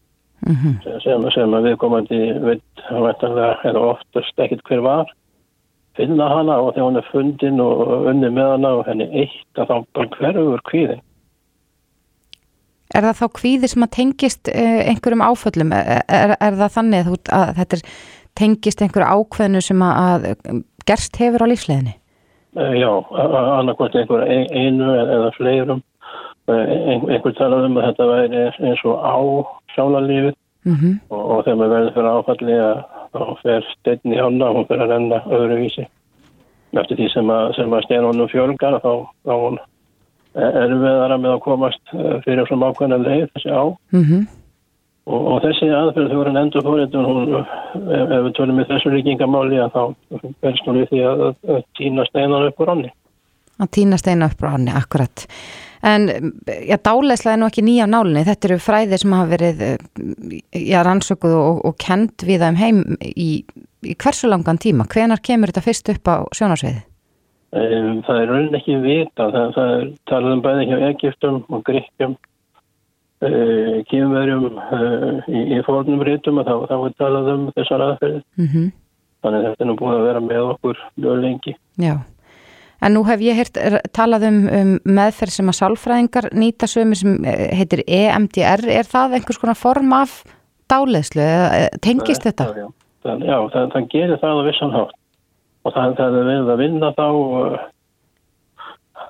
sem, 1.03 1.21
sem 1.31 1.53
að 1.53 1.63
viðkomandi 1.69 2.19
veit 2.41 2.63
væntanlega 2.89 3.57
eða 3.63 3.79
oftast 3.93 4.39
ekkert 4.39 4.63
hver 4.65 4.81
var 4.81 5.05
finna 5.97 6.27
hana 6.31 6.57
og 6.61 6.73
þegar 6.73 6.87
hún 6.87 6.99
er 7.01 7.07
fundin 7.11 7.59
og 7.63 7.81
unni 8.11 8.29
með 8.31 8.51
hana 8.55 8.73
og 8.79 8.85
henni 8.87 9.07
eitt 9.23 9.59
að 9.59 9.71
þá 9.71 9.75
bara 9.95 10.09
hverfur 10.17 10.63
kvíðin. 10.69 11.01
Er 12.95 13.05
það 13.07 13.19
þá 13.21 13.27
kvíði 13.39 13.69
sem 13.71 13.85
að 13.85 13.93
tengist 13.95 14.51
uh, 14.51 14.79
einhverjum 14.91 15.23
áföllum? 15.23 15.71
Er, 15.75 16.01
er, 16.11 16.33
er 16.43 16.57
það 16.59 16.73
þannig 16.75 17.05
að, 17.07 17.19
að 17.37 17.53
þetta 17.61 17.77
er, 17.77 17.83
tengist 18.41 18.83
einhverju 18.83 19.07
ákveðinu 19.15 19.61
sem 19.63 19.85
að, 19.87 20.27
að 20.31 20.59
gerst 20.89 21.19
hefur 21.21 21.45
á 21.47 21.51
lífsleginni? 21.51 21.95
Uh, 22.57 22.73
já, 22.75 22.89
annarkvæmt 23.15 23.95
einhver 23.95 24.25
ein- 24.27 24.51
einu 24.51 24.91
eða 24.91 25.31
fleirum. 25.37 25.83
Uh, 26.49 26.57
ein, 26.67 27.05
einhver 27.07 27.35
talað 27.39 27.69
um 27.69 27.79
að 27.79 27.87
þetta 27.91 28.09
væri 28.11 28.45
eins 28.49 28.83
og 28.83 28.99
á 28.99 29.15
sálarlífið 29.77 30.35
Mm 30.61 30.75
-hmm. 30.77 30.97
og, 31.09 31.21
og 31.31 31.39
þegar 31.43 31.57
maður 31.57 31.71
verður 31.73 31.93
fyrir 31.93 32.11
áfalli 32.17 32.55
að 32.61 32.81
þá 33.11 33.23
fer 33.41 33.67
steinn 33.75 34.13
í 34.15 34.19
hana 34.19 34.49
og 34.49 34.61
hún 34.61 34.69
fyrir 34.69 34.85
að 34.85 34.93
renna 34.95 35.21
öðruvísi. 35.27 35.87
Eftir 36.71 36.97
því 36.97 37.07
sem 37.11 37.31
að, 37.33 37.57
að 37.65 37.83
steinunum 37.85 38.31
fjölgar 38.31 38.79
þá, 38.83 38.91
þá 39.27 39.33
hún 39.35 39.57
erfiðara 40.35 41.17
með 41.19 41.33
að 41.35 41.41
komast 41.43 41.95
eh, 41.95 42.13
fyrir 42.25 42.47
svona 42.47 42.71
ákveðna 42.71 43.01
leið 43.01 43.25
þessi 43.33 43.51
á. 43.51 43.63
Mm 43.91 44.05
-hmm. 44.05 44.29
Og, 45.11 45.27
og 45.33 45.41
þessi 45.43 45.67
aðferð 45.73 46.11
þegar 46.13 46.27
hann 46.29 46.41
endur 46.43 46.63
fóritun, 46.63 47.05
hún, 47.09 47.35
ef, 47.35 48.11
við 48.25 48.33
tölum 48.37 48.59
með 48.61 48.69
þessu 48.69 48.91
ríkingamáli 48.93 49.59
að 49.59 49.71
þá 49.75 49.83
hún 50.21 50.77
við 50.77 50.89
því 50.91 51.01
að, 51.09 51.63
týna 51.77 52.05
steinan 52.05 52.47
upp 52.47 52.61
úr 52.61 52.69
hanni. 52.69 52.91
Að 53.61 53.73
týna 53.77 53.99
steina 54.01 54.29
upp 54.29 54.39
frá 54.41 54.55
hanni, 54.55 54.73
akkurat. 54.73 55.25
En 55.81 56.07
já, 56.67 56.77
dálæsla 56.77 57.33
er 57.33 57.41
nú 57.41 57.49
ekki 57.49 57.63
nýja 57.65 57.87
á 57.89 57.93
nálinni. 57.93 58.25
Þetta 58.25 58.47
eru 58.49 58.57
fræðir 58.61 59.01
sem 59.01 59.13
hafa 59.17 59.31
verið 59.31 59.61
eh, 59.65 59.77
já, 60.53 60.81
rannsökuð 60.85 61.33
og, 61.37 61.61
og 61.65 61.77
kend 61.81 62.25
við 62.25 62.45
þeim 62.45 62.59
heim 62.61 62.81
í, 63.01 63.29
í 63.85 63.95
hversu 64.01 64.29
langan 64.29 64.61
tíma. 64.61 64.85
Hvenar 64.89 65.23
kemur 65.25 65.49
þetta 65.49 65.65
fyrst 65.65 65.93
upp 65.93 66.11
á 66.11 66.15
sjónarsveiði? 66.37 66.83
Um, 67.51 67.97
það 68.07 68.19
er 68.21 68.29
raunin 68.31 68.59
ekki 68.61 68.77
vita, 68.79 69.25
það, 69.33 69.47
það 69.57 69.71
er 69.77 69.87
talað 70.07 70.35
um 70.37 70.43
bæði 70.45 70.67
hjá 70.69 70.77
Egiptum 70.87 71.39
og 71.51 71.63
Gríkjum, 71.67 72.13
uh, 73.27 73.73
kýmverjum 73.89 74.45
uh, 74.61 75.17
í, 75.27 75.41
í 75.57 75.59
fórnum 75.67 76.05
rítum 76.07 76.39
og 76.39 76.47
þá, 76.47 76.53
þá 76.69 76.77
er 76.77 76.95
talað 77.01 77.33
um 77.33 77.49
þessar 77.57 77.89
aðferðir. 77.89 78.23
Mm 78.39 78.71
Þannig 79.21 79.37
að 79.37 79.43
þetta 79.51 79.61
er 79.61 79.67
nú 79.69 79.75
búin 79.77 79.91
að 79.93 80.07
vera 80.07 80.21
með 80.25 80.47
okkur 80.55 80.79
lengi. 81.21 81.51
Já, 81.77 81.91
en 82.81 82.95
nú 82.95 83.03
hef 83.07 83.23
ég 83.23 83.37
heyrt 83.37 83.57
talað 83.95 84.27
um, 84.29 84.39
um 84.59 84.71
meðferð 84.97 85.35
sem 85.35 85.51
að 85.51 85.59
sálfræðingar 85.59 86.29
nýta 86.37 86.69
sömu 86.69 86.97
sem 86.97 87.17
eh, 87.25 87.49
heitir 87.59 87.83
EMDR. 87.87 88.65
Er 88.73 88.89
það 88.89 89.17
einhvers 89.19 89.41
konar 89.41 89.59
form 89.59 89.93
af 89.97 90.21
dálæslu? 90.71 91.21
eða, 91.21 91.51
eh, 91.59 91.81
Tengist 91.81 92.25
þetta? 92.27 92.49
Já. 92.57 92.69
Það, 93.01 93.27
já 93.27 93.37
það, 93.53 93.69
það 93.75 93.91
gerir 93.93 94.21
það 94.21 94.41
á 94.41 94.43
vissan 94.47 94.73
hátt 94.75 94.97
og 95.61 95.75
það, 95.75 95.93
það 95.97 96.17
er 96.17 96.27
verið 96.31 96.49
að 96.53 96.61
vinna 96.61 96.89
þá 96.97 97.07
uh, 97.09 97.59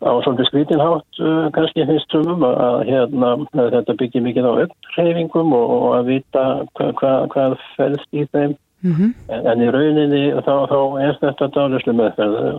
á 0.01 0.11
svolítið 0.23 0.47
skrítin 0.47 0.83
hátt 0.83 1.19
uh, 1.19 1.45
kannski 1.55 1.85
finnst 1.87 2.15
sumum 2.15 2.43
að, 2.47 2.77
hérna, 2.87 3.31
þetta 3.55 3.95
byggir 3.99 4.25
mikið 4.25 4.47
á 4.47 4.53
upphreyfingum 4.65 5.55
og, 5.55 5.73
og 5.75 5.87
að 5.99 6.11
vita 6.11 6.45
hva, 6.79 6.89
hva, 6.99 7.13
hvað 7.31 7.57
fælst 7.77 8.11
í 8.15 8.27
þeim 8.33 8.57
Mm 8.81 8.91
-hmm. 8.91 9.09
en, 9.29 9.45
en 9.45 9.61
í 9.61 9.67
rauninni 9.69 10.21
þá, 10.41 10.55
þá 10.71 10.79
er 11.05 11.17
þetta 11.21 11.47
dálislu 11.53 11.93
meðferð 11.93 12.37
er 12.41 12.55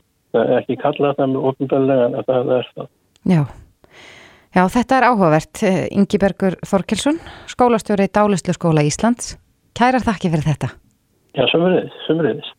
ekki 0.58 0.78
kallað 0.80 1.18
það 1.18 1.34
með 1.34 1.50
ofnbæðlega 1.50 2.06
en 2.08 2.16
það 2.28 2.54
er 2.58 2.70
það 2.76 2.88
Já. 3.32 3.42
Já, 4.52 4.62
þetta 4.68 4.96
er 4.98 5.06
áhugavert. 5.08 5.62
Ingi 5.96 6.18
Bergur 6.20 6.58
Þorkelsson, 6.68 7.20
skólastjóri 7.48 8.08
í 8.08 8.12
Dálæslu 8.12 8.52
skóla 8.56 8.84
Íslands. 8.84 9.36
Kærar 9.72 10.04
þakki 10.04 10.32
fyrir 10.32 10.48
þetta. 10.50 10.74
Já, 11.32 11.46
sömurðis 11.48 12.52